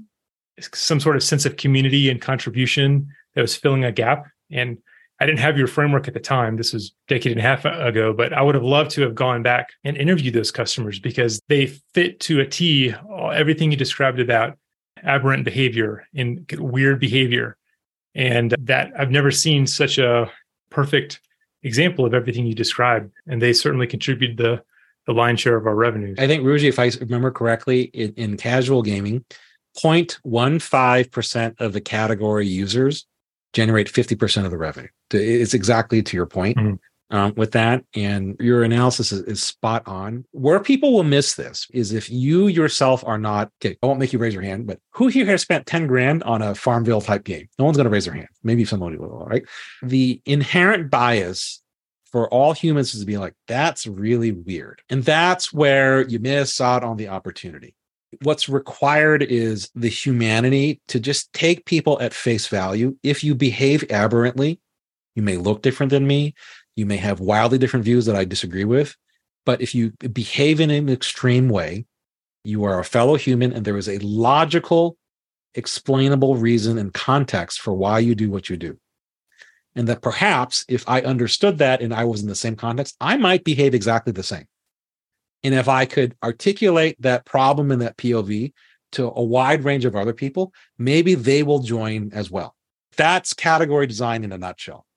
some 0.73 0.99
sort 0.99 1.15
of 1.15 1.23
sense 1.23 1.45
of 1.45 1.57
community 1.57 2.09
and 2.09 2.21
contribution 2.21 3.07
that 3.33 3.41
was 3.41 3.55
filling 3.55 3.83
a 3.83 3.91
gap. 3.91 4.25
And 4.51 4.77
I 5.19 5.25
didn't 5.25 5.39
have 5.39 5.58
your 5.58 5.67
framework 5.67 6.08
at 6.08 6.13
the 6.13 6.19
time. 6.19 6.58
This 6.58 6.73
was 6.73 6.93
decade 7.08 7.32
and 7.32 7.39
a 7.39 7.43
half 7.43 7.63
ago, 7.63 8.12
but 8.12 8.34
I 8.34 8.41
would 8.41 8.56
have 8.56 8.63
loved 8.63 8.91
to 8.91 9.01
have 9.01 9.15
gone 9.15 9.43
back 9.43 9.69
and 9.84 9.95
interviewed 9.95 10.34
those 10.34 10.51
customers 10.51 10.99
because 10.99 11.39
they 11.47 11.67
fit 11.93 12.19
to 12.21 12.41
a 12.41 12.45
T 12.45 12.93
everything 13.34 13.71
you 13.71 13.78
described 13.78 14.19
about 14.19 14.58
aberrant 15.04 15.45
behavior 15.45 16.06
and 16.13 16.45
weird 16.58 16.99
behavior. 16.99 17.58
And 18.13 18.56
that 18.60 18.91
I've 18.97 19.12
never 19.12 19.32
seen 19.32 19.67
such 19.67 19.97
a 19.97 20.30
perfect 20.69 21.21
example 21.63 22.06
of 22.06 22.13
everything 22.13 22.45
you 22.45 22.54
described. 22.54 23.12
And 23.28 23.41
they 23.41 23.54
certainly 23.54 23.88
contributed 23.88 24.38
the 24.38 24.63
the 25.06 25.13
lion's 25.13 25.39
share 25.39 25.56
of 25.56 25.67
our 25.67 25.75
revenues. 25.75 26.17
I 26.19 26.28
think 26.28 26.43
Rougeux, 26.43 26.67
if 26.67 26.80
I 26.80 26.91
remember 26.99 27.30
correctly, 27.30 27.84
in, 27.93 28.13
in 28.13 28.38
casual 28.38 28.82
gaming, 28.82 29.23
0.15% 29.78 31.62
of 31.62 31.73
the 31.73 31.82
category 31.82 32.47
users 32.47 33.06
generate 33.55 33.87
50% 33.87 34.43
of 34.43 34.51
the 34.51 34.57
revenue. 34.57 34.89
It's 35.11 35.53
exactly 35.53 36.03
to 36.03 36.17
your 36.17 36.25
point 36.25 36.57
mm-hmm. 36.57 37.15
um, 37.15 37.33
with 37.37 37.53
that. 37.53 37.85
And 37.95 38.35
your 38.37 38.63
analysis 38.63 39.13
is, 39.13 39.21
is, 39.21 39.41
spot 39.41 39.83
on. 39.87 40.25
Where 40.31 40.59
people 40.59 40.93
will 40.93 41.05
miss 41.05 41.35
this 41.35 41.65
is 41.73 41.93
if 41.93 42.09
you 42.09 42.47
yourself 42.47 43.01
are 43.07 43.17
not, 43.17 43.49
okay, 43.61 43.77
I 43.81 43.85
won't 43.85 43.99
make 43.99 44.11
you 44.11 44.19
raise 44.19 44.33
your 44.33 44.43
hand, 44.43 44.67
but 44.67 44.79
who 44.91 45.07
here 45.07 45.25
has 45.27 45.41
spent 45.41 45.65
10 45.65 45.87
grand 45.87 46.21
on 46.23 46.41
a 46.41 46.53
Farmville 46.53 46.99
type 47.01 47.23
game? 47.23 47.47
No 47.57 47.63
one's 47.63 47.77
going 47.77 47.85
to 47.85 47.89
raise 47.89 48.05
their 48.05 48.13
hand. 48.13 48.27
Maybe 48.43 48.65
somebody 48.65 48.97
will, 48.97 49.25
right? 49.25 49.45
The 49.81 50.21
inherent 50.25 50.91
bias 50.91 51.61
for 52.11 52.29
all 52.29 52.51
humans 52.51 52.93
is 52.93 52.99
to 52.99 53.05
be 53.05 53.17
like, 53.17 53.35
that's 53.47 53.87
really 53.87 54.33
weird. 54.33 54.81
And 54.89 55.03
that's 55.03 55.53
where 55.53 56.05
you 56.07 56.19
miss 56.19 56.59
out 56.59 56.83
on 56.83 56.97
the 56.97 57.07
opportunity. 57.07 57.73
What's 58.21 58.49
required 58.49 59.23
is 59.23 59.69
the 59.75 59.89
humanity 59.89 60.82
to 60.88 60.99
just 60.99 61.32
take 61.34 61.65
people 61.65 61.99
at 62.01 62.13
face 62.13 62.47
value. 62.47 62.95
If 63.04 63.23
you 63.23 63.36
behave 63.36 63.84
aberrantly, 63.89 64.60
you 65.15 65.23
may 65.23 65.38
look 65.38 65.62
different 65.62 65.91
than 65.91 66.06
me. 66.06 66.34
You 66.75 66.86
may 66.86 66.97
have 66.97 67.19
wildly 67.19 67.58
different 67.58 67.86
views 67.86 68.06
that 68.06 68.15
I 68.15 68.25
disagree 68.25 68.65
with. 68.65 68.95
But 69.45 69.62
if 69.62 69.75
you 69.75 69.91
behave 70.12 70.60
in 70.60 70.71
an 70.71 70.89
extreme 70.89 71.49
way, 71.49 71.86
you 72.43 72.63
are 72.63 72.80
a 72.80 72.86
fellow 72.86 73.15
human 73.15 73.54
and 73.54 73.65
there 73.65 73.78
is 73.78 73.89
a 73.89 73.99
logical, 73.99 74.97
explainable 75.54 76.36
reason 76.36 76.78
and 76.78 76.93
context 76.93 77.62
for 77.62 77.73
why 77.73 77.99
you 77.99 78.15
do 78.15 78.30
what 78.30 78.49
you 78.49 78.58
do. 78.58 78.78
And 79.75 79.88
that 79.88 80.01
perhaps 80.01 80.65
if 80.67 80.88
I 80.88 81.01
understood 81.01 81.58
that 81.58 81.82
and 81.82 81.93
I 81.93 82.06
was 82.06 82.21
in 82.21 82.30
the 82.30 82.36
same 82.36 82.56
context, 82.56 82.95
I 82.99 83.17
might 83.17 83.43
behave 83.43 83.73
exactly 83.73 84.13
the 84.13 84.23
same. 84.23 84.45
And 85.45 85.53
if 85.53 85.69
I 85.69 85.86
could 85.86 86.15
articulate 86.23 86.99
that 87.01 87.23
problem 87.23 87.71
in 87.71 87.77
that 87.77 87.97
POV 87.97 88.51
to 88.93 89.13
a 89.15 89.23
wide 89.23 89.63
range 89.63 89.86
of 89.86 89.95
other 89.95 90.12
people, 90.12 90.51
maybe 90.79 91.13
they 91.13 91.43
will 91.43 91.60
join 91.60 92.10
as 92.13 92.31
well. 92.31 92.55
That's 92.97 93.31
category 93.34 93.86
design 93.86 94.23
in 94.23 94.31
a 94.31 94.39
nutshell. 94.39 94.88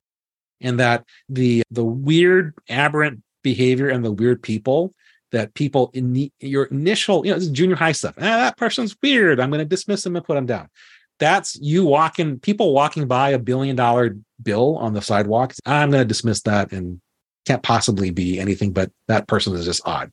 And 0.62 0.80
that 0.80 1.04
the 1.28 1.64
the 1.70 1.84
weird 1.84 2.54
aberrant 2.66 3.22
behavior 3.42 3.90
and 3.90 4.02
the 4.02 4.10
weird 4.10 4.42
people 4.42 4.94
that 5.32 5.52
people 5.52 5.90
in 5.92 6.14
the, 6.14 6.32
your 6.40 6.64
initial, 6.64 7.26
you 7.26 7.32
know, 7.32 7.38
this 7.38 7.48
junior 7.48 7.76
high 7.76 7.92
stuff. 7.92 8.14
Ah, 8.16 8.22
that 8.22 8.56
person's 8.56 8.96
weird. 9.02 9.40
I'm 9.40 9.50
going 9.50 9.58
to 9.58 9.66
dismiss 9.66 10.02
them 10.02 10.16
and 10.16 10.24
put 10.24 10.36
them 10.36 10.46
down. 10.46 10.70
That's 11.18 11.56
you 11.60 11.84
walking, 11.84 12.40
people 12.40 12.72
walking 12.72 13.06
by 13.06 13.30
a 13.30 13.38
billion 13.38 13.76
dollar 13.76 14.16
bill 14.42 14.78
on 14.78 14.94
the 14.94 15.02
sidewalk. 15.02 15.52
I'm 15.66 15.90
going 15.90 16.00
to 16.00 16.08
dismiss 16.08 16.40
that 16.42 16.72
and 16.72 17.02
can't 17.44 17.62
possibly 17.62 18.10
be 18.10 18.40
anything 18.40 18.72
but 18.72 18.90
that 19.08 19.28
person 19.28 19.54
is 19.54 19.66
just 19.66 19.86
odd. 19.86 20.10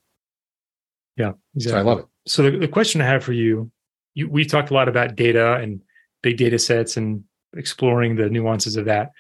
Yeah, 1.18 1.34
exactly. 1.56 1.72
So 1.72 1.78
I 1.78 1.82
love 1.82 2.00
it. 2.00 2.06
So 2.28 2.44
the, 2.44 2.58
the 2.58 2.68
question 2.68 3.02
I 3.02 3.06
have 3.06 3.24
for 3.24 3.34
you, 3.34 3.72
you, 4.14 4.30
we 4.30 4.46
talked 4.46 4.72
a 4.72 4.74
lot 4.74 4.88
about 4.88 5.16
data 5.16 5.56
and 5.56 5.82
big 6.24 6.38
data 6.38 6.58
sets 6.58 6.98
and 6.98 7.24
exploring 7.56 8.16
the 8.16 8.30
nuances 8.30 8.76
of 8.76 8.86
that. 8.86 9.12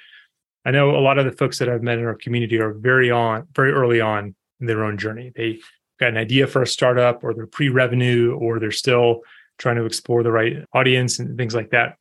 I 0.65 0.71
know 0.71 0.95
a 0.95 0.99
lot 0.99 1.19
of 1.19 1.25
the 1.25 1.31
folks 1.31 1.59
that 1.59 1.69
I've 1.69 1.83
met 1.83 1.99
in 1.99 2.05
our 2.05 2.15
community 2.15 2.59
are 2.59 2.73
very 2.73 3.11
on, 3.11 3.47
very 3.55 3.71
early 3.71 4.01
on 4.01 4.35
in 4.59 4.65
their 4.65 4.83
own 4.83 4.97
journey. 4.97 5.31
They 5.35 5.59
got 5.99 6.09
an 6.09 6.17
idea 6.17 6.47
for 6.47 6.61
a 6.61 6.67
startup, 6.67 7.23
or 7.23 7.33
they're 7.33 7.47
pre-revenue, 7.47 8.35
or 8.35 8.59
they're 8.59 8.71
still 8.71 9.21
trying 9.57 9.75
to 9.75 9.85
explore 9.85 10.23
the 10.23 10.31
right 10.31 10.65
audience 10.73 11.19
and 11.19 11.37
things 11.37 11.55
like 11.55 11.69
that. 11.69 11.97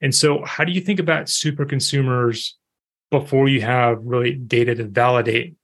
And 0.00 0.14
so, 0.14 0.44
how 0.44 0.64
do 0.64 0.72
you 0.72 0.80
think 0.80 1.00
about 1.00 1.28
super 1.28 1.64
consumers 1.64 2.56
before 3.10 3.48
you 3.48 3.62
have 3.62 3.98
really 4.04 4.34
data 4.34 4.74
to 4.74 4.84
validate 4.84 5.54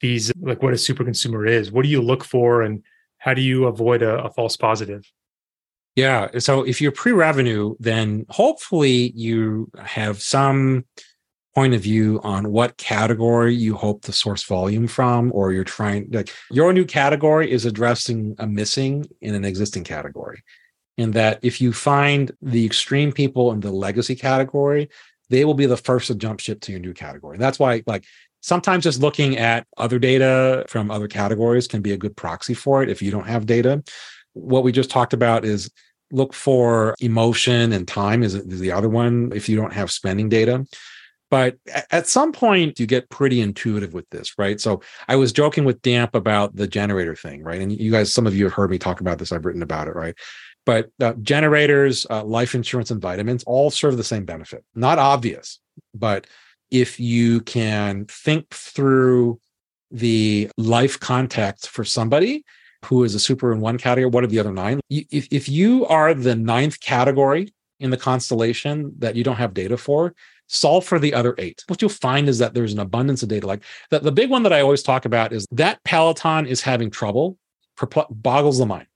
these, 0.00 0.32
like 0.40 0.62
what 0.62 0.72
a 0.72 0.78
super 0.78 1.04
consumer 1.04 1.46
is? 1.46 1.70
What 1.70 1.82
do 1.82 1.88
you 1.88 2.00
look 2.00 2.24
for, 2.24 2.62
and 2.62 2.82
how 3.26 3.34
do 3.34 3.42
you 3.42 3.66
avoid 3.66 4.02
a, 4.02 4.24
a 4.24 4.30
false 4.30 4.56
positive? 4.56 5.02
Yeah. 5.96 6.38
So 6.38 6.62
if 6.62 6.80
you're 6.80 6.92
pre-revenue, 6.92 7.74
then 7.80 8.24
hopefully 8.28 9.12
you 9.16 9.68
have 9.82 10.22
some 10.22 10.84
point 11.54 11.74
of 11.74 11.80
view 11.80 12.20
on 12.22 12.52
what 12.52 12.76
category 12.76 13.54
you 13.54 13.74
hope 13.74 14.02
to 14.02 14.12
source 14.12 14.44
volume 14.44 14.86
from, 14.86 15.32
or 15.34 15.52
you're 15.52 15.64
trying 15.64 16.08
like 16.12 16.32
your 16.52 16.72
new 16.72 16.84
category 16.84 17.50
is 17.50 17.64
addressing 17.64 18.36
a 18.38 18.46
missing 18.46 19.06
in 19.22 19.34
an 19.34 19.44
existing 19.44 19.82
category. 19.82 20.42
And 20.98 21.12
that 21.14 21.40
if 21.42 21.60
you 21.60 21.72
find 21.72 22.30
the 22.40 22.64
extreme 22.64 23.10
people 23.10 23.52
in 23.52 23.60
the 23.60 23.72
legacy 23.72 24.14
category, 24.14 24.88
they 25.30 25.44
will 25.44 25.54
be 25.54 25.66
the 25.66 25.76
first 25.76 26.06
to 26.06 26.14
jump 26.14 26.40
ship 26.40 26.60
to 26.60 26.72
your 26.72 26.80
new 26.80 26.94
category. 26.94 27.34
And 27.34 27.42
That's 27.42 27.58
why, 27.58 27.82
like, 27.86 28.04
sometimes 28.46 28.84
just 28.84 29.00
looking 29.00 29.36
at 29.36 29.66
other 29.76 29.98
data 29.98 30.64
from 30.68 30.88
other 30.88 31.08
categories 31.08 31.66
can 31.66 31.82
be 31.82 31.92
a 31.92 31.96
good 31.96 32.16
proxy 32.16 32.54
for 32.54 32.80
it 32.80 32.88
if 32.88 33.02
you 33.02 33.10
don't 33.10 33.26
have 33.26 33.44
data. 33.44 33.82
What 34.34 34.62
we 34.62 34.70
just 34.70 34.88
talked 34.88 35.12
about 35.12 35.44
is 35.44 35.68
look 36.12 36.32
for 36.32 36.94
emotion 37.00 37.72
and 37.72 37.88
time 37.88 38.22
is 38.22 38.40
the 38.46 38.70
other 38.70 38.88
one 38.88 39.32
if 39.34 39.48
you 39.48 39.56
don't 39.56 39.72
have 39.72 39.90
spending 39.90 40.28
data. 40.28 40.64
But 41.28 41.56
at 41.90 42.06
some 42.06 42.30
point, 42.30 42.78
you 42.78 42.86
get 42.86 43.10
pretty 43.10 43.40
intuitive 43.40 43.92
with 43.92 44.08
this, 44.10 44.38
right? 44.38 44.60
So 44.60 44.80
I 45.08 45.16
was 45.16 45.32
joking 45.32 45.64
with 45.64 45.82
Damp 45.82 46.14
about 46.14 46.54
the 46.54 46.68
generator 46.68 47.16
thing, 47.16 47.42
right? 47.42 47.60
And 47.60 47.72
you 47.72 47.90
guys, 47.90 48.12
some 48.12 48.28
of 48.28 48.36
you 48.36 48.44
have 48.44 48.52
heard 48.52 48.70
me 48.70 48.78
talk 48.78 49.00
about 49.00 49.18
this. 49.18 49.32
I've 49.32 49.44
written 49.44 49.62
about 49.62 49.88
it, 49.88 49.96
right? 49.96 50.14
But 50.64 50.90
uh, 51.00 51.14
generators, 51.14 52.06
uh, 52.08 52.22
life 52.22 52.54
insurance, 52.54 52.92
and 52.92 53.02
vitamins 53.02 53.42
all 53.42 53.70
serve 53.70 53.96
the 53.96 54.04
same 54.04 54.24
benefit. 54.24 54.64
Not 54.76 55.00
obvious, 55.00 55.58
but 55.92 56.28
if 56.70 56.98
you 57.00 57.40
can 57.42 58.06
think 58.06 58.50
through 58.50 59.40
the 59.90 60.50
life 60.56 60.98
context 60.98 61.68
for 61.68 61.84
somebody 61.84 62.44
who 62.84 63.04
is 63.04 63.14
a 63.14 63.20
super 63.20 63.52
in 63.52 63.60
one 63.60 63.78
category, 63.78 64.10
what 64.10 64.24
are 64.24 64.28
the 64.28 64.38
other 64.38 64.52
nine? 64.52 64.80
If, 64.90 65.28
if 65.30 65.48
you 65.48 65.86
are 65.86 66.14
the 66.14 66.36
ninth 66.36 66.80
category 66.80 67.52
in 67.80 67.90
the 67.90 67.96
constellation 67.96 68.92
that 68.98 69.16
you 69.16 69.24
don't 69.24 69.36
have 69.36 69.54
data 69.54 69.76
for, 69.76 70.14
solve 70.48 70.84
for 70.84 70.98
the 70.98 71.12
other 71.12 71.34
eight. 71.38 71.62
What 71.66 71.82
you'll 71.82 71.88
find 71.88 72.28
is 72.28 72.38
that 72.38 72.54
there's 72.54 72.72
an 72.72 72.78
abundance 72.78 73.22
of 73.22 73.28
data. 73.28 73.46
Like 73.46 73.62
the, 73.90 73.98
the 73.98 74.12
big 74.12 74.30
one 74.30 74.42
that 74.44 74.52
I 74.52 74.60
always 74.60 74.82
talk 74.82 75.04
about 75.04 75.32
is 75.32 75.46
that 75.52 75.82
Peloton 75.84 76.46
is 76.46 76.62
having 76.62 76.90
trouble, 76.90 77.36
boggles 78.10 78.58
the 78.58 78.66
mind 78.66 78.86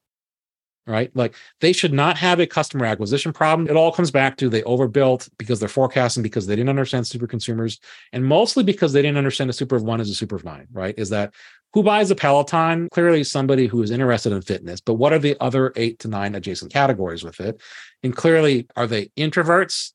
right? 0.90 1.14
Like 1.14 1.35
they 1.61 1.72
should 1.72 1.92
not 1.92 2.18
have 2.18 2.40
a 2.40 2.46
customer 2.46 2.85
acquisition 2.85 3.33
problem. 3.33 3.68
It 3.68 3.76
all 3.76 3.92
comes 3.92 4.11
back 4.11 4.37
to 4.38 4.48
they 4.48 4.62
overbuilt 4.64 5.29
because 5.38 5.61
they're 5.61 5.68
forecasting 5.68 6.22
because 6.22 6.46
they 6.46 6.57
didn't 6.57 6.68
understand 6.68 7.07
super 7.07 7.26
consumers 7.26 7.79
and 8.12 8.26
mostly 8.26 8.64
because 8.64 8.92
they 8.92 9.00
didn't 9.00 9.18
understand 9.18 9.48
a 9.48 9.55
super 9.55 9.76
of 9.76 9.85
one 9.85 10.00
is 10.00 10.11
a 10.11 10.14
super 10.14 10.36
of 10.36 10.45
nine, 10.45 10.66
right? 10.72 10.95
Is 10.99 11.11
that 11.11 11.32
who 11.72 11.84
buys 11.84 12.11
a 12.11 12.16
Peloton? 12.16 12.88
Clearly 12.91 13.22
somebody 13.22 13.68
who 13.68 13.80
is 13.82 13.93
interested 13.93 14.32
in 14.32 14.43
fitness, 14.43 14.80
but 14.80 14.95
what 14.95 15.12
are 15.12 15.20
the 15.20 15.36
other 15.41 15.72
eight 15.76 16.01
to 16.01 16.09
nine 16.09 16.34
adjacent 16.34 16.72
categories 16.72 17.22
with 17.22 17.38
it? 17.38 17.61
And 18.03 18.14
clearly, 18.14 18.66
are 18.76 18.88
they 18.88 19.07
introverts? 19.16 19.93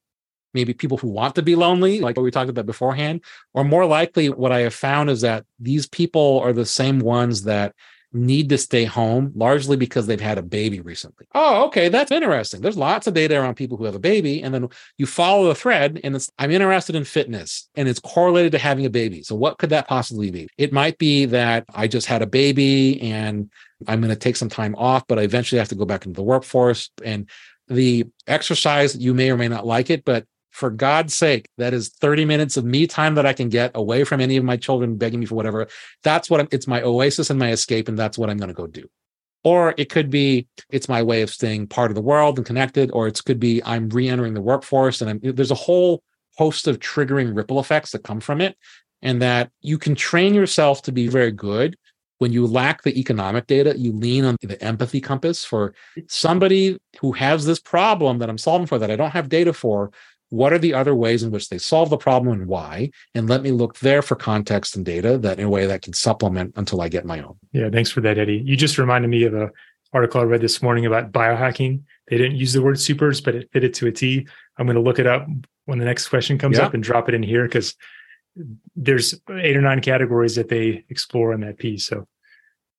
Maybe 0.53 0.73
people 0.73 0.97
who 0.97 1.09
want 1.09 1.35
to 1.35 1.41
be 1.41 1.57
lonely, 1.57 1.99
like 1.99 2.15
what 2.15 2.23
we 2.23 2.31
talked 2.31 2.49
about 2.49 2.65
beforehand, 2.65 3.25
or 3.53 3.65
more 3.65 3.85
likely, 3.85 4.29
what 4.29 4.53
I 4.53 4.61
have 4.61 4.73
found 4.73 5.09
is 5.09 5.19
that 5.19 5.45
these 5.59 5.85
people 5.85 6.39
are 6.39 6.53
the 6.53 6.65
same 6.65 6.99
ones 6.99 7.43
that 7.43 7.75
need 8.15 8.49
to 8.49 8.57
stay 8.57 8.85
home 8.85 9.31
largely 9.35 9.77
because 9.77 10.07
they've 10.07 10.21
had 10.21 10.37
a 10.37 10.43
baby 10.43 10.79
recently. 10.79 11.27
Oh, 11.35 11.65
okay, 11.65 11.89
that's 11.89 12.11
interesting. 12.11 12.61
There's 12.61 12.77
lots 12.77 13.07
of 13.07 13.13
data 13.13 13.39
around 13.39 13.55
people 13.55 13.77
who 13.77 13.85
have 13.85 13.95
a 13.95 13.99
baby, 13.99 14.41
and 14.41 14.53
then 14.53 14.69
you 14.97 15.05
follow 15.05 15.47
the 15.47 15.55
thread, 15.55 15.99
and 16.03 16.15
it's 16.15 16.31
I'm 16.39 16.51
interested 16.51 16.95
in 16.95 17.03
fitness, 17.03 17.69
and 17.75 17.87
it's 17.87 17.99
correlated 17.99 18.53
to 18.53 18.57
having 18.57 18.85
a 18.85 18.89
baby. 18.89 19.21
So 19.23 19.35
what 19.35 19.57
could 19.57 19.69
that 19.71 19.87
possibly 19.87 20.31
be? 20.31 20.47
It 20.57 20.73
might 20.73 20.97
be 20.97 21.25
that 21.25 21.65
I 21.73 21.87
just 21.87 22.07
had 22.07 22.21
a 22.21 22.27
baby 22.27 23.01
and 23.01 23.49
I'm 23.87 23.99
going 23.99 24.13
to 24.13 24.15
take 24.15 24.35
some 24.35 24.49
time 24.49 24.75
off, 24.75 25.05
but 25.07 25.19
I 25.19 25.23
eventually 25.23 25.59
have 25.59 25.69
to 25.69 25.75
go 25.75 25.85
back 25.85 26.05
into 26.05 26.15
the 26.15 26.23
workforce. 26.23 26.89
And 27.03 27.29
the 27.67 28.05
exercise, 28.27 28.95
you 28.95 29.13
may 29.13 29.31
or 29.31 29.37
may 29.37 29.47
not 29.47 29.65
like 29.65 29.89
it, 29.89 30.05
but 30.05 30.25
for 30.55 30.69
God's 30.69 31.13
sake, 31.13 31.49
that 31.57 31.73
is 31.73 31.89
30 31.89 32.23
minutes 32.23 32.55
of 32.55 32.63
me 32.63 32.87
time 32.87 33.15
that 33.15 33.25
I 33.25 33.33
can 33.33 33.49
get 33.49 33.71
away 33.75 34.05
from 34.05 34.21
any 34.21 34.37
of 34.37 34.45
my 34.45 34.55
children 34.55 34.95
begging 34.95 35.19
me 35.19 35.25
for 35.25 35.35
whatever. 35.35 35.67
That's 36.01 36.29
what 36.29 36.39
I'm, 36.39 36.47
it's 36.49 36.65
my 36.65 36.81
oasis 36.81 37.29
and 37.29 37.37
my 37.37 37.51
escape, 37.51 37.89
and 37.89 37.99
that's 37.99 38.17
what 38.17 38.29
I'm 38.29 38.37
going 38.37 38.47
to 38.47 38.53
go 38.53 38.65
do. 38.65 38.87
Or 39.43 39.75
it 39.77 39.89
could 39.89 40.09
be 40.09 40.47
it's 40.69 40.87
my 40.87 41.03
way 41.03 41.21
of 41.23 41.29
staying 41.29 41.67
part 41.67 41.91
of 41.91 41.95
the 41.95 42.01
world 42.01 42.37
and 42.37 42.45
connected, 42.45 42.89
or 42.91 43.05
it 43.05 43.21
could 43.25 43.39
be 43.39 43.61
I'm 43.65 43.89
re-entering 43.89 44.33
the 44.33 44.41
workforce, 44.41 45.01
and 45.01 45.09
I'm, 45.09 45.19
there's 45.21 45.51
a 45.51 45.55
whole 45.55 46.01
host 46.37 46.67
of 46.67 46.79
triggering 46.79 47.35
ripple 47.35 47.59
effects 47.59 47.91
that 47.91 48.05
come 48.05 48.21
from 48.21 48.39
it, 48.39 48.57
and 49.01 49.21
that 49.21 49.51
you 49.61 49.77
can 49.77 49.93
train 49.93 50.33
yourself 50.33 50.81
to 50.83 50.93
be 50.93 51.09
very 51.09 51.31
good 51.31 51.75
when 52.19 52.31
you 52.31 52.47
lack 52.47 52.83
the 52.83 52.97
economic 52.97 53.45
data, 53.47 53.77
you 53.77 53.91
lean 53.91 54.23
on 54.23 54.37
the 54.41 54.61
empathy 54.63 55.01
compass 55.01 55.43
for 55.43 55.73
somebody 56.07 56.77
who 57.01 57.11
has 57.11 57.45
this 57.45 57.59
problem 57.59 58.19
that 58.19 58.29
I'm 58.29 58.37
solving 58.37 58.67
for 58.67 58.79
that 58.79 58.89
I 58.91 58.95
don't 58.95 59.11
have 59.11 59.27
data 59.27 59.51
for 59.51 59.91
what 60.35 60.51
are 60.51 60.59
the 60.59 60.73
other 60.73 60.93
ways 60.93 61.23
in 61.23 61.31
which 61.31 61.49
they 61.49 61.57
solve 61.57 61.89
the 61.89 61.97
problem 61.97 62.33
and 62.39 62.47
why? 62.47 62.91
And 63.13 63.29
let 63.29 63.41
me 63.41 63.51
look 63.51 63.79
there 63.79 64.01
for 64.01 64.15
context 64.15 64.75
and 64.75 64.85
data 64.85 65.17
that 65.19 65.39
in 65.39 65.45
a 65.45 65.49
way 65.49 65.65
that 65.65 65.81
can 65.81 65.93
supplement 65.93 66.53
until 66.57 66.81
i 66.81 66.89
get 66.89 67.05
my 67.05 67.21
own. 67.21 67.37
Yeah 67.53 67.69
thanks 67.69 67.89
for 67.89 68.01
that 68.01 68.17
eddie. 68.17 68.41
You 68.45 68.57
just 68.57 68.77
reminded 68.77 69.07
me 69.07 69.23
of 69.23 69.33
a 69.33 69.51
article 69.93 70.19
i 70.19 70.23
read 70.25 70.41
this 70.41 70.61
morning 70.61 70.85
about 70.85 71.13
biohacking. 71.13 71.83
They 72.09 72.17
didn't 72.17 72.35
use 72.35 72.51
the 72.51 72.61
word 72.61 72.79
supers 72.79 73.21
but 73.21 73.35
it 73.35 73.49
fit 73.53 73.63
it 73.63 73.73
to 73.75 73.87
a 73.87 73.91
t. 73.91 74.27
I'm 74.57 74.65
going 74.65 74.75
to 74.75 74.81
look 74.81 74.99
it 74.99 75.07
up 75.07 75.25
when 75.65 75.79
the 75.79 75.85
next 75.85 76.09
question 76.09 76.37
comes 76.37 76.57
yeah. 76.57 76.65
up 76.65 76.73
and 76.73 76.83
drop 76.83 77.07
it 77.07 77.15
in 77.15 77.23
here 77.23 77.45
because 77.45 77.75
there's 78.75 79.15
eight 79.31 79.55
or 79.55 79.61
nine 79.61 79.79
categories 79.79 80.35
that 80.35 80.49
they 80.49 80.83
explore 80.89 81.33
in 81.33 81.39
that 81.41 81.57
piece 81.57 81.85
so 81.85 82.05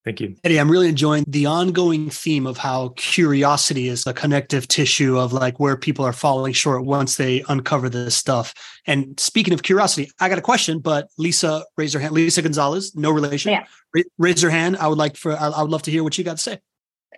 Thank 0.07 0.20
you. 0.20 0.36
Eddie, 0.44 0.61
I'm 0.61 0.70
really 0.70 0.88
enjoying 0.88 1.24
the 1.26 1.46
ongoing 1.46 2.11
theme 2.11 2.46
of 2.46 2.57
how 2.57 2.90
curiosity 2.90 3.88
is 3.88 4.07
a 4.07 4.14
connective 4.14 4.68
tissue 4.68 5.18
of 5.18 5.32
like 5.32 5.59
where 5.59 5.76
people 5.76 6.04
are 6.04 6.12
falling 6.12 6.52
short 6.52 6.84
once 6.84 7.16
they 7.16 7.42
uncover 7.48 7.88
this 7.88 8.16
stuff. 8.16 8.54
And 8.86 9.18
speaking 9.18 9.52
of 9.52 9.64
curiosity, 9.64 10.09
I 10.20 10.28
got 10.28 10.38
a 10.38 10.42
question, 10.42 10.78
but 10.78 11.09
Lisa, 11.18 11.64
raise 11.76 11.92
her 11.92 11.98
hand. 11.98 12.14
Lisa 12.14 12.40
Gonzalez, 12.40 12.94
no 12.94 13.11
relation. 13.11 13.50
Yeah. 13.50 13.66
Raise 14.16 14.42
her 14.42 14.50
hand. 14.50 14.76
I 14.76 14.86
would 14.86 14.96
like 14.96 15.16
for, 15.16 15.36
I 15.36 15.61
would 15.61 15.72
love 15.72 15.82
to 15.82 15.90
hear 15.90 16.04
what 16.04 16.16
you 16.16 16.22
got 16.22 16.36
to 16.36 16.42
say. 16.42 16.61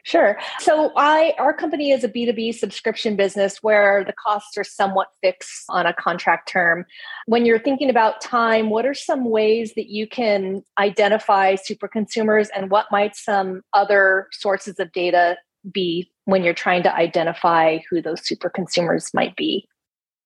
Sure. 0.05 0.39
So 0.61 0.93
I 0.97 1.35
our 1.39 1.53
company 1.53 1.91
is 1.91 2.05
a 2.05 2.09
B2B 2.09 2.55
subscription 2.55 3.17
business 3.17 3.59
where 3.63 4.05
the 4.05 4.13
costs 4.13 4.57
are 4.57 4.65
somewhat 4.65 5.09
fixed 5.23 5.65
on 5.69 5.87
a 5.87 5.93
contract 5.93 6.49
term. 6.49 6.87
When 7.27 7.45
you're 7.45 7.59
thinking 7.59 7.91
about 7.91 8.21
time, 8.21 8.71
what 8.71 8.87
are 8.87 8.95
some 8.95 9.29
ways 9.29 9.75
that 9.75 9.89
you 9.89 10.09
can 10.09 10.63
identify 10.79 11.57
super 11.57 11.89
consumers 11.89 12.49
and 12.55 12.71
what 12.71 12.87
might 12.91 13.17
some 13.17 13.63
other 13.73 14.29
sources 14.33 14.79
of 14.79 14.93
data 14.93 15.37
be 15.71 16.11
when 16.25 16.45
you're 16.45 16.55
trying 16.55 16.83
to 16.85 16.95
identify 16.95 17.79
who 17.91 18.01
those 18.01 18.27
super 18.27 18.49
consumers 18.49 19.13
might 19.13 19.37
be? 19.37 19.69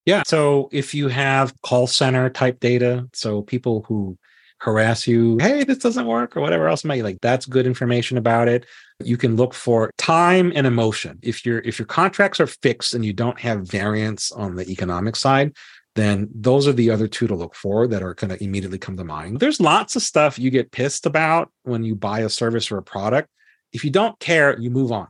Yeah. 0.04 0.22
So 0.26 0.68
if 0.72 0.94
you 0.94 1.08
have 1.08 1.60
call 1.62 1.86
center 1.86 2.28
type 2.28 2.60
data, 2.60 3.08
so 3.12 3.42
people 3.42 3.84
who 3.86 4.18
harass 4.62 5.08
you, 5.08 5.38
hey, 5.38 5.64
this 5.64 5.78
doesn't 5.78 6.06
work, 6.06 6.36
or 6.36 6.40
whatever 6.40 6.68
else 6.68 6.84
might 6.84 7.02
like 7.02 7.20
that's 7.20 7.46
good 7.46 7.66
information 7.66 8.16
about 8.16 8.48
it. 8.48 8.64
You 9.02 9.16
can 9.16 9.34
look 9.34 9.54
for 9.54 9.90
time 9.98 10.52
and 10.54 10.66
emotion. 10.66 11.18
If 11.22 11.44
your 11.44 11.58
if 11.60 11.78
your 11.78 11.86
contracts 11.86 12.38
are 12.38 12.46
fixed 12.46 12.94
and 12.94 13.04
you 13.04 13.12
don't 13.12 13.40
have 13.40 13.68
variance 13.68 14.30
on 14.30 14.54
the 14.54 14.68
economic 14.70 15.16
side, 15.16 15.56
then 15.96 16.28
those 16.32 16.68
are 16.68 16.72
the 16.72 16.90
other 16.90 17.08
two 17.08 17.26
to 17.26 17.34
look 17.34 17.56
for 17.56 17.88
that 17.88 18.02
are 18.02 18.14
going 18.14 18.30
to 18.30 18.42
immediately 18.42 18.78
come 18.78 18.96
to 18.96 19.04
mind. 19.04 19.40
There's 19.40 19.60
lots 19.60 19.96
of 19.96 20.02
stuff 20.02 20.38
you 20.38 20.50
get 20.50 20.70
pissed 20.70 21.06
about 21.06 21.50
when 21.64 21.82
you 21.82 21.96
buy 21.96 22.20
a 22.20 22.28
service 22.28 22.70
or 22.70 22.78
a 22.78 22.82
product. 22.82 23.28
If 23.72 23.84
you 23.84 23.90
don't 23.90 24.18
care, 24.20 24.58
you 24.58 24.70
move 24.70 24.92
on. 24.92 25.08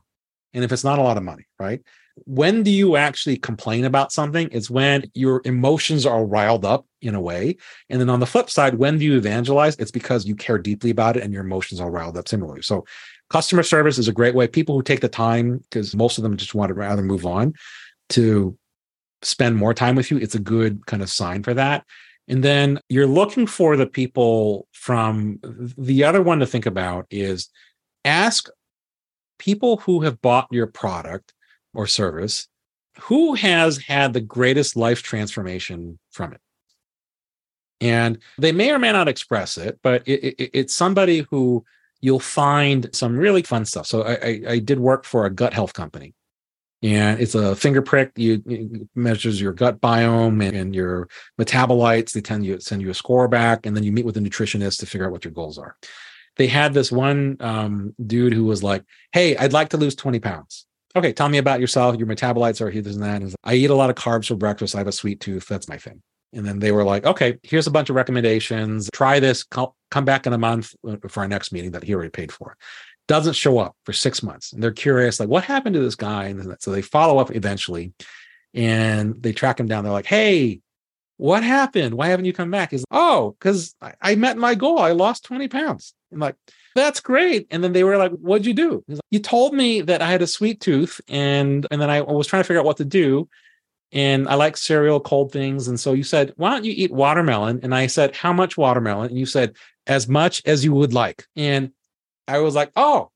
And 0.53 0.63
if 0.63 0.71
it's 0.71 0.83
not 0.83 0.99
a 0.99 1.03
lot 1.03 1.17
of 1.17 1.23
money, 1.23 1.45
right? 1.59 1.81
When 2.25 2.63
do 2.63 2.71
you 2.71 2.95
actually 2.95 3.37
complain 3.37 3.85
about 3.85 4.11
something? 4.11 4.47
It's 4.51 4.69
when 4.69 5.09
your 5.13 5.41
emotions 5.45 6.05
are 6.05 6.25
riled 6.25 6.63
up 6.63 6.85
in 7.01 7.15
a 7.15 7.21
way. 7.21 7.57
And 7.89 7.99
then 7.99 8.09
on 8.09 8.19
the 8.19 8.25
flip 8.25 8.49
side, 8.49 8.75
when 8.75 8.99
do 8.99 9.05
you 9.05 9.17
evangelize? 9.17 9.75
It's 9.77 9.91
because 9.91 10.25
you 10.25 10.35
care 10.35 10.57
deeply 10.57 10.91
about 10.91 11.17
it 11.17 11.23
and 11.23 11.33
your 11.33 11.43
emotions 11.43 11.81
are 11.81 11.89
riled 11.89 12.17
up 12.17 12.27
similarly. 12.27 12.61
So 12.61 12.85
customer 13.29 13.63
service 13.63 13.97
is 13.97 14.07
a 14.07 14.13
great 14.13 14.35
way. 14.35 14.47
People 14.47 14.75
who 14.75 14.83
take 14.83 15.01
the 15.01 15.09
time, 15.09 15.57
because 15.57 15.95
most 15.95 16.17
of 16.17 16.23
them 16.23 16.37
just 16.37 16.53
want 16.53 16.69
to 16.69 16.75
rather 16.75 17.01
move 17.01 17.25
on 17.25 17.53
to 18.09 18.57
spend 19.23 19.55
more 19.55 19.73
time 19.73 19.95
with 19.95 20.11
you, 20.11 20.17
it's 20.17 20.35
a 20.35 20.39
good 20.39 20.85
kind 20.85 21.01
of 21.01 21.09
sign 21.09 21.41
for 21.41 21.53
that. 21.55 21.83
And 22.27 22.43
then 22.43 22.79
you're 22.89 23.07
looking 23.07 23.47
for 23.47 23.75
the 23.75 23.87
people 23.87 24.67
from 24.71 25.39
the 25.77 26.03
other 26.03 26.21
one 26.21 26.39
to 26.39 26.45
think 26.45 26.65
about 26.65 27.07
is 27.09 27.49
ask 28.05 28.49
people 29.39 29.77
who 29.77 30.01
have 30.01 30.21
bought 30.21 30.47
your 30.51 30.67
product 30.67 31.33
or 31.73 31.87
service, 31.87 32.47
who 33.01 33.33
has 33.35 33.77
had 33.77 34.13
the 34.13 34.21
greatest 34.21 34.75
life 34.75 35.03
transformation 35.03 35.99
from 36.11 36.33
it? 36.33 36.41
And 37.81 38.19
they 38.37 38.51
may 38.51 38.71
or 38.71 38.79
may 38.79 38.91
not 38.91 39.07
express 39.07 39.57
it, 39.57 39.79
but 39.83 40.07
it, 40.07 40.35
it, 40.39 40.49
it's 40.53 40.73
somebody 40.73 41.25
who 41.29 41.65
you'll 42.01 42.19
find 42.19 42.89
some 42.93 43.17
really 43.17 43.41
fun 43.41 43.65
stuff. 43.65 43.87
So 43.87 44.03
I, 44.03 44.13
I, 44.13 44.41
I 44.49 44.59
did 44.59 44.79
work 44.79 45.05
for 45.05 45.25
a 45.25 45.29
gut 45.29 45.53
health 45.53 45.73
company 45.73 46.13
and 46.83 47.21
it's 47.21 47.33
a 47.33 47.55
finger 47.55 47.81
prick. 47.81 48.11
You, 48.17 48.43
it 48.45 48.89
measures 48.93 49.39
your 49.39 49.53
gut 49.53 49.79
biome 49.79 50.45
and, 50.45 50.55
and, 50.55 50.75
your 50.75 51.07
metabolites. 51.39 52.11
They 52.11 52.21
tend 52.21 52.43
to 52.43 52.59
send 52.59 52.81
you 52.81 52.89
a 52.89 52.93
score 52.93 53.29
back, 53.29 53.65
and 53.65 53.75
then 53.75 53.83
you 53.83 53.93
meet 53.93 54.05
with 54.05 54.17
a 54.17 54.19
nutritionist 54.19 54.79
to 54.79 54.85
figure 54.85 55.07
out 55.07 55.13
what 55.13 55.23
your 55.23 55.33
goals 55.33 55.57
are. 55.57 55.77
They 56.35 56.47
had 56.47 56.73
this 56.73 56.91
one 56.91 57.37
um, 57.39 57.95
dude 58.05 58.33
who 58.33 58.43
was 58.43 58.63
like, 58.63 58.83
"Hey, 59.13 59.37
I'd 59.37 59.53
like 59.53 59.69
to 59.69 59.77
lose 59.77 59.95
twenty 59.95 60.19
pounds." 60.19 60.65
Okay, 60.95 61.13
tell 61.13 61.29
me 61.29 61.37
about 61.37 61.59
yourself. 61.59 61.97
Your 61.97 62.07
metabolites 62.07 62.61
are 62.61 62.69
here, 62.69 62.81
this 62.81 62.95
and 62.95 63.03
that. 63.03 63.21
And 63.21 63.35
I 63.43 63.55
eat 63.55 63.69
a 63.69 63.75
lot 63.75 63.89
of 63.89 63.95
carbs 63.95 64.27
for 64.27 64.35
breakfast. 64.35 64.75
I 64.75 64.79
have 64.79 64.87
a 64.87 64.91
sweet 64.91 65.19
tooth. 65.19 65.47
That's 65.47 65.69
my 65.69 65.77
thing. 65.77 66.01
And 66.33 66.45
then 66.45 66.59
they 66.59 66.71
were 66.71 66.83
like, 66.83 67.05
okay, 67.05 67.37
here's 67.43 67.67
a 67.67 67.71
bunch 67.71 67.91
of 67.91 67.95
recommendations. 67.95 68.89
Try 68.91 69.19
this. 69.19 69.43
Come 69.43 70.05
back 70.05 70.25
in 70.25 70.33
a 70.33 70.37
month 70.37 70.75
uh, 70.87 70.97
for 71.07 71.21
our 71.21 71.27
next 71.27 71.51
meeting 71.51 71.71
that 71.71 71.83
he 71.83 71.93
already 71.93 72.09
paid 72.09 72.31
for. 72.31 72.57
Doesn't 73.07 73.33
show 73.33 73.59
up 73.59 73.75
for 73.85 73.93
six 73.93 74.23
months. 74.23 74.51
And 74.51 74.63
they're 74.63 74.71
curious, 74.71 75.19
like, 75.19 75.29
what 75.29 75.43
happened 75.43 75.75
to 75.75 75.81
this 75.81 75.95
guy? 75.95 76.25
And 76.25 76.55
so 76.59 76.71
they 76.71 76.81
follow 76.81 77.19
up 77.19 77.35
eventually 77.35 77.93
and 78.55 79.21
they 79.21 79.31
track 79.31 79.59
him 79.59 79.67
down. 79.67 79.83
They're 79.83 79.93
like, 79.93 80.07
hey, 80.07 80.61
what 81.23 81.41
happened? 81.41 81.93
Why 81.95 82.09
haven't 82.09 82.25
you 82.25 82.33
come 82.33 82.51
back? 82.51 82.71
He's 82.71 82.81
like, 82.81 82.99
oh, 82.99 83.33
because 83.39 83.73
I, 83.81 83.93
I 84.01 84.15
met 84.15 84.35
my 84.35 84.55
goal. 84.55 84.79
I 84.79 84.91
lost 84.91 85.23
20 85.23 85.47
pounds. 85.47 85.93
I'm 86.11 86.19
like, 86.19 86.35
that's 86.75 86.99
great. 86.99 87.47
And 87.49 87.63
then 87.63 87.71
they 87.71 87.85
were 87.85 87.95
like, 87.95 88.11
what'd 88.11 88.45
you 88.45 88.53
do? 88.53 88.83
Like, 88.89 88.99
you 89.09 89.19
told 89.19 89.53
me 89.53 89.79
that 89.79 90.01
I 90.01 90.11
had 90.11 90.21
a 90.21 90.27
sweet 90.27 90.59
tooth 90.59 90.99
and 91.07 91.65
and 91.71 91.81
then 91.81 91.89
I 91.89 92.01
was 92.01 92.27
trying 92.27 92.41
to 92.41 92.43
figure 92.43 92.59
out 92.59 92.65
what 92.65 92.75
to 92.75 92.83
do. 92.83 93.29
And 93.93 94.27
I 94.27 94.33
like 94.33 94.57
cereal, 94.57 94.99
cold 94.99 95.31
things. 95.31 95.69
And 95.69 95.79
so 95.79 95.93
you 95.93 96.03
said, 96.03 96.33
why 96.35 96.49
don't 96.49 96.65
you 96.65 96.73
eat 96.75 96.91
watermelon? 96.91 97.61
And 97.63 97.73
I 97.73 97.87
said, 97.87 98.17
how 98.17 98.33
much 98.33 98.57
watermelon? 98.57 99.07
And 99.07 99.17
you 99.17 99.25
said, 99.25 99.55
as 99.87 100.09
much 100.09 100.41
as 100.45 100.65
you 100.65 100.73
would 100.73 100.93
like. 100.93 101.25
And 101.37 101.71
I 102.27 102.39
was 102.39 102.53
like, 102.53 102.73
oh, 102.75 103.11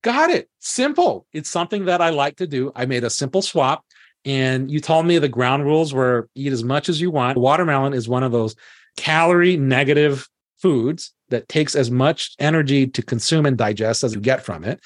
got 0.00 0.30
it. 0.30 0.48
Simple. 0.58 1.26
It's 1.34 1.50
something 1.50 1.84
that 1.84 2.00
I 2.00 2.10
like 2.10 2.36
to 2.36 2.46
do. 2.46 2.72
I 2.74 2.86
made 2.86 3.04
a 3.04 3.10
simple 3.10 3.42
swap. 3.42 3.84
And 4.24 4.70
you 4.70 4.80
told 4.80 5.06
me 5.06 5.18
the 5.18 5.28
ground 5.28 5.64
rules 5.64 5.92
were 5.92 6.28
eat 6.34 6.52
as 6.52 6.62
much 6.62 6.88
as 6.88 7.00
you 7.00 7.10
want. 7.10 7.38
Watermelon 7.38 7.92
is 7.92 8.08
one 8.08 8.22
of 8.22 8.32
those 8.32 8.54
calorie 8.96 9.56
negative 9.56 10.28
foods 10.58 11.12
that 11.30 11.48
takes 11.48 11.74
as 11.74 11.90
much 11.90 12.34
energy 12.38 12.86
to 12.86 13.02
consume 13.02 13.46
and 13.46 13.58
digest 13.58 14.04
as 14.04 14.14
you 14.14 14.20
get 14.20 14.44
from 14.44 14.64
it. 14.64 14.80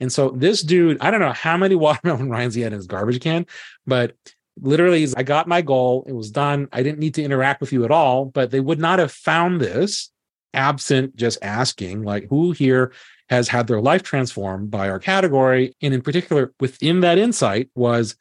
And 0.00 0.12
so 0.12 0.30
this 0.30 0.62
dude, 0.62 0.98
I 1.00 1.10
don't 1.10 1.20
know 1.20 1.32
how 1.32 1.56
many 1.56 1.74
watermelon 1.76 2.30
rinds 2.30 2.54
he 2.54 2.62
had 2.62 2.72
in 2.72 2.78
his 2.78 2.86
garbage 2.86 3.20
can, 3.20 3.46
but 3.86 4.14
literally, 4.60 5.06
I 5.16 5.22
got 5.22 5.48
my 5.48 5.62
goal. 5.62 6.04
It 6.06 6.12
was 6.12 6.30
done. 6.30 6.68
I 6.72 6.82
didn't 6.82 6.98
need 6.98 7.14
to 7.14 7.22
interact 7.22 7.60
with 7.60 7.72
you 7.72 7.84
at 7.84 7.90
all, 7.90 8.26
but 8.26 8.50
they 8.50 8.60
would 8.60 8.78
not 8.78 8.98
have 8.98 9.12
found 9.12 9.60
this 9.60 10.10
absent 10.52 11.16
just 11.16 11.38
asking, 11.40 12.02
like, 12.02 12.28
who 12.28 12.52
here 12.52 12.92
has 13.30 13.48
had 13.48 13.66
their 13.66 13.80
life 13.80 14.02
transformed 14.02 14.70
by 14.70 14.90
our 14.90 14.98
category? 14.98 15.74
And 15.80 15.94
in 15.94 16.02
particular, 16.02 16.52
within 16.60 17.00
that 17.00 17.16
insight 17.18 17.70
was, 17.74 18.16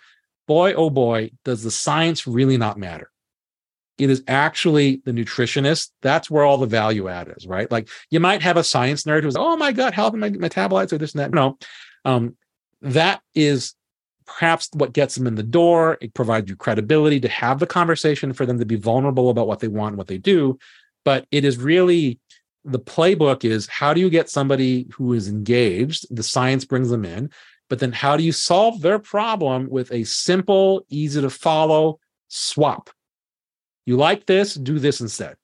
boy, 0.48 0.74
oh 0.74 0.90
boy, 0.90 1.32
does 1.46 1.64
the 1.64 1.72
science 1.72 2.28
really 2.28 2.58
not 2.58 2.78
matter? 2.78 3.12
it 4.02 4.10
is 4.10 4.24
actually 4.28 5.02
the 5.06 5.12
nutritionist. 5.12 5.92
That's 6.02 6.30
where 6.30 6.44
all 6.44 6.58
the 6.58 6.66
value 6.66 7.08
add 7.08 7.32
is, 7.38 7.46
right? 7.46 7.70
Like 7.70 7.88
you 8.10 8.20
might 8.20 8.42
have 8.42 8.58
a 8.58 8.64
science 8.64 9.04
nerd 9.04 9.22
who's, 9.22 9.36
oh 9.36 9.56
my 9.58 9.72
God, 9.72 9.94
helping 9.94 10.20
my 10.20 10.32
metabolites 10.32 10.92
or 10.92 10.98
this 10.98 11.14
and 11.14 11.20
that. 11.20 11.32
No, 11.32 11.60
um, 12.04 12.36
that 12.82 13.22
is 13.36 13.76
perhaps 14.26 14.70
what 14.74 14.94
gets 14.94 15.14
them 15.14 15.28
in 15.28 15.36
the 15.36 15.44
door. 15.44 16.00
It 16.02 16.16
provides 16.16 16.50
you 16.50 16.56
credibility 16.56 17.20
to 17.20 17.28
have 17.28 17.60
the 17.60 17.68
conversation 17.68 18.34
for 18.34 18.48
them 18.48 18.58
to 18.58 18.66
be 18.66 18.76
vulnerable 18.76 19.30
about 19.30 19.48
what 19.48 19.60
they 19.60 19.68
want, 19.68 19.92
and 19.92 19.98
what 20.00 20.08
they 20.08 20.18
do. 20.18 20.58
But 21.06 21.28
it 21.30 21.46
is 21.46 21.58
really 21.58 22.20
the 22.66 22.80
playbook 22.80 23.44
is 23.44 23.68
how 23.68 23.94
do 23.94 24.02
you 24.02 24.10
get 24.10 24.30
somebody 24.30 24.88
who 24.94 25.14
is 25.14 25.28
engaged? 25.28 26.08
The 26.16 26.24
science 26.24 26.66
brings 26.66 26.90
them 26.90 27.06
in, 27.06 27.30
but 27.72 27.80
then 27.80 27.94
how 27.94 28.18
do 28.18 28.24
you 28.24 28.34
solve 28.34 28.82
their 28.82 29.00
problem 29.00 29.70
with 29.70 29.94
a 29.94 30.04
simple, 30.04 30.86
easy 30.90 31.22
to 31.22 31.30
follow 31.30 32.02
swap? 32.28 32.90
You 33.86 33.96
like 33.96 34.26
this, 34.26 34.56
do 34.56 34.78
this 34.78 35.00
instead. 35.00 35.38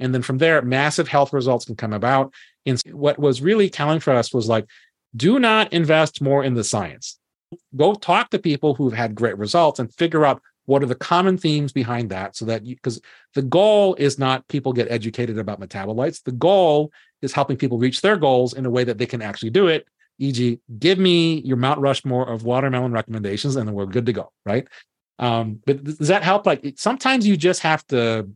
And 0.00 0.14
then 0.14 0.22
from 0.22 0.38
there, 0.38 0.62
massive 0.62 1.06
health 1.06 1.34
results 1.34 1.66
can 1.66 1.76
come 1.76 1.92
about. 1.92 2.32
And 2.64 2.80
what 2.92 3.18
was 3.18 3.42
really 3.42 3.68
telling 3.68 4.00
for 4.00 4.14
us 4.14 4.32
was 4.32 4.48
like, 4.48 4.64
do 5.14 5.38
not 5.38 5.70
invest 5.74 6.22
more 6.22 6.42
in 6.42 6.54
the 6.54 6.64
science. 6.64 7.18
go 7.76 7.92
talk 7.92 8.30
to 8.30 8.38
people 8.38 8.74
who've 8.74 8.94
had 8.94 9.14
great 9.14 9.36
results 9.36 9.78
and 9.78 9.92
figure 9.92 10.24
out 10.24 10.40
what 10.64 10.82
are 10.82 10.86
the 10.86 10.94
common 10.94 11.36
themes 11.36 11.74
behind 11.74 12.08
that 12.08 12.36
so 12.36 12.46
that 12.46 12.64
because 12.64 13.02
the 13.34 13.42
goal 13.42 13.94
is 13.96 14.18
not 14.18 14.48
people 14.48 14.72
get 14.72 14.90
educated 14.90 15.38
about 15.38 15.60
metabolites 15.60 16.22
the 16.24 16.32
goal 16.32 16.90
is 17.22 17.32
helping 17.32 17.56
people 17.56 17.78
reach 17.78 18.00
their 18.00 18.16
goals 18.16 18.54
in 18.54 18.66
a 18.66 18.70
way 18.70 18.82
that 18.82 18.98
they 18.98 19.06
can 19.06 19.22
actually 19.22 19.50
do 19.50 19.68
it 19.68 19.86
e.g 20.18 20.60
give 20.78 20.98
me 20.98 21.40
your 21.40 21.56
mount 21.56 21.80
rushmore 21.80 22.28
of 22.28 22.44
watermelon 22.44 22.92
recommendations 22.92 23.56
and 23.56 23.68
then 23.68 23.74
we're 23.74 23.86
good 23.86 24.06
to 24.06 24.12
go 24.12 24.32
right 24.44 24.66
um, 25.18 25.60
but 25.64 25.82
does 25.82 26.08
that 26.08 26.22
help 26.22 26.46
like 26.46 26.74
sometimes 26.76 27.26
you 27.26 27.36
just 27.36 27.60
have 27.60 27.86
to 27.86 28.28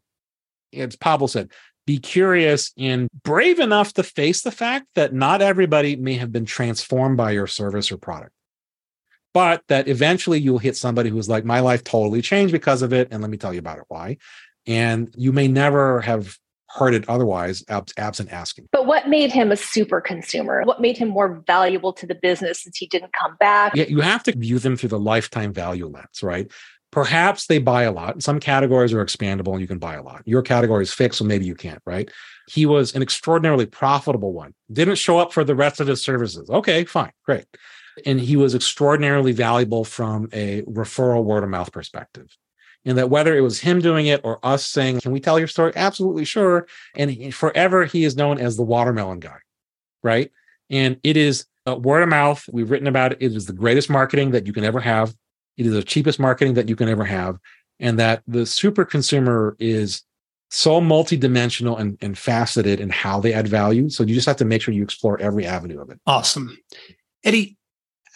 as 0.74 0.96
pablo 0.96 1.26
said 1.26 1.50
be 1.86 1.98
curious 1.98 2.72
and 2.78 3.08
brave 3.24 3.58
enough 3.58 3.92
to 3.94 4.02
face 4.02 4.42
the 4.42 4.52
fact 4.52 4.86
that 4.94 5.12
not 5.12 5.42
everybody 5.42 5.96
may 5.96 6.14
have 6.14 6.30
been 6.30 6.44
transformed 6.44 7.16
by 7.16 7.30
your 7.32 7.46
service 7.46 7.90
or 7.90 7.96
product 7.96 8.32
but 9.32 9.62
that 9.68 9.88
eventually 9.88 10.40
you'll 10.40 10.58
hit 10.58 10.76
somebody 10.76 11.10
who's 11.10 11.28
like, 11.28 11.44
my 11.44 11.60
life 11.60 11.84
totally 11.84 12.22
changed 12.22 12.52
because 12.52 12.82
of 12.82 12.92
it. 12.92 13.08
And 13.10 13.22
let 13.22 13.30
me 13.30 13.36
tell 13.36 13.52
you 13.52 13.60
about 13.60 13.78
it 13.78 13.84
why. 13.88 14.16
And 14.66 15.12
you 15.16 15.32
may 15.32 15.48
never 15.48 16.00
have 16.00 16.36
heard 16.74 16.94
it 16.94 17.08
otherwise, 17.08 17.64
absent 17.68 18.32
asking. 18.32 18.68
But 18.72 18.86
what 18.86 19.08
made 19.08 19.32
him 19.32 19.50
a 19.50 19.56
super 19.56 20.00
consumer? 20.00 20.62
What 20.64 20.80
made 20.80 20.96
him 20.96 21.08
more 21.08 21.42
valuable 21.46 21.92
to 21.94 22.06
the 22.06 22.14
business 22.14 22.62
since 22.62 22.76
he 22.76 22.86
didn't 22.86 23.12
come 23.12 23.36
back? 23.40 23.74
Yeah, 23.74 23.86
you 23.88 24.00
have 24.00 24.22
to 24.24 24.36
view 24.36 24.58
them 24.58 24.76
through 24.76 24.90
the 24.90 24.98
lifetime 24.98 25.52
value 25.52 25.86
lens, 25.86 26.22
right? 26.22 26.50
Perhaps 26.92 27.46
they 27.46 27.58
buy 27.58 27.82
a 27.82 27.92
lot. 27.92 28.22
Some 28.22 28.40
categories 28.40 28.92
are 28.92 29.04
expandable 29.04 29.52
and 29.52 29.60
you 29.60 29.68
can 29.68 29.78
buy 29.78 29.94
a 29.94 30.02
lot. 30.02 30.22
Your 30.24 30.42
category 30.42 30.82
is 30.82 30.92
fixed, 30.92 31.18
so 31.18 31.24
maybe 31.24 31.44
you 31.44 31.54
can't, 31.54 31.82
right? 31.86 32.10
He 32.48 32.66
was 32.66 32.94
an 32.94 33.02
extraordinarily 33.02 33.66
profitable 33.66 34.32
one. 34.32 34.54
Didn't 34.72 34.96
show 34.96 35.18
up 35.18 35.32
for 35.32 35.44
the 35.44 35.54
rest 35.54 35.80
of 35.80 35.86
his 35.86 36.02
services. 36.02 36.50
Okay, 36.50 36.84
fine, 36.84 37.12
great 37.24 37.46
and 38.06 38.20
he 38.20 38.36
was 38.36 38.54
extraordinarily 38.54 39.32
valuable 39.32 39.84
from 39.84 40.28
a 40.32 40.62
referral 40.62 41.24
word 41.24 41.44
of 41.44 41.50
mouth 41.50 41.72
perspective. 41.72 42.36
And 42.84 42.96
that 42.96 43.10
whether 43.10 43.36
it 43.36 43.42
was 43.42 43.60
him 43.60 43.80
doing 43.80 44.06
it 44.06 44.20
or 44.24 44.44
us 44.44 44.66
saying, 44.66 45.00
Can 45.00 45.12
we 45.12 45.20
tell 45.20 45.38
your 45.38 45.48
story? 45.48 45.72
Absolutely 45.76 46.24
sure. 46.24 46.66
And 46.96 47.10
he, 47.10 47.30
forever 47.30 47.84
he 47.84 48.04
is 48.04 48.16
known 48.16 48.38
as 48.38 48.56
the 48.56 48.62
watermelon 48.62 49.20
guy, 49.20 49.38
right? 50.02 50.30
And 50.70 50.98
it 51.02 51.16
is 51.16 51.46
uh, 51.68 51.76
word 51.76 52.02
of 52.02 52.08
mouth. 52.08 52.44
We've 52.52 52.70
written 52.70 52.86
about 52.86 53.12
it. 53.12 53.18
It 53.20 53.32
is 53.34 53.46
the 53.46 53.52
greatest 53.52 53.90
marketing 53.90 54.30
that 54.30 54.46
you 54.46 54.52
can 54.52 54.64
ever 54.64 54.80
have. 54.80 55.14
It 55.56 55.66
is 55.66 55.72
the 55.72 55.82
cheapest 55.82 56.18
marketing 56.18 56.54
that 56.54 56.68
you 56.68 56.76
can 56.76 56.88
ever 56.88 57.04
have. 57.04 57.38
And 57.80 57.98
that 57.98 58.22
the 58.26 58.46
super 58.46 58.84
consumer 58.84 59.56
is 59.58 60.02
so 60.50 60.80
multidimensional 60.80 61.78
and, 61.78 61.96
and 62.00 62.18
faceted 62.18 62.80
in 62.80 62.90
how 62.90 63.20
they 63.20 63.32
add 63.32 63.46
value. 63.46 63.88
So 63.88 64.04
you 64.04 64.14
just 64.14 64.26
have 64.26 64.36
to 64.36 64.44
make 64.44 64.62
sure 64.62 64.74
you 64.74 64.82
explore 64.82 65.20
every 65.20 65.46
avenue 65.46 65.80
of 65.80 65.90
it. 65.90 66.00
Awesome. 66.06 66.56
Eddie, 67.24 67.56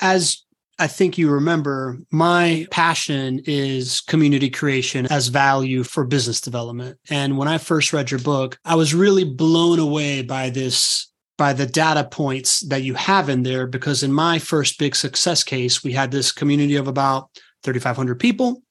as 0.01 0.43
I 0.79 0.89
think 0.89 1.17
you 1.17 1.31
remember, 1.31 1.99
my 2.11 2.67
passion 2.71 3.41
is 3.47 4.01
community 4.01 4.51
creation 4.51 5.07
as 5.07 5.29
value 5.29 5.85
for 5.85 6.05
business 6.05 6.41
development. 6.41 6.99
And 7.11 7.39
when 7.39 7.47
I 7.47 7.59
first 7.59 7.93
read 7.93 8.11
your 8.11 8.21
book, 8.21 8.59
I 8.65 8.75
was 8.75 8.95
really 8.95 9.25
blown 9.25 9.79
away 9.79 10.23
by 10.23 10.51
this, 10.51 11.13
by 11.39 11.53
the 11.53 11.67
data 11.67 12.05
points 12.05 12.61
that 12.69 12.83
you 12.83 12.95
have 12.95 13.29
in 13.29 13.45
there. 13.45 13.69
Because 13.69 14.03
in 14.03 14.13
my 14.13 14.41
first 14.41 14.79
big 14.79 14.97
success 14.97 15.45
case, 15.45 15.85
we 15.85 15.93
had 15.93 16.11
this 16.11 16.33
community 16.33 16.75
of 16.75 16.89
about 16.89 17.31
3,500 17.63 18.19
people. 18.19 18.63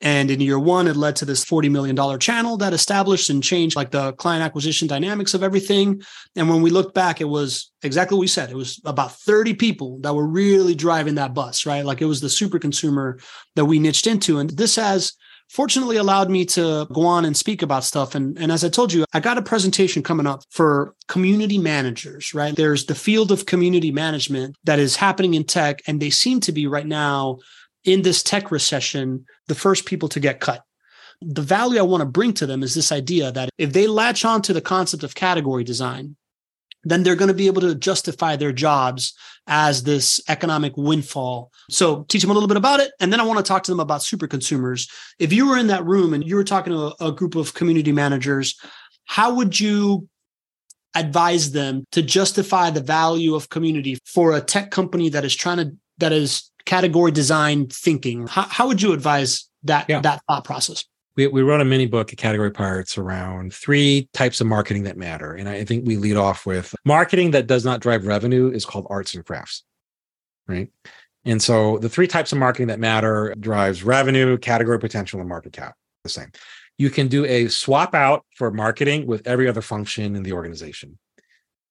And 0.00 0.30
in 0.30 0.40
year 0.40 0.58
one, 0.58 0.88
it 0.88 0.96
led 0.96 1.16
to 1.16 1.26
this 1.26 1.44
$40 1.44 1.70
million 1.70 2.18
channel 2.18 2.56
that 2.58 2.72
established 2.72 3.28
and 3.28 3.42
changed 3.42 3.76
like 3.76 3.90
the 3.90 4.14
client 4.14 4.42
acquisition 4.42 4.88
dynamics 4.88 5.34
of 5.34 5.42
everything. 5.42 6.02
And 6.36 6.48
when 6.48 6.62
we 6.62 6.70
looked 6.70 6.94
back, 6.94 7.20
it 7.20 7.28
was 7.28 7.70
exactly 7.82 8.16
what 8.16 8.22
we 8.22 8.26
said. 8.26 8.50
It 8.50 8.56
was 8.56 8.80
about 8.84 9.16
30 9.16 9.54
people 9.54 9.98
that 10.00 10.14
were 10.14 10.26
really 10.26 10.74
driving 10.74 11.16
that 11.16 11.34
bus, 11.34 11.66
right? 11.66 11.84
Like 11.84 12.00
it 12.00 12.06
was 12.06 12.22
the 12.22 12.30
super 12.30 12.58
consumer 12.58 13.18
that 13.56 13.66
we 13.66 13.78
niched 13.78 14.06
into. 14.06 14.38
And 14.38 14.48
this 14.48 14.76
has 14.76 15.12
fortunately 15.50 15.96
allowed 15.96 16.30
me 16.30 16.44
to 16.44 16.86
go 16.92 17.04
on 17.04 17.24
and 17.24 17.36
speak 17.36 17.60
about 17.60 17.84
stuff. 17.84 18.14
And, 18.14 18.38
and 18.38 18.52
as 18.52 18.64
I 18.64 18.68
told 18.68 18.92
you, 18.92 19.04
I 19.12 19.20
got 19.20 19.36
a 19.36 19.42
presentation 19.42 20.02
coming 20.02 20.26
up 20.26 20.44
for 20.50 20.94
community 21.08 21.58
managers, 21.58 22.32
right? 22.32 22.54
There's 22.54 22.86
the 22.86 22.94
field 22.94 23.32
of 23.32 23.46
community 23.46 23.90
management 23.90 24.56
that 24.64 24.78
is 24.78 24.96
happening 24.96 25.34
in 25.34 25.44
tech, 25.44 25.82
and 25.86 26.00
they 26.00 26.10
seem 26.10 26.40
to 26.40 26.52
be 26.52 26.68
right 26.68 26.86
now 26.86 27.38
in 27.84 28.02
this 28.02 28.22
tech 28.22 28.50
recession, 28.50 29.24
the 29.48 29.54
first 29.54 29.86
people 29.86 30.08
to 30.10 30.20
get 30.20 30.40
cut. 30.40 30.62
The 31.22 31.42
value 31.42 31.78
I 31.78 31.82
want 31.82 32.00
to 32.00 32.06
bring 32.06 32.32
to 32.34 32.46
them 32.46 32.62
is 32.62 32.74
this 32.74 32.92
idea 32.92 33.30
that 33.32 33.50
if 33.58 33.72
they 33.72 33.86
latch 33.86 34.24
on 34.24 34.42
to 34.42 34.52
the 34.52 34.60
concept 34.60 35.02
of 35.02 35.14
category 35.14 35.64
design, 35.64 36.16
then 36.84 37.02
they're 37.02 37.16
going 37.16 37.28
to 37.28 37.34
be 37.34 37.46
able 37.46 37.60
to 37.60 37.74
justify 37.74 38.36
their 38.36 38.52
jobs 38.52 39.12
as 39.46 39.82
this 39.82 40.20
economic 40.28 40.72
windfall. 40.76 41.52
So 41.68 42.04
teach 42.04 42.22
them 42.22 42.30
a 42.30 42.34
little 42.34 42.48
bit 42.48 42.56
about 42.56 42.80
it. 42.80 42.92
And 43.00 43.12
then 43.12 43.20
I 43.20 43.24
want 43.24 43.38
to 43.38 43.44
talk 43.44 43.64
to 43.64 43.70
them 43.70 43.80
about 43.80 44.02
super 44.02 44.26
consumers. 44.26 44.88
If 45.18 45.32
you 45.32 45.48
were 45.48 45.58
in 45.58 45.66
that 45.66 45.84
room 45.84 46.14
and 46.14 46.26
you 46.26 46.36
were 46.36 46.44
talking 46.44 46.72
to 46.72 46.94
a, 47.00 47.08
a 47.08 47.12
group 47.12 47.34
of 47.34 47.52
community 47.52 47.92
managers, 47.92 48.58
how 49.04 49.34
would 49.34 49.60
you 49.60 50.08
advise 50.94 51.52
them 51.52 51.84
to 51.92 52.02
justify 52.02 52.70
the 52.70 52.80
value 52.80 53.34
of 53.34 53.48
community 53.50 53.98
for 54.06 54.34
a 54.34 54.40
tech 54.40 54.70
company 54.70 55.08
that 55.10 55.24
is 55.24 55.36
trying 55.36 55.58
to 55.58 55.72
that 55.98 56.12
is 56.12 56.49
category 56.64 57.12
design 57.12 57.66
thinking. 57.68 58.26
How, 58.26 58.42
how 58.42 58.66
would 58.66 58.82
you 58.82 58.92
advise 58.92 59.48
that 59.64 59.86
yeah. 59.88 60.00
that 60.00 60.22
thought 60.28 60.44
process? 60.44 60.84
We, 61.16 61.26
we 61.26 61.42
wrote 61.42 61.60
a 61.60 61.64
mini 61.64 61.86
book 61.86 62.12
at 62.12 62.18
Category 62.18 62.50
Pirates 62.50 62.96
around 62.96 63.52
three 63.52 64.08
types 64.14 64.40
of 64.40 64.46
marketing 64.46 64.84
that 64.84 64.96
matter. 64.96 65.34
And 65.34 65.48
I 65.48 65.64
think 65.64 65.86
we 65.86 65.96
lead 65.96 66.16
off 66.16 66.46
with 66.46 66.74
marketing 66.84 67.32
that 67.32 67.46
does 67.46 67.64
not 67.64 67.80
drive 67.80 68.06
revenue 68.06 68.50
is 68.50 68.64
called 68.64 68.86
arts 68.88 69.14
and 69.14 69.24
crafts. 69.26 69.64
Right. 70.46 70.70
And 71.24 71.42
so 71.42 71.78
the 71.78 71.88
three 71.88 72.06
types 72.06 72.32
of 72.32 72.38
marketing 72.38 72.68
that 72.68 72.80
matter 72.80 73.34
drives 73.38 73.82
revenue, 73.82 74.38
category 74.38 74.78
potential, 74.78 75.20
and 75.20 75.28
market 75.28 75.52
cap. 75.52 75.74
The 76.04 76.10
same. 76.10 76.30
You 76.78 76.88
can 76.88 77.08
do 77.08 77.26
a 77.26 77.48
swap 77.48 77.94
out 77.94 78.24
for 78.36 78.50
marketing 78.50 79.06
with 79.06 79.26
every 79.26 79.48
other 79.48 79.60
function 79.60 80.16
in 80.16 80.22
the 80.22 80.32
organization 80.32 80.98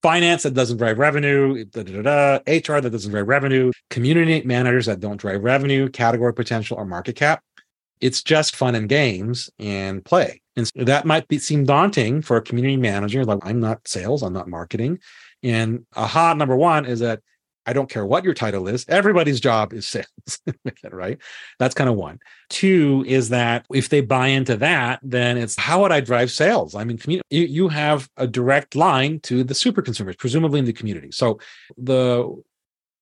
finance 0.02 0.44
that 0.44 0.54
doesn't 0.54 0.78
drive 0.78 0.98
revenue, 0.98 1.66
da, 1.66 1.84
da, 1.84 2.02
da, 2.02 2.36
HR 2.48 2.82
that 2.82 2.92
doesn't 2.92 3.12
drive 3.12 3.28
revenue, 3.28 3.72
community 3.90 4.42
managers 4.46 4.86
that 4.86 5.00
don't 5.00 5.18
drive 5.18 5.44
revenue, 5.44 5.90
category 5.90 6.34
potential, 6.34 6.78
or 6.78 6.86
market 6.86 7.16
cap. 7.16 7.44
It's 8.02 8.24
just 8.24 8.56
fun 8.56 8.76
and 8.76 8.88
games 8.88 9.50
and 9.60 10.04
play. 10.06 10.42
And 10.56 10.68
so 10.68 10.84
that 10.86 11.06
might 11.06 11.28
be, 11.28 11.38
seem 11.38 11.66
daunting 11.66 12.22
for 12.22 12.38
a 12.38 12.42
community 12.42 12.78
manager. 12.78 13.26
Like, 13.26 13.40
I'm 13.44 13.60
not 13.60 13.88
sales, 13.88 14.24
I'm 14.24 14.34
not 14.34 14.48
marketing. 14.48 15.00
And 15.44 15.86
aha, 15.96 16.34
number 16.34 16.56
one 16.56 16.86
is 16.86 17.00
that 17.00 17.22
I 17.70 17.74
don't 17.74 17.88
care 17.88 18.04
what 18.04 18.24
your 18.24 18.34
title 18.34 18.68
is. 18.68 18.84
Everybody's 18.88 19.40
job 19.40 19.74
is 19.74 19.88
sales, 19.88 20.42
right? 20.92 21.20
That's 21.60 21.76
kind 21.76 21.88
of 21.88 21.96
one. 21.98 22.18
Two 22.50 23.06
is 23.08 23.30
that 23.30 23.68
if 23.72 23.90
they 23.90 24.02
buy 24.02 24.30
into 24.30 24.58
that, 24.58 25.00
then 25.04 25.38
it's 25.38 25.56
how 25.56 25.84
would 25.84 25.92
I 25.92 26.00
drive 26.00 26.32
sales? 26.32 26.74
I 26.74 26.84
mean, 26.84 27.00
you, 27.06 27.22
you 27.30 27.68
have 27.68 28.10
a 28.18 28.26
direct 28.26 28.76
line 28.76 29.20
to 29.22 29.44
the 29.44 29.54
super 29.54 29.84
consumers, 29.84 30.16
presumably 30.16 30.58
in 30.58 30.66
the 30.66 30.74
community. 30.74 31.12
So 31.12 31.40
the 31.78 32.42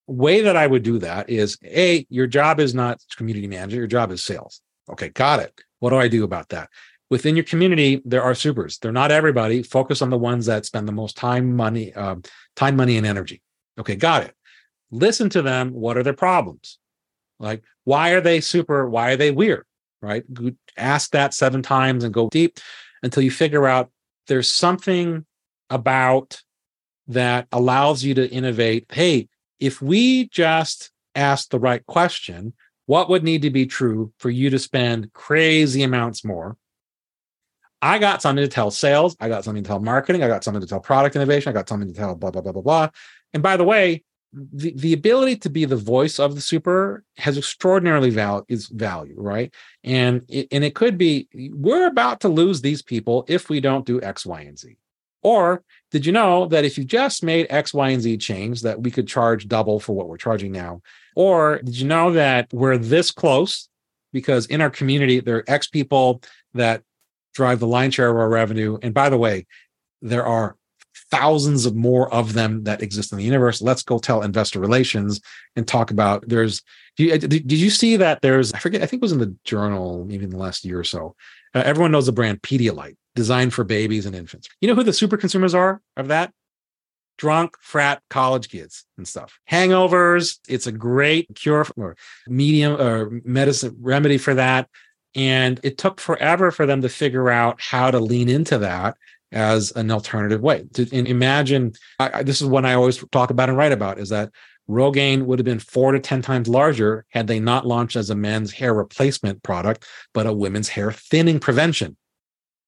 way 0.06 0.42
that 0.42 0.54
I 0.54 0.66
would 0.66 0.82
do 0.82 0.98
that 0.98 1.30
is 1.30 1.56
A, 1.64 2.06
your 2.10 2.26
job 2.26 2.60
is 2.60 2.74
not 2.74 3.00
community 3.16 3.46
manager, 3.46 3.78
your 3.78 3.86
job 3.86 4.12
is 4.12 4.22
sales. 4.22 4.60
Okay, 4.90 5.08
got 5.08 5.40
it. 5.40 5.58
What 5.78 5.90
do 5.90 5.96
I 5.96 6.08
do 6.08 6.24
about 6.24 6.50
that? 6.50 6.68
Within 7.08 7.36
your 7.36 7.44
community, 7.46 8.02
there 8.04 8.22
are 8.22 8.34
supers. 8.34 8.76
They're 8.76 8.92
not 8.92 9.12
everybody. 9.12 9.62
Focus 9.62 10.02
on 10.02 10.10
the 10.10 10.18
ones 10.18 10.44
that 10.44 10.66
spend 10.66 10.86
the 10.86 10.92
most 10.92 11.16
time, 11.16 11.56
money, 11.56 11.94
uh, 11.94 12.16
time, 12.54 12.76
money, 12.76 12.98
and 12.98 13.06
energy. 13.06 13.40
Okay, 13.78 13.96
got 13.96 14.24
it 14.24 14.34
listen 14.90 15.28
to 15.30 15.42
them. 15.42 15.72
What 15.72 15.96
are 15.96 16.02
their 16.02 16.12
problems? 16.12 16.78
Like, 17.38 17.62
why 17.84 18.10
are 18.10 18.20
they 18.20 18.40
super? 18.40 18.88
Why 18.88 19.12
are 19.12 19.16
they 19.16 19.30
weird? 19.30 19.64
Right? 20.00 20.24
Ask 20.76 21.10
that 21.12 21.34
seven 21.34 21.62
times 21.62 22.04
and 22.04 22.14
go 22.14 22.28
deep 22.28 22.58
until 23.02 23.22
you 23.22 23.30
figure 23.30 23.66
out 23.66 23.90
there's 24.26 24.50
something 24.50 25.24
about 25.70 26.40
that 27.08 27.48
allows 27.52 28.04
you 28.04 28.14
to 28.14 28.30
innovate. 28.30 28.86
Hey, 28.90 29.28
if 29.58 29.82
we 29.82 30.28
just 30.28 30.90
ask 31.14 31.50
the 31.50 31.58
right 31.58 31.84
question, 31.86 32.52
what 32.86 33.08
would 33.10 33.24
need 33.24 33.42
to 33.42 33.50
be 33.50 33.66
true 33.66 34.12
for 34.18 34.30
you 34.30 34.50
to 34.50 34.58
spend 34.58 35.12
crazy 35.12 35.82
amounts 35.82 36.24
more? 36.24 36.56
I 37.80 37.98
got 37.98 38.22
something 38.22 38.44
to 38.44 38.48
tell 38.48 38.70
sales. 38.70 39.16
I 39.20 39.28
got 39.28 39.44
something 39.44 39.62
to 39.62 39.68
tell 39.68 39.80
marketing. 39.80 40.22
I 40.22 40.28
got 40.28 40.42
something 40.42 40.60
to 40.60 40.66
tell 40.66 40.80
product 40.80 41.14
innovation. 41.16 41.50
I 41.50 41.52
got 41.52 41.68
something 41.68 41.88
to 41.88 41.94
tell 41.94 42.14
blah, 42.14 42.30
blah, 42.30 42.42
blah, 42.42 42.52
blah, 42.52 42.62
blah. 42.62 42.88
And 43.32 43.42
by 43.42 43.56
the 43.56 43.64
way, 43.64 44.04
the, 44.32 44.72
the 44.74 44.92
ability 44.92 45.36
to 45.36 45.50
be 45.50 45.64
the 45.64 45.76
voice 45.76 46.18
of 46.18 46.34
the 46.34 46.40
super 46.40 47.04
has 47.16 47.38
extraordinarily 47.38 48.10
val- 48.10 48.44
is 48.48 48.66
value, 48.66 49.14
right? 49.16 49.52
And 49.84 50.24
it, 50.28 50.48
and 50.52 50.64
it 50.64 50.74
could 50.74 50.98
be 50.98 51.28
we're 51.52 51.86
about 51.86 52.20
to 52.20 52.28
lose 52.28 52.60
these 52.60 52.82
people 52.82 53.24
if 53.28 53.48
we 53.48 53.60
don't 53.60 53.86
do 53.86 54.00
X, 54.02 54.26
Y, 54.26 54.40
and 54.42 54.58
Z. 54.58 54.76
Or 55.22 55.62
did 55.90 56.06
you 56.06 56.12
know 56.12 56.46
that 56.46 56.64
if 56.64 56.78
you 56.78 56.84
just 56.84 57.22
made 57.22 57.46
X, 57.50 57.74
Y, 57.74 57.88
and 57.88 58.02
Z 58.02 58.18
change, 58.18 58.62
that 58.62 58.80
we 58.82 58.90
could 58.90 59.08
charge 59.08 59.48
double 59.48 59.80
for 59.80 59.94
what 59.94 60.08
we're 60.08 60.16
charging 60.16 60.52
now? 60.52 60.82
Or 61.16 61.58
did 61.58 61.78
you 61.78 61.86
know 61.86 62.12
that 62.12 62.52
we're 62.52 62.78
this 62.78 63.10
close 63.10 63.68
because 64.12 64.46
in 64.46 64.60
our 64.60 64.70
community 64.70 65.20
there 65.20 65.38
are 65.38 65.44
X 65.48 65.68
people 65.68 66.22
that 66.54 66.82
drive 67.34 67.60
the 67.60 67.66
line 67.66 67.90
share 67.90 68.10
of 68.10 68.16
our 68.16 68.28
revenue? 68.28 68.78
And 68.82 68.94
by 68.94 69.08
the 69.08 69.18
way, 69.18 69.46
there 70.02 70.24
are 70.24 70.56
thousands 71.10 71.66
of 71.66 71.74
more 71.74 72.12
of 72.12 72.34
them 72.34 72.64
that 72.64 72.82
exist 72.82 73.12
in 73.12 73.18
the 73.18 73.24
universe. 73.24 73.62
Let's 73.62 73.82
go 73.82 73.98
tell 73.98 74.22
investor 74.22 74.60
relations 74.60 75.20
and 75.56 75.66
talk 75.66 75.90
about 75.90 76.28
there's 76.28 76.62
did 76.96 77.52
you, 77.52 77.70
see 77.70 77.96
that 77.96 78.22
there's 78.22 78.52
I 78.52 78.58
forget 78.58 78.82
I 78.82 78.86
think 78.86 79.00
it 79.00 79.04
was 79.04 79.12
in 79.12 79.20
the 79.20 79.34
journal 79.44 80.04
maybe 80.04 80.24
in 80.24 80.30
the 80.30 80.36
last 80.36 80.64
year 80.64 80.80
or 80.80 80.84
so. 80.84 81.14
Uh, 81.54 81.62
everyone 81.64 81.92
knows 81.92 82.06
the 82.06 82.12
brand 82.12 82.42
Pedialyte, 82.42 82.96
designed 83.14 83.54
for 83.54 83.64
babies 83.64 84.04
and 84.04 84.14
infants. 84.14 84.48
You 84.60 84.68
know 84.68 84.74
who 84.74 84.82
the 84.82 84.92
super 84.92 85.16
consumers 85.16 85.54
are 85.54 85.80
of 85.96 86.08
that? 86.08 86.32
Drunk 87.16 87.56
frat 87.60 88.02
college 88.10 88.48
kids 88.48 88.84
and 88.96 89.06
stuff. 89.06 89.38
Hangovers, 89.50 90.38
it's 90.48 90.66
a 90.66 90.72
great 90.72 91.28
cure 91.34 91.66
or 91.76 91.96
medium 92.26 92.80
or 92.80 93.20
medicine 93.24 93.76
remedy 93.80 94.18
for 94.18 94.34
that. 94.34 94.68
And 95.14 95.58
it 95.62 95.78
took 95.78 96.00
forever 96.00 96.50
for 96.50 96.66
them 96.66 96.82
to 96.82 96.88
figure 96.88 97.30
out 97.30 97.60
how 97.60 97.90
to 97.90 97.98
lean 97.98 98.28
into 98.28 98.58
that 98.58 98.96
as 99.32 99.72
an 99.72 99.90
alternative 99.90 100.40
way. 100.40 100.64
To 100.74 100.94
imagine, 100.94 101.72
I, 101.98 102.22
this 102.22 102.40
is 102.40 102.48
one 102.48 102.64
I 102.64 102.74
always 102.74 103.04
talk 103.12 103.30
about 103.30 103.48
and 103.48 103.58
write 103.58 103.72
about, 103.72 103.98
is 103.98 104.08
that 104.08 104.30
Rogaine 104.68 105.24
would 105.24 105.38
have 105.38 105.46
been 105.46 105.58
four 105.58 105.92
to 105.92 106.00
10 106.00 106.22
times 106.22 106.48
larger 106.48 107.06
had 107.10 107.26
they 107.26 107.40
not 107.40 107.66
launched 107.66 107.96
as 107.96 108.10
a 108.10 108.14
men's 108.14 108.52
hair 108.52 108.74
replacement 108.74 109.42
product, 109.42 109.86
but 110.12 110.26
a 110.26 110.32
women's 110.32 110.68
hair 110.68 110.92
thinning 110.92 111.40
prevention 111.40 111.96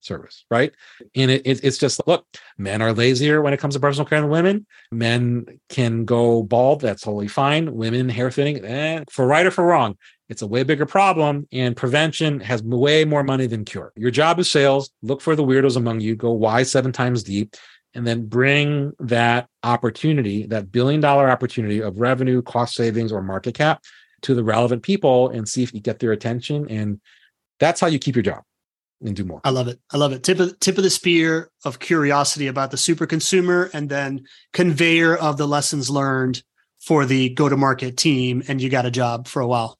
service, 0.01 0.45
right? 0.51 0.73
And 1.15 1.31
it, 1.31 1.43
it, 1.45 1.61
it's 1.63 1.79
just 1.79 2.01
look, 2.07 2.27
men 2.57 2.81
are 2.83 2.93
lazier 2.93 3.43
when 3.43 3.53
it 3.53 3.61
comes 3.61 3.75
to 3.75 3.81
personal 3.81 4.07
care 4.07 4.21
than 4.21 4.31
women. 4.31 4.67
Men 4.91 5.61
can 5.69 6.05
go 6.05 6.43
bald, 6.43 6.81
that's 6.81 7.03
totally 7.03 7.29
fine. 7.29 7.75
Women 7.75 8.09
hair 8.09 8.31
thinning, 8.31 8.65
eh, 8.65 9.05
for 9.11 9.27
right 9.27 9.47
or 9.47 9.51
for 9.51 9.65
wrong, 9.65 9.97
it's 10.31 10.43
a 10.43 10.47
way 10.47 10.63
bigger 10.63 10.87
problem. 10.87 11.47
And 11.53 11.77
prevention 11.77 12.41
has 12.41 12.63
way 12.63 13.05
more 13.05 13.25
money 13.25 13.47
than 13.47 13.65
cure. 13.65 13.93
Your 13.97 14.13
job 14.13 14.39
is 14.39 14.51
sales. 14.51 14.91
Look 15.03 15.21
for 15.21 15.35
the 15.35 15.45
weirdos 15.45 15.77
among 15.77 16.01
you. 16.01 16.15
Go 16.15 16.31
why 16.33 16.63
seven 16.63 16.93
times 16.93 17.25
deep 17.25 17.57
and 17.95 18.07
then 18.07 18.27
bring 18.27 18.93
that 19.01 19.49
opportunity, 19.65 20.47
that 20.47 20.71
billion 20.71 21.01
dollar 21.01 21.29
opportunity 21.29 21.83
of 21.83 21.99
revenue, 21.99 22.41
cost 22.43 22.77
savings, 22.77 23.11
or 23.11 23.21
market 23.21 23.55
cap 23.55 23.83
to 24.23 24.35
the 24.35 24.45
relevant 24.45 24.85
people 24.85 25.31
and 25.31 25.49
see 25.49 25.65
if 25.65 25.75
you 25.75 25.81
get 25.81 25.99
their 25.99 26.13
attention. 26.13 26.69
And 26.71 27.01
that's 27.59 27.81
how 27.81 27.89
you 27.89 27.99
keep 27.99 28.15
your 28.15 28.23
job 28.23 28.45
and 29.03 29.17
do 29.17 29.25
more. 29.25 29.41
I 29.43 29.51
love 29.51 29.67
it. 29.67 29.81
I 29.91 29.97
love 29.97 30.13
it. 30.13 30.23
Tip 30.23 30.39
of 30.39 30.61
tip 30.61 30.79
of 30.79 30.85
the 30.85 30.91
spear 30.91 31.51
of 31.65 31.81
curiosity 31.81 32.47
about 32.47 32.71
the 32.71 32.77
super 32.77 33.07
consumer 33.07 33.69
and 33.73 33.89
then 33.89 34.27
conveyor 34.53 35.17
of 35.17 35.39
the 35.39 35.49
lessons 35.49 35.91
learned 35.91 36.45
for 36.81 37.05
the 37.05 37.31
go 37.31 37.49
to 37.49 37.57
market 37.57 37.97
team. 37.97 38.45
And 38.47 38.63
you 38.63 38.71
got 38.71 38.87
a 38.87 38.93
job 38.93 39.27
for 39.27 39.43
a 39.43 39.49
while. 39.49 39.80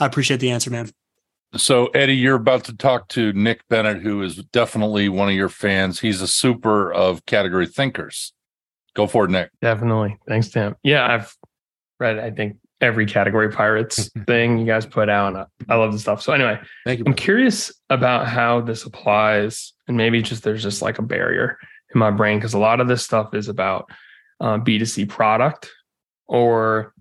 I 0.00 0.06
appreciate 0.06 0.40
the 0.40 0.50
answer, 0.50 0.70
man. 0.70 0.90
So, 1.56 1.86
Eddie, 1.88 2.16
you're 2.16 2.36
about 2.36 2.64
to 2.64 2.76
talk 2.76 3.08
to 3.08 3.32
Nick 3.32 3.66
Bennett, 3.68 4.02
who 4.02 4.22
is 4.22 4.36
definitely 4.36 5.08
one 5.08 5.28
of 5.28 5.34
your 5.34 5.48
fans. 5.48 6.00
He's 6.00 6.22
a 6.22 6.28
super 6.28 6.92
of 6.92 7.26
category 7.26 7.66
thinkers. 7.66 8.32
Go 8.94 9.06
for 9.06 9.24
it, 9.24 9.30
Nick. 9.30 9.50
Definitely. 9.60 10.16
Thanks, 10.28 10.48
Tim. 10.48 10.76
Yeah, 10.84 11.06
I've 11.06 11.36
read, 11.98 12.20
I 12.20 12.30
think, 12.30 12.56
every 12.80 13.04
category 13.04 13.50
pirates 13.50 14.10
thing 14.26 14.58
you 14.58 14.64
guys 14.64 14.86
put 14.86 15.08
out. 15.08 15.48
I 15.68 15.74
love 15.74 15.92
the 15.92 15.98
stuff. 15.98 16.22
So, 16.22 16.32
anyway, 16.32 16.60
thank 16.86 17.00
you. 17.00 17.04
I'm 17.06 17.14
curious 17.14 17.72
about 17.90 18.28
how 18.28 18.60
this 18.60 18.84
applies, 18.84 19.72
and 19.88 19.96
maybe 19.96 20.22
just 20.22 20.44
there's 20.44 20.62
just 20.62 20.82
like 20.82 21.00
a 21.00 21.02
barrier 21.02 21.58
in 21.92 21.98
my 21.98 22.12
brain 22.12 22.38
because 22.38 22.54
a 22.54 22.58
lot 22.58 22.80
of 22.80 22.86
this 22.86 23.04
stuff 23.04 23.34
is 23.34 23.48
about 23.48 23.90
uh, 24.40 24.58
B2C 24.58 25.08
product 25.08 25.70
or 26.28 26.94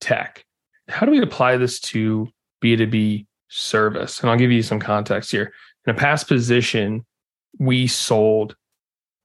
tech. 0.00 0.44
How 0.88 1.06
do 1.06 1.12
we 1.12 1.20
apply 1.20 1.56
this 1.56 1.80
to 1.80 2.28
B2B 2.62 3.26
service. 3.48 4.20
And 4.20 4.30
I'll 4.30 4.36
give 4.36 4.52
you 4.52 4.62
some 4.62 4.80
context 4.80 5.30
here. 5.30 5.52
In 5.86 5.94
a 5.94 5.98
past 5.98 6.28
position, 6.28 7.04
we 7.58 7.86
sold 7.86 8.56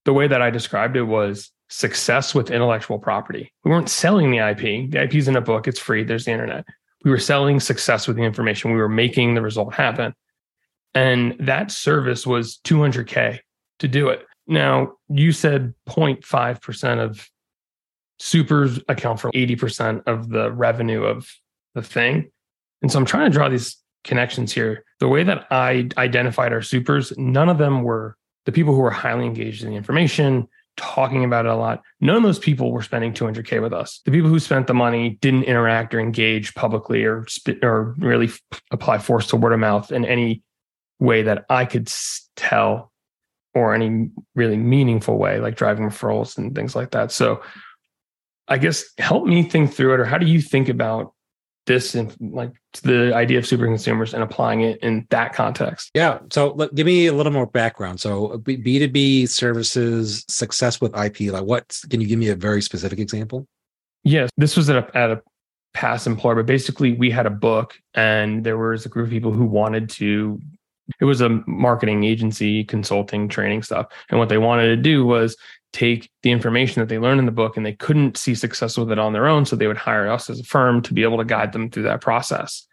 the 0.06 0.14
way 0.14 0.28
that 0.28 0.42
I 0.42 0.50
described 0.50 0.98
it 0.98 1.04
was 1.04 1.52
success 1.70 2.34
with 2.36 2.52
intellectual 2.52 3.00
property. 3.00 3.54
We 3.64 3.72
weren't 3.72 3.90
selling 3.90 4.32
the 4.32 4.38
IP. 4.38 4.92
The 4.92 5.04
IP 5.04 5.16
is 5.16 5.28
in 5.28 5.36
a 5.36 5.42
book, 5.42 5.68
it's 5.68 5.80
free, 5.80 6.04
there's 6.04 6.26
the 6.26 6.32
internet. 6.32 6.66
We 7.04 7.12
were 7.12 7.20
selling 7.20 7.60
success 7.60 8.08
with 8.08 8.16
the 8.16 8.24
information. 8.24 8.72
We 8.72 8.78
were 8.78 8.90
making 8.90 9.36
the 9.36 9.42
result 9.42 9.74
happen. 9.74 10.14
And 10.94 11.36
that 11.40 11.72
service 11.72 12.26
was 12.26 12.60
200K 12.64 13.40
to 13.80 13.88
do 13.88 14.10
it. 14.10 14.26
Now, 14.46 14.94
you 15.10 15.32
said 15.32 15.74
0.5% 15.90 17.00
of 17.00 17.30
supers 18.20 18.80
account 18.88 19.20
for 19.20 19.32
80% 19.32 20.04
of 20.06 20.30
the 20.30 20.52
revenue 20.52 21.04
of 21.04 21.28
the 21.76 21.82
thing. 21.82 22.32
And 22.82 22.92
so 22.92 23.00
I'm 23.00 23.06
trying 23.06 23.32
to 23.32 23.36
draw 23.36 23.50
these 23.50 23.78
connections 24.04 24.52
here. 24.52 24.84
The 25.00 25.08
way 25.08 25.24
that 25.24 25.48
I 25.52 25.90
identified 25.98 26.54
our 26.54 26.62
supers, 26.62 27.14
none 27.18 27.50
of 27.50 27.58
them 27.58 27.84
were 27.84 28.18
the 28.46 28.52
people 28.52 28.74
who 28.74 28.82
were 28.82 28.92
highly 28.92 29.26
engaged 29.26 29.64
in 29.64 29.70
the 29.70 29.76
information, 29.76 30.48
talking 30.76 31.24
about 31.24 31.46
it 31.46 31.52
a 31.52 31.56
lot. 31.56 31.82
None 32.02 32.18
of 32.18 32.24
those 32.24 32.40
people 32.40 32.72
were 32.72 32.82
spending 32.82 33.14
200K 33.14 33.62
with 33.62 33.74
us. 33.74 34.02
The 34.06 34.12
people 34.12 34.30
who 34.30 34.40
spent 34.40 34.68
the 34.68 34.74
money 34.74 35.18
didn't 35.22 35.44
interact 35.44 35.94
or 35.94 36.00
engage 36.00 36.54
publicly 36.56 37.06
or, 37.06 37.26
or 37.62 37.96
really 37.98 38.30
apply 38.72 38.98
force 38.98 39.28
to 39.28 39.38
word 39.38 39.54
of 39.54 39.60
mouth 39.60 39.92
in 39.92 40.04
any 40.04 40.44
way 41.00 41.24
that 41.24 41.46
I 41.50 41.66
could 41.66 41.92
tell 42.36 42.92
or 43.54 43.74
any 43.74 44.10
really 44.36 44.58
meaningful 44.58 45.18
way, 45.18 45.40
like 45.40 45.56
driving 45.56 45.86
referrals 45.86 46.38
and 46.38 46.56
things 46.56 46.76
like 46.76 46.92
that. 46.92 47.12
So 47.12 47.42
I 48.48 48.58
guess 48.58 48.84
help 48.98 49.26
me 49.26 49.44
think 49.44 49.74
through 49.74 49.94
it, 49.94 50.00
or 50.00 50.06
how 50.06 50.18
do 50.18 50.26
you 50.26 50.42
think 50.42 50.70
about 50.70 51.13
this 51.66 51.96
and 51.96 52.16
like 52.20 52.52
the 52.84 53.14
idea 53.14 53.38
of 53.38 53.46
super 53.46 53.66
consumers 53.66 54.14
and 54.14 54.24
applying 54.24 54.62
it 54.62 54.80
in 54.82 55.08
that 55.10 55.34
context. 55.34 55.92
Yeah 55.94 56.20
so 56.32 56.54
look, 56.54 56.74
give 56.76 56.86
me 56.86 57.08
a 57.08 57.14
little 57.14 57.32
more 57.32 57.46
background. 57.46 58.00
So 58.00 58.28
uh, 58.28 58.38
b2b 58.38 59.30
services 59.30 60.26
success 60.28 60.82
with 60.82 60.98
ip 60.98 61.20
like 61.20 61.44
what 61.44 61.78
can 61.90 62.02
you 62.02 62.08
give 62.08 62.20
me 62.20 62.30
a 62.30 62.36
very 62.36 62.62
specific 62.62 63.00
example? 63.00 63.48
Yes 64.04 64.30
this 64.38 64.58
was 64.58 64.70
at 64.70 64.78
a, 64.78 64.98
at 64.98 65.12
a 65.12 65.22
past 65.74 66.06
employer 66.06 66.36
but 66.36 66.46
basically 66.46 66.94
we 66.94 67.10
had 67.10 67.26
a 67.26 67.32
book 67.32 67.80
and 67.96 68.44
there 68.44 68.58
was 68.58 68.86
a 68.86 68.90
group 68.90 69.08
of 69.08 69.12
people 69.12 69.32
who 69.32 69.46
wanted 69.46 69.90
to 69.90 70.40
it 71.00 71.06
was 71.06 71.22
a 71.22 71.42
marketing 71.48 72.04
agency 72.04 72.64
consulting 72.64 73.28
training 73.28 73.64
stuff. 73.64 73.88
And 74.10 74.20
what 74.20 74.30
they 74.30 74.38
wanted 74.38 74.68
to 74.68 74.78
do 74.78 75.06
was 75.06 75.38
take 75.74 76.10
the 76.22 76.32
information 76.32 76.80
that 76.80 76.88
they 76.88 77.00
learned 77.00 77.20
in 77.20 77.26
the 77.26 77.32
book 77.32 77.58
and 77.58 77.66
they 77.66 77.74
couldn't 77.74 78.16
see 78.16 78.36
success 78.36 78.78
with 78.78 78.92
it 78.92 79.00
on 79.00 79.12
their 79.12 79.28
own. 79.28 79.46
So 79.46 79.56
they 79.56 79.68
would 79.68 79.78
hire 79.78 80.10
us 80.10 80.30
as 80.30 80.40
a 80.40 80.44
firm 80.44 80.82
to 80.84 80.94
be 80.94 81.04
able 81.04 81.18
to 81.18 81.26
guide 81.26 81.52
them 81.52 81.70
through 81.70 81.84
that 81.84 82.00
process. 82.00 82.66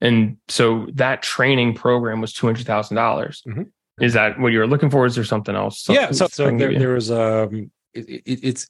And 0.00 0.36
so 0.48 0.88
that 0.94 1.22
training 1.22 1.74
program 1.74 2.20
was 2.20 2.34
$200,000. 2.34 2.66
mm 2.94 3.54
hmm 3.54 3.62
Is 4.00 4.14
that 4.14 4.38
what 4.40 4.52
you 4.52 4.58
were 4.58 4.66
looking 4.66 4.90
for? 4.90 5.06
Is 5.06 5.14
there 5.14 5.24
something 5.24 5.54
else? 5.54 5.82
Something, 5.82 6.02
yeah. 6.02 6.10
So, 6.10 6.26
so 6.26 6.56
there, 6.56 6.76
there 6.76 6.94
was, 6.94 7.10
um, 7.10 7.70
it, 7.94 8.08
it, 8.08 8.40
it's, 8.42 8.66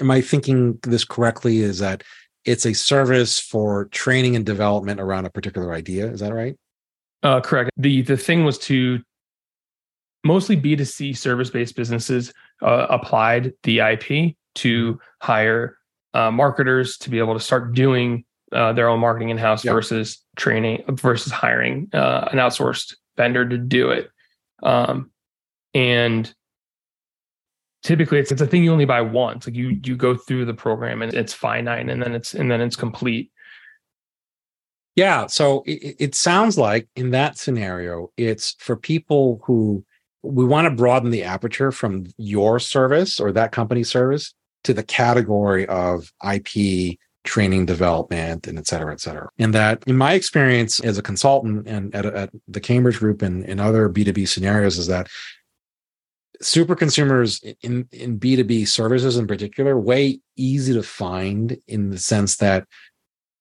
am 0.00 0.10
I 0.10 0.20
thinking 0.20 0.78
this 0.82 1.04
correctly? 1.04 1.58
Is 1.58 1.78
that 1.78 2.02
it's 2.44 2.66
a 2.66 2.72
service 2.72 3.38
for 3.38 3.86
training 3.86 4.36
and 4.36 4.44
development 4.44 5.00
around 5.00 5.26
a 5.26 5.30
particular 5.30 5.72
idea? 5.72 6.10
Is 6.10 6.20
that 6.20 6.32
right? 6.32 6.56
Uh, 7.22 7.40
correct. 7.40 7.70
The, 7.76 8.02
the 8.02 8.16
thing 8.16 8.44
was 8.44 8.58
to 8.58 9.00
mostly 10.24 10.56
B2C 10.56 11.16
service 11.16 11.50
based 11.50 11.76
businesses 11.76 12.32
uh, 12.62 12.86
applied 12.90 13.52
the 13.62 13.80
IP 13.80 14.36
to 14.56 14.94
mm-hmm. 14.94 14.96
hire 15.20 15.76
uh, 16.14 16.30
marketers 16.30 16.98
to 16.98 17.10
be 17.10 17.18
able 17.18 17.34
to 17.34 17.40
start 17.40 17.74
doing 17.74 18.24
uh, 18.52 18.72
their 18.72 18.88
own 18.88 18.98
marketing 18.98 19.30
in 19.30 19.38
house 19.38 19.64
yep. 19.64 19.74
versus 19.74 20.18
training 20.36 20.82
versus 20.88 21.32
hiring 21.32 21.88
uh, 21.92 22.28
an 22.32 22.38
outsourced 22.38 22.94
vendor 23.16 23.48
to 23.48 23.56
do 23.56 23.90
it. 23.90 24.10
Um, 24.62 25.10
and 25.72 26.32
typically 27.82 28.18
it's, 28.18 28.32
it's 28.32 28.42
a 28.42 28.46
thing 28.46 28.64
you 28.64 28.72
only 28.72 28.84
buy 28.84 29.00
once 29.00 29.46
like 29.46 29.56
you 29.56 29.80
you 29.84 29.96
go 29.96 30.14
through 30.14 30.44
the 30.44 30.54
program 30.54 31.02
and 31.02 31.14
it's 31.14 31.32
finite 31.32 31.88
and 31.88 32.02
then 32.02 32.14
it's 32.14 32.34
and 32.34 32.50
then 32.50 32.60
it's 32.60 32.76
complete 32.76 33.30
yeah 34.96 35.26
so 35.26 35.62
it, 35.66 35.96
it 35.98 36.14
sounds 36.14 36.58
like 36.58 36.88
in 36.96 37.10
that 37.10 37.38
scenario 37.38 38.10
it's 38.16 38.54
for 38.58 38.76
people 38.76 39.40
who 39.44 39.84
we 40.22 40.44
want 40.44 40.66
to 40.66 40.70
broaden 40.70 41.10
the 41.10 41.24
aperture 41.24 41.72
from 41.72 42.06
your 42.18 42.58
service 42.58 43.20
or 43.20 43.32
that 43.32 43.52
company 43.52 43.82
service 43.82 44.34
to 44.64 44.74
the 44.74 44.82
category 44.82 45.66
of 45.66 46.12
IP 46.22 46.98
training 47.24 47.66
development 47.66 48.46
and 48.46 48.58
et 48.58 48.66
cetera, 48.66 48.92
et 48.92 49.00
cetera. 49.00 49.28
And 49.38 49.54
that 49.54 49.82
in 49.86 49.96
my 49.96 50.14
experience 50.14 50.80
as 50.80 50.98
a 50.98 51.02
consultant 51.02 51.66
and 51.66 51.94
at, 51.94 52.06
at 52.06 52.30
the 52.48 52.60
Cambridge 52.60 52.98
group 52.98 53.22
and 53.22 53.44
in 53.44 53.60
other 53.60 53.88
B2B 53.88 54.26
scenarios 54.28 54.78
is 54.78 54.86
that 54.86 55.08
super 56.42 56.74
consumers 56.74 57.42
in, 57.62 57.86
in 57.92 58.18
B2B 58.18 58.66
services 58.68 59.18
in 59.18 59.26
particular, 59.26 59.78
way 59.78 60.20
easy 60.36 60.72
to 60.72 60.82
find 60.82 61.58
in 61.68 61.90
the 61.90 61.98
sense 61.98 62.36
that 62.36 62.66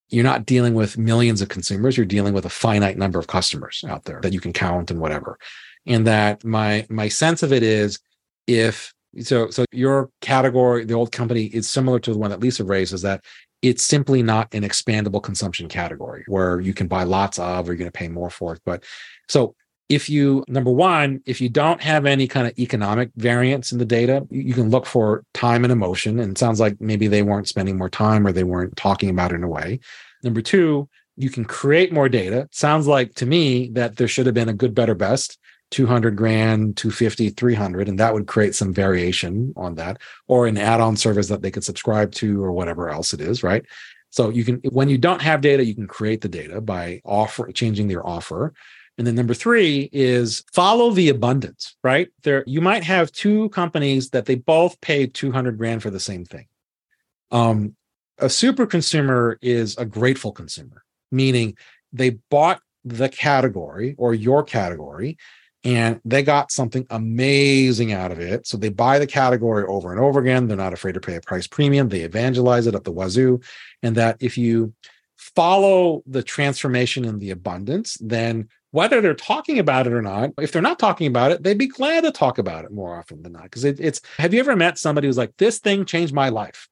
you're 0.09 0.23
not 0.23 0.45
dealing 0.45 0.73
with 0.73 0.97
millions 0.97 1.41
of 1.41 1.49
consumers, 1.49 1.95
you're 1.95 2.05
dealing 2.05 2.33
with 2.33 2.45
a 2.45 2.49
finite 2.49 2.97
number 2.97 3.19
of 3.19 3.27
customers 3.27 3.83
out 3.87 4.03
there 4.05 4.19
that 4.21 4.33
you 4.33 4.41
can 4.41 4.51
count 4.51 4.91
and 4.91 4.99
whatever 4.99 5.37
and 5.85 6.07
that 6.07 6.43
my 6.43 6.85
my 6.89 7.07
sense 7.07 7.43
of 7.43 7.53
it 7.53 7.63
is 7.63 7.99
if 8.47 8.93
so 9.21 9.49
so 9.49 9.65
your 9.71 10.09
category 10.21 10.85
the 10.85 10.93
old 10.93 11.11
company 11.11 11.45
is 11.45 11.69
similar 11.69 11.99
to 11.99 12.13
the 12.13 12.19
one 12.19 12.29
that 12.29 12.39
lisa 12.39 12.63
raised 12.63 12.93
is 12.93 13.01
that 13.01 13.23
it's 13.61 13.83
simply 13.83 14.23
not 14.23 14.53
an 14.53 14.63
expandable 14.63 15.21
consumption 15.21 15.67
category 15.67 16.23
where 16.27 16.59
you 16.59 16.73
can 16.73 16.87
buy 16.87 17.03
lots 17.03 17.39
of 17.39 17.67
or 17.67 17.73
you're 17.73 17.77
going 17.77 17.91
to 17.91 17.97
pay 17.97 18.07
more 18.07 18.29
for 18.29 18.53
it. 18.53 18.61
But 18.65 18.83
so 19.27 19.55
if 19.89 20.09
you 20.09 20.43
number 20.47 20.71
one 20.71 21.21
if 21.25 21.41
you 21.41 21.49
don't 21.49 21.81
have 21.81 22.05
any 22.05 22.27
kind 22.27 22.47
of 22.47 22.57
economic 22.59 23.09
variance 23.15 23.71
in 23.71 23.79
the 23.79 23.85
data 23.85 24.25
you 24.29 24.53
can 24.53 24.69
look 24.69 24.85
for 24.85 25.23
time 25.33 25.65
and 25.65 25.73
emotion 25.73 26.19
and 26.19 26.37
sounds 26.37 26.59
like 26.59 26.79
maybe 26.79 27.07
they 27.07 27.23
weren't 27.23 27.47
spending 27.47 27.75
more 27.75 27.89
time 27.89 28.25
or 28.25 28.31
they 28.31 28.43
weren't 28.43 28.75
talking 28.77 29.09
about 29.09 29.31
it 29.31 29.35
in 29.35 29.43
a 29.43 29.47
way. 29.47 29.79
Number 30.23 30.41
two 30.41 30.87
you 31.17 31.29
can 31.29 31.43
create 31.43 31.91
more 31.91 32.07
data. 32.07 32.47
Sounds 32.51 32.87
like 32.87 33.13
to 33.15 33.25
me 33.25 33.69
that 33.73 33.97
there 33.97 34.07
should 34.07 34.25
have 34.25 34.35
been 34.35 34.47
a 34.47 34.53
good 34.53 34.73
better 34.73 34.95
best 34.95 35.37
200 35.71 36.15
grand 36.15 36.75
250 36.77 37.29
300 37.29 37.87
and 37.87 37.99
that 37.99 38.13
would 38.13 38.27
create 38.27 38.55
some 38.55 38.73
variation 38.73 39.53
on 39.55 39.75
that 39.75 39.97
or 40.27 40.47
an 40.47 40.57
add-on 40.57 40.95
service 40.95 41.27
that 41.27 41.41
they 41.41 41.51
could 41.51 41.63
subscribe 41.63 42.11
to 42.11 42.43
or 42.43 42.51
whatever 42.51 42.89
else 42.89 43.13
it 43.13 43.21
is 43.21 43.43
right 43.43 43.65
so 44.09 44.29
you 44.29 44.43
can 44.43 44.55
when 44.71 44.89
you 44.89 44.97
don't 44.97 45.21
have 45.21 45.41
data 45.41 45.63
you 45.63 45.75
can 45.75 45.87
create 45.87 46.21
the 46.21 46.29
data 46.29 46.59
by 46.59 46.99
offer 47.05 47.51
changing 47.51 47.89
your 47.89 48.05
offer 48.07 48.53
and 48.99 49.07
then 49.07 49.15
number 49.15 49.33
three 49.33 49.89
is 49.93 50.43
follow 50.51 50.91
the 50.91 51.07
abundance, 51.07 51.77
right? 51.85 52.09
There, 52.23 52.43
you 52.45 52.59
might 52.59 52.83
have 52.83 53.13
two 53.13 53.47
companies 53.51 54.09
that 54.09 54.25
they 54.25 54.35
both 54.35 54.81
pay 54.81 55.07
200 55.07 55.57
grand 55.57 55.81
for 55.81 55.89
the 55.89 56.01
same 56.01 56.25
thing. 56.25 56.47
Um, 57.31 57.77
a 58.17 58.29
super 58.29 58.65
consumer 58.65 59.39
is 59.41 59.77
a 59.77 59.85
grateful 59.85 60.33
consumer, 60.33 60.83
meaning 61.13 61.55
they 61.93 62.17
bought 62.29 62.61
the 62.83 63.07
category 63.07 63.95
or 63.97 64.13
your 64.13 64.43
category 64.43 65.17
and 65.63 65.99
they 66.05 66.23
got 66.23 66.51
something 66.51 66.85
amazing 66.89 67.91
out 67.91 68.11
of 68.11 68.19
it. 68.19 68.47
So 68.47 68.57
they 68.57 68.69
buy 68.69 68.97
the 68.97 69.07
category 69.07 69.65
over 69.65 69.91
and 69.91 69.99
over 69.99 70.19
again. 70.19 70.47
They're 70.47 70.55
not 70.55 70.73
afraid 70.73 70.93
to 70.93 71.01
pay 71.01 71.15
a 71.15 71.21
price 71.21 71.47
premium. 71.47 71.89
They 71.89 72.01
evangelize 72.01 72.65
it 72.65 72.75
up 72.75 72.85
the 72.85 72.91
wazoo. 72.91 73.41
And 73.83 73.95
that 73.95 74.17
if 74.21 74.37
you 74.37 74.73
follow 75.17 76.01
the 76.07 76.23
transformation 76.23 77.03
and 77.03 77.19
the 77.19 77.31
abundance, 77.31 77.97
then 77.99 78.47
whether 78.71 79.01
they're 79.01 79.13
talking 79.13 79.59
about 79.59 79.85
it 79.85 79.93
or 79.93 80.01
not, 80.01 80.29
if 80.39 80.51
they're 80.51 80.61
not 80.61 80.79
talking 80.79 81.07
about 81.07 81.31
it, 81.31 81.43
they'd 81.43 81.57
be 81.57 81.67
glad 81.67 82.03
to 82.03 82.11
talk 82.11 82.37
about 82.37 82.63
it 82.63 82.71
more 82.71 82.97
often 82.97 83.21
than 83.21 83.33
not. 83.33 83.43
Because 83.43 83.65
it, 83.65 83.79
it's, 83.79 83.99
have 84.17 84.33
you 84.33 84.39
ever 84.39 84.55
met 84.55 84.77
somebody 84.77 85.07
who's 85.07 85.17
like, 85.17 85.35
this 85.37 85.59
thing 85.59 85.83
changed 85.85 86.13
my 86.13 86.29
life? 86.29 86.69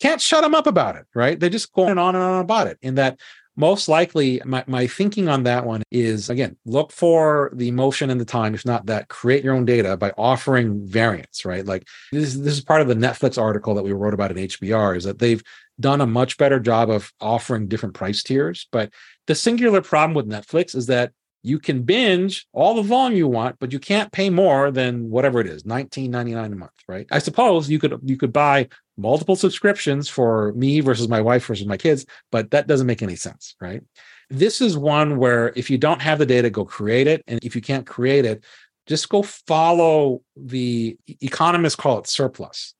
Can't 0.00 0.20
shut 0.20 0.42
them 0.42 0.54
up 0.54 0.66
about 0.66 0.96
it, 0.96 1.06
right? 1.14 1.38
They're 1.38 1.50
just 1.50 1.72
going 1.72 1.98
on 1.98 2.14
and 2.14 2.24
on 2.24 2.40
about 2.40 2.68
it. 2.68 2.78
In 2.80 2.94
that, 2.94 3.18
most 3.58 3.88
likely, 3.88 4.40
my, 4.44 4.62
my 4.68 4.86
thinking 4.86 5.28
on 5.28 5.42
that 5.42 5.66
one 5.66 5.82
is 5.90 6.30
again, 6.30 6.56
look 6.64 6.92
for 6.92 7.50
the 7.52 7.66
emotion 7.66 8.08
and 8.08 8.20
the 8.20 8.24
time. 8.24 8.54
If 8.54 8.64
not 8.64 8.86
that, 8.86 9.08
create 9.08 9.42
your 9.42 9.54
own 9.54 9.64
data 9.64 9.96
by 9.96 10.12
offering 10.16 10.86
variants, 10.86 11.44
right? 11.44 11.66
Like 11.66 11.84
this, 12.12 12.34
this 12.34 12.52
is 12.54 12.60
part 12.60 12.82
of 12.82 12.86
the 12.86 12.94
Netflix 12.94 13.36
article 13.36 13.74
that 13.74 13.82
we 13.82 13.92
wrote 13.92 14.14
about 14.14 14.30
in 14.30 14.36
HBR 14.36 14.96
is 14.96 15.04
that 15.04 15.18
they've 15.18 15.42
done 15.80 16.00
a 16.00 16.06
much 16.06 16.38
better 16.38 16.60
job 16.60 16.88
of 16.88 17.12
offering 17.20 17.66
different 17.66 17.96
price 17.96 18.22
tiers. 18.22 18.68
But 18.70 18.92
the 19.26 19.34
singular 19.34 19.82
problem 19.82 20.14
with 20.14 20.28
Netflix 20.28 20.76
is 20.76 20.86
that 20.86 21.10
you 21.42 21.58
can 21.58 21.82
binge 21.82 22.46
all 22.52 22.74
the 22.74 22.82
volume 22.82 23.16
you 23.16 23.28
want, 23.28 23.58
but 23.58 23.72
you 23.72 23.78
can't 23.78 24.10
pay 24.12 24.28
more 24.28 24.70
than 24.70 25.08
whatever 25.10 25.40
it 25.40 25.46
is, 25.46 25.64
nineteen 25.64 26.10
ninety 26.10 26.34
nine 26.34 26.52
a 26.52 26.56
month, 26.56 26.72
right? 26.88 27.06
I 27.10 27.18
suppose 27.18 27.70
you 27.70 27.78
could 27.78 27.98
you 28.04 28.16
could 28.16 28.32
buy 28.32 28.68
multiple 28.96 29.36
subscriptions 29.36 30.08
for 30.08 30.52
me 30.54 30.80
versus 30.80 31.08
my 31.08 31.20
wife 31.20 31.46
versus 31.46 31.66
my 31.66 31.76
kids, 31.76 32.04
but 32.32 32.50
that 32.50 32.66
doesn't 32.66 32.86
make 32.86 33.02
any 33.02 33.16
sense, 33.16 33.54
right? 33.60 33.82
This 34.30 34.60
is 34.60 34.76
one 34.76 35.16
where 35.16 35.52
if 35.56 35.70
you 35.70 35.78
don't 35.78 36.02
have 36.02 36.18
the 36.18 36.26
data, 36.26 36.50
go 36.50 36.64
create 36.64 37.06
it, 37.06 37.22
and 37.26 37.38
if 37.42 37.54
you 37.54 37.62
can't 37.62 37.86
create 37.86 38.24
it, 38.24 38.44
just 38.86 39.08
go 39.08 39.22
follow 39.22 40.22
the 40.36 40.96
economists 41.20 41.76
call 41.76 41.98
it 41.98 42.08
surplus. 42.08 42.74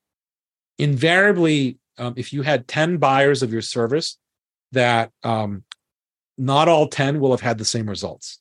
Invariably, 0.79 1.79
um, 1.97 2.15
if 2.17 2.33
you 2.33 2.43
had 2.43 2.67
ten 2.67 2.99
buyers 2.99 3.43
of 3.43 3.53
your 3.53 3.63
service 3.63 4.19
that 4.73 5.11
um, 5.23 5.65
not 6.39 6.69
all 6.69 6.89
10 6.89 7.21
will 7.21 7.33
have 7.33 7.41
had 7.41 7.59
the 7.59 7.65
same 7.65 7.89
results. 7.89 8.41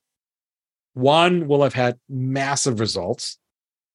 One 0.98 1.48
will 1.48 1.64
have 1.64 1.74
had 1.74 2.00
massive 2.10 2.80
results. 2.80 3.38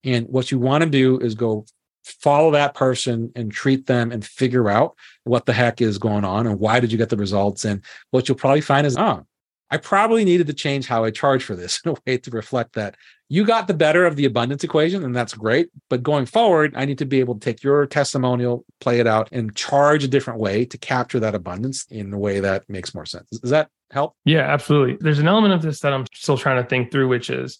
And 0.05 0.29
what 0.29 0.51
you 0.51 0.59
want 0.59 0.85
to 0.85 0.91
do 0.91 1.19
is 1.19 1.35
go 1.35 1.67
follow 2.05 2.53
that 2.53 2.75
person 2.75 3.33
and 3.35 3.51
treat 3.51 3.87
them 3.87 4.13
and 4.13 4.25
figure 4.25 4.69
out 4.69 4.97
what 5.25 5.47
the 5.47 5.53
heck 5.53 5.81
is 5.81 5.99
going 5.99 6.25
on 6.25 6.47
and 6.47 6.59
why 6.61 6.81
did 6.81 6.93
you 6.93 6.99
get 6.99 7.09
the 7.09 7.17
results. 7.17 7.65
And 7.65 7.85
what 8.11 8.29
you'll 8.29 8.39
probably 8.39 8.61
find 8.61 8.87
is, 8.87 8.97
oh, 8.97 9.25
I 9.71 9.79
probably 9.79 10.25
needed 10.25 10.47
to 10.49 10.53
change 10.53 10.87
how 10.87 11.03
I 11.03 11.11
charge 11.11 11.43
for 11.43 11.57
this 11.57 11.81
in 11.85 11.93
a 11.93 11.97
way 12.07 12.19
to 12.19 12.31
reflect 12.31 12.75
that 12.75 12.95
you 13.29 13.47
got 13.47 13.67
the 13.67 13.75
better 13.75 14.05
of 14.05 14.17
the 14.17 14.27
abundance 14.27 14.63
equation, 14.63 15.03
and 15.03 15.17
that's 15.17 15.33
great. 15.33 15.71
But 15.89 16.03
going 16.03 16.27
forward, 16.27 16.75
I 16.77 16.85
need 16.85 16.99
to 16.99 17.07
be 17.07 17.19
able 17.19 17.33
to 17.35 17.41
take 17.41 17.63
your 17.63 17.87
testimonial, 17.87 18.67
play 18.79 19.01
it 19.01 19.07
out, 19.07 19.31
and 19.33 19.57
charge 19.57 20.05
a 20.05 20.09
different 20.09 20.39
way 20.39 20.67
to 20.67 20.77
capture 20.77 21.19
that 21.21 21.35
abundance 21.35 21.87
in 21.89 22.13
a 22.13 22.19
way 22.19 22.41
that 22.41 22.69
makes 22.69 22.95
more 22.95 23.07
sense. 23.07 23.31
Is 23.43 23.49
that 23.49 23.71
help? 23.93 24.17
Yeah, 24.25 24.41
absolutely. 24.41 24.97
There's 25.01 25.19
an 25.19 25.29
element 25.29 25.55
of 25.55 25.63
this 25.63 25.81
that 25.81 25.93
I'm 25.93 26.07
still 26.15 26.39
trying 26.39 26.63
to 26.63 26.69
think 26.69 26.91
through, 26.91 27.09
which 27.09 27.31
is 27.31 27.59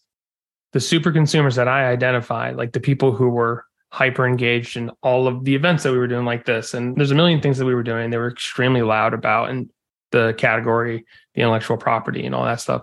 the 0.73 0.81
super 0.81 1.13
consumers 1.13 1.57
that 1.57 1.69
I 1.69 1.87
identify, 1.87 2.51
like 2.53 2.73
the 2.73 2.81
people 2.81 3.13
who 3.13 3.29
were 3.29 3.65
hyper 3.91 4.27
engaged 4.27 4.79
in 4.79 4.91
all 5.03 5.29
of 5.29 5.45
the 5.45 5.55
events 5.55 5.83
that 5.83 5.93
we 5.93 5.99
were 5.99 6.09
doing 6.09 6.25
like 6.25 6.47
this. 6.47 6.73
And 6.73 6.97
there's 6.97 7.11
a 7.11 7.15
million 7.15 7.43
things 7.43 7.59
that 7.59 7.67
we 7.67 7.75
were 7.75 7.83
doing 7.83 8.09
they 8.11 8.17
were 8.17 8.31
extremely 8.31 8.81
loud 8.81 9.13
about 9.13 9.51
in 9.51 9.71
the 10.13 10.35
category, 10.39 11.05
the 11.35 11.43
intellectual 11.43 11.77
property 11.77 12.25
and 12.25 12.35
all 12.35 12.45
that 12.45 12.61
stuff. 12.61 12.83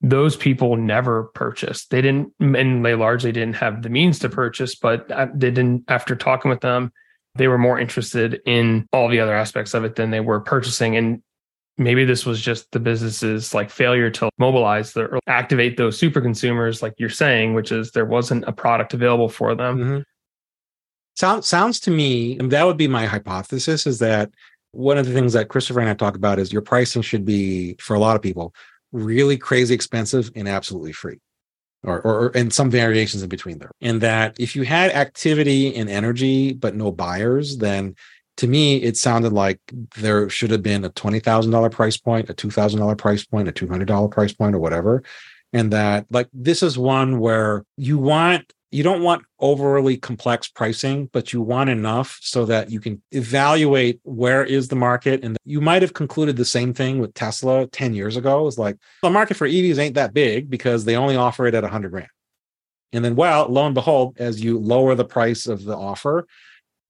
Those 0.00 0.36
people 0.36 0.76
never 0.76 1.24
purchased. 1.34 1.90
They 1.90 2.02
didn't, 2.02 2.32
and 2.40 2.84
they 2.84 2.96
largely 2.96 3.30
didn't 3.30 3.54
have 3.54 3.82
the 3.82 3.88
means 3.88 4.18
to 4.18 4.28
purchase, 4.28 4.74
but 4.74 5.06
they 5.08 5.52
didn't, 5.52 5.84
after 5.86 6.16
talking 6.16 6.50
with 6.50 6.60
them, 6.60 6.92
they 7.36 7.46
were 7.46 7.58
more 7.58 7.78
interested 7.78 8.40
in 8.44 8.88
all 8.92 9.08
the 9.08 9.20
other 9.20 9.34
aspects 9.34 9.74
of 9.74 9.84
it 9.84 9.94
than 9.94 10.10
they 10.10 10.20
were 10.20 10.40
purchasing. 10.40 10.96
And 10.96 11.22
maybe 11.78 12.04
this 12.04 12.26
was 12.26 12.40
just 12.40 12.70
the 12.72 12.80
business's 12.80 13.54
like 13.54 13.70
failure 13.70 14.10
to 14.10 14.28
mobilize 14.38 14.92
the, 14.92 15.04
or 15.04 15.20
activate 15.26 15.76
those 15.76 15.98
super 15.98 16.20
consumers 16.20 16.82
like 16.82 16.94
you're 16.98 17.08
saying 17.08 17.54
which 17.54 17.72
is 17.72 17.92
there 17.92 18.04
wasn't 18.04 18.44
a 18.46 18.52
product 18.52 18.94
available 18.94 19.28
for 19.28 19.54
them 19.54 19.78
mm-hmm. 19.78 20.00
sounds 21.16 21.46
sounds 21.46 21.80
to 21.80 21.90
me 21.90 22.36
that 22.36 22.64
would 22.64 22.76
be 22.76 22.88
my 22.88 23.06
hypothesis 23.06 23.86
is 23.86 23.98
that 23.98 24.30
one 24.72 24.98
of 24.98 25.06
the 25.06 25.12
things 25.12 25.32
that 25.32 25.48
christopher 25.48 25.80
and 25.80 25.88
i 25.88 25.94
talk 25.94 26.14
about 26.14 26.38
is 26.38 26.52
your 26.52 26.62
pricing 26.62 27.02
should 27.02 27.24
be 27.24 27.74
for 27.80 27.94
a 27.94 27.98
lot 27.98 28.16
of 28.16 28.22
people 28.22 28.54
really 28.92 29.38
crazy 29.38 29.74
expensive 29.74 30.30
and 30.34 30.48
absolutely 30.48 30.92
free 30.92 31.18
or, 31.84 32.00
or, 32.02 32.32
and 32.34 32.52
some 32.52 32.70
variations 32.70 33.22
in 33.22 33.28
between 33.28 33.58
there. 33.58 33.70
And 33.80 34.00
that 34.00 34.36
if 34.38 34.54
you 34.54 34.62
had 34.62 34.92
activity 34.92 35.74
and 35.74 35.88
energy 35.88 36.52
but 36.52 36.74
no 36.74 36.92
buyers, 36.92 37.58
then 37.58 37.96
to 38.38 38.46
me, 38.46 38.76
it 38.76 38.96
sounded 38.96 39.32
like 39.32 39.60
there 39.96 40.28
should 40.30 40.50
have 40.50 40.62
been 40.62 40.84
a 40.84 40.90
$20,000 40.90 41.70
price 41.70 41.96
point, 41.96 42.30
a 42.30 42.34
$2,000 42.34 42.98
price 42.98 43.24
point, 43.24 43.48
a 43.48 43.52
$200 43.52 44.10
price 44.10 44.32
point, 44.32 44.54
or 44.54 44.58
whatever. 44.58 45.02
And 45.52 45.72
that, 45.72 46.06
like, 46.10 46.28
this 46.32 46.62
is 46.62 46.78
one 46.78 47.18
where 47.20 47.64
you 47.76 47.98
want, 47.98 48.52
you 48.70 48.82
don't 48.82 49.02
want 49.02 49.22
overly 49.38 49.98
complex 49.98 50.48
pricing, 50.48 51.10
but 51.12 51.34
you 51.34 51.42
want 51.42 51.68
enough 51.68 52.18
so 52.22 52.46
that 52.46 52.70
you 52.70 52.80
can 52.80 53.02
evaluate 53.10 54.00
where 54.02 54.42
is 54.42 54.68
the 54.68 54.76
market. 54.76 55.22
And 55.22 55.36
you 55.44 55.60
might 55.60 55.82
have 55.82 55.92
concluded 55.92 56.38
the 56.38 56.46
same 56.46 56.72
thing 56.72 56.98
with 56.98 57.12
Tesla 57.12 57.66
10 57.66 57.92
years 57.92 58.16
ago. 58.16 58.46
It's 58.46 58.56
like 58.56 58.78
the 59.02 59.10
market 59.10 59.36
for 59.36 59.46
EVs 59.46 59.78
ain't 59.78 59.96
that 59.96 60.14
big 60.14 60.48
because 60.48 60.86
they 60.86 60.96
only 60.96 61.16
offer 61.16 61.46
it 61.46 61.54
at 61.54 61.64
100 61.64 61.90
grand. 61.90 62.08
And 62.94 63.04
then, 63.04 63.14
well, 63.14 63.46
lo 63.48 63.66
and 63.66 63.74
behold, 63.74 64.16
as 64.18 64.42
you 64.42 64.58
lower 64.58 64.94
the 64.94 65.04
price 65.04 65.46
of 65.46 65.64
the 65.64 65.76
offer, 65.76 66.26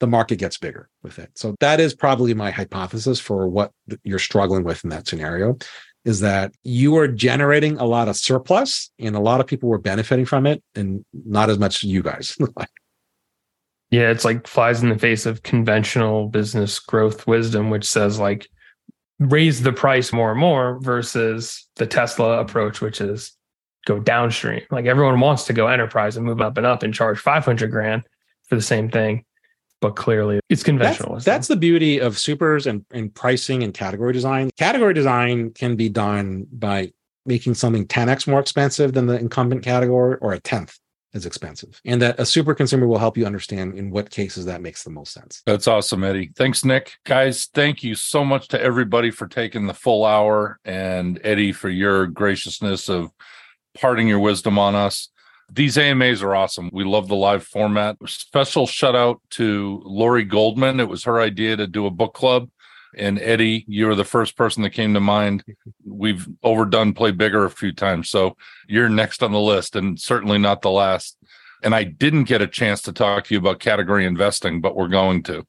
the 0.03 0.07
market 0.09 0.35
gets 0.35 0.59
bigger 0.59 0.89
with 1.05 1.21
it. 1.21 1.31
So 1.37 1.55
that 1.61 1.79
is 1.79 1.95
probably 1.95 2.35
my 2.35 2.51
hypothesis 2.51 3.21
for 3.21 3.47
what 3.47 3.71
you're 4.03 4.19
struggling 4.19 4.65
with 4.65 4.83
in 4.83 4.91
that 4.91 5.07
scenario 5.07 5.57
is 6.05 6.19
that 6.19 6.53
you 6.65 6.97
are 6.97 7.07
generating 7.07 7.79
a 7.79 7.85
lot 7.85 8.09
of 8.09 8.17
surplus 8.17 8.91
and 8.99 9.15
a 9.15 9.21
lot 9.21 9.41
of 9.41 9.47
people 9.47 9.69
were 9.69 9.79
benefiting 9.79 10.25
from 10.25 10.45
it 10.45 10.61
and 10.75 11.05
not 11.13 11.51
as 11.51 11.61
much 11.61 11.85
you 11.85 12.03
guys. 12.03 12.37
yeah, 13.93 14.11
it's 14.11 14.25
like 14.25 14.49
flies 14.49 14.83
in 14.83 14.89
the 14.89 14.99
face 14.99 15.25
of 15.25 15.45
conventional 15.45 16.27
business 16.27 16.81
growth 16.81 17.25
wisdom, 17.29 17.71
which 17.71 17.85
says 17.85 18.19
like 18.19 18.49
raise 19.21 19.63
the 19.63 19.73
price 19.73 20.13
more 20.13 20.33
and 20.33 20.41
more 20.41 20.81
versus 20.81 21.65
the 21.77 21.87
Tesla 21.87 22.41
approach, 22.41 22.81
which 22.81 23.01
is 23.01 23.37
go 23.87 24.01
downstream. 24.01 24.63
Like 24.73 24.87
everyone 24.87 25.21
wants 25.21 25.45
to 25.45 25.53
go 25.53 25.69
enterprise 25.69 26.17
and 26.17 26.27
move 26.27 26.41
up 26.41 26.57
and 26.57 26.67
up 26.67 26.83
and 26.83 26.93
charge 26.93 27.21
500 27.21 27.71
grand 27.71 28.03
for 28.49 28.57
the 28.57 28.63
same 28.63 28.91
thing 28.91 29.25
but 29.83 29.97
clearly 29.97 30.41
it's 30.49 30.63
conventional. 30.63 31.15
That's, 31.15 31.25
that's 31.27 31.49
the 31.49 31.57
beauty 31.57 31.99
of 31.99 32.17
supers 32.17 32.67
and, 32.67 32.87
and 32.93 33.13
pricing 33.15 33.63
and 33.63 33.75
category 33.75 34.15
design. 34.15 34.51
Category 34.57 34.95
design 34.95 35.51
can 35.51 35.77
be 35.77 35.91
done 35.91 36.47
by 36.51 36.93
making 37.27 37.55
something 37.55 37.87
10x 37.87 38.27
more 38.27 38.41
expensive 38.41 38.95
than 38.95 39.07
the 39.07 39.19
incumbent 39.19 39.63
category 39.63 40.17
or 40.23 40.33
a 40.33 40.41
tenth 40.41 40.79
as 41.15 41.27
expensive. 41.27 41.81
And 41.85 42.01
that 42.01 42.19
a 42.19 42.25
super 42.25 42.55
consumer 42.55 42.87
will 42.87 42.99
help 42.99 43.19
you 43.19 43.27
understand 43.27 43.77
in 43.77 43.91
what 43.91 44.09
cases 44.09 44.47
that 44.47 44.63
makes 44.63 44.85
the 44.85 44.91
most 44.91 45.13
sense. 45.13 45.43
That's 45.45 45.69
awesome, 45.69 46.05
Eddie. 46.05 46.31
Thanks, 46.37 46.65
Nick. 46.65 46.95
Guys, 47.05 47.49
thank 47.53 47.83
you 47.83 47.95
so 47.95 48.25
much 48.25 48.49
to 48.49 48.63
everybody 48.63 49.11
for 49.11 49.27
taking 49.27 49.67
the 49.67 49.75
full 49.75 50.05
hour 50.05 50.59
and 50.65 51.21
Eddie 51.23 51.53
for 51.53 51.69
your 51.69 52.07
graciousness 52.07 52.89
of 52.89 53.11
parting 53.75 54.09
your 54.09 54.21
wisdom 54.21 54.59
on 54.59 54.75
us. 54.75 55.09
These 55.55 55.77
AMAs 55.77 56.23
are 56.23 56.35
awesome. 56.35 56.71
We 56.73 56.85
love 56.85 57.09
the 57.09 57.15
live 57.15 57.45
format. 57.45 57.97
Special 58.07 58.67
shout 58.67 58.97
out 58.97 59.21
to 59.31 59.83
Lori 59.85 60.25
Goldman. 60.25 60.81
It 60.81 60.89
was 60.89 61.05
her 61.05 61.21
idea 61.21 61.57
to 61.57 61.67
do 61.67 61.85
a 61.85 61.91
book 61.91 62.15
club. 62.15 62.49
And 62.97 63.19
Eddie, 63.19 63.65
you 63.69 63.87
were 63.87 63.95
the 63.95 64.05
first 64.05 64.37
person 64.37 64.63
that 64.63 64.71
came 64.71 64.95
to 64.95 65.01
mind. 65.01 65.45
We've 65.85 66.27
overdone 66.43 66.95
play 66.95 67.11
bigger 67.11 67.45
a 67.45 67.51
few 67.51 67.73
times. 67.73 68.09
So 68.09 68.37
you're 68.67 68.89
next 68.89 69.23
on 69.23 69.33
the 69.33 69.41
list 69.41 69.77
and 69.77 70.01
certainly 70.01 70.39
not 70.39 70.63
the 70.63 70.71
last. 70.71 71.19
And 71.63 71.75
I 71.75 71.85
didn't 71.85 72.25
get 72.25 72.43
a 72.43 72.47
chance 72.47 72.81
to 72.83 72.93
talk 72.93 73.25
to 73.25 73.35
you 73.35 73.39
about 73.39 73.61
category 73.61 74.07
investing, 74.07 74.61
but 74.61 74.75
we're 74.75 74.89
going 74.89 75.23
to. 75.25 75.47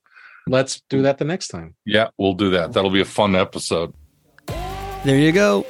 Let's 0.48 0.82
do 0.90 1.02
that 1.04 1.18
the 1.18 1.26
next 1.26 1.48
time. 1.48 1.76
Yeah, 1.86 2.10
we'll 2.18 2.34
do 2.34 2.50
that. 2.52 2.74
That'll 2.74 2.92
be 2.92 3.02
a 3.02 3.06
fun 3.06 3.36
episode. 3.36 3.94
There 5.06 5.18
you 5.18 5.32
go. 5.32 5.66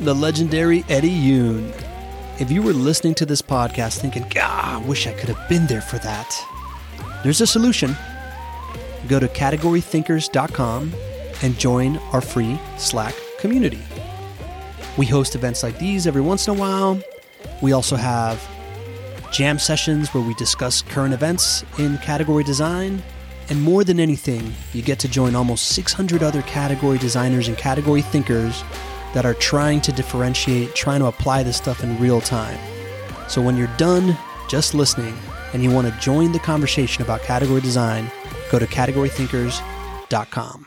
The 0.00 0.14
legendary 0.14 0.84
Eddie 0.88 1.10
Yoon. 1.10 1.95
If 2.38 2.50
you 2.50 2.60
were 2.60 2.74
listening 2.74 3.14
to 3.14 3.24
this 3.24 3.40
podcast 3.40 3.98
thinking, 3.98 4.26
God, 4.28 4.82
I 4.82 4.86
wish 4.86 5.06
I 5.06 5.14
could 5.14 5.30
have 5.30 5.48
been 5.48 5.66
there 5.68 5.80
for 5.80 5.96
that, 6.00 6.36
there's 7.22 7.40
a 7.40 7.46
solution. 7.46 7.96
Go 9.08 9.18
to 9.18 9.26
categorythinkers.com 9.26 10.92
and 11.42 11.58
join 11.58 11.96
our 12.12 12.20
free 12.20 12.60
Slack 12.76 13.14
community. 13.38 13.80
We 14.98 15.06
host 15.06 15.34
events 15.34 15.62
like 15.62 15.78
these 15.78 16.06
every 16.06 16.20
once 16.20 16.46
in 16.46 16.54
a 16.54 16.58
while. 16.58 17.00
We 17.62 17.72
also 17.72 17.96
have 17.96 18.46
jam 19.32 19.58
sessions 19.58 20.12
where 20.12 20.22
we 20.22 20.34
discuss 20.34 20.82
current 20.82 21.14
events 21.14 21.64
in 21.78 21.96
category 21.98 22.44
design. 22.44 23.02
And 23.48 23.62
more 23.62 23.82
than 23.82 23.98
anything, 23.98 24.52
you 24.74 24.82
get 24.82 24.98
to 24.98 25.08
join 25.08 25.34
almost 25.34 25.68
600 25.68 26.22
other 26.22 26.42
category 26.42 26.98
designers 26.98 27.48
and 27.48 27.56
category 27.56 28.02
thinkers 28.02 28.62
that 29.16 29.24
are 29.24 29.32
trying 29.32 29.80
to 29.80 29.92
differentiate, 29.92 30.74
trying 30.74 31.00
to 31.00 31.06
apply 31.06 31.42
this 31.42 31.56
stuff 31.56 31.82
in 31.82 31.98
real 31.98 32.20
time. 32.20 32.58
So 33.30 33.40
when 33.40 33.56
you're 33.56 33.74
done 33.78 34.14
just 34.46 34.74
listening 34.74 35.16
and 35.54 35.62
you 35.62 35.70
want 35.70 35.90
to 35.90 36.00
join 36.00 36.32
the 36.32 36.38
conversation 36.38 37.02
about 37.02 37.22
category 37.22 37.62
design, 37.62 38.10
go 38.50 38.58
to 38.58 38.66
categorythinkers.com. 38.66 40.66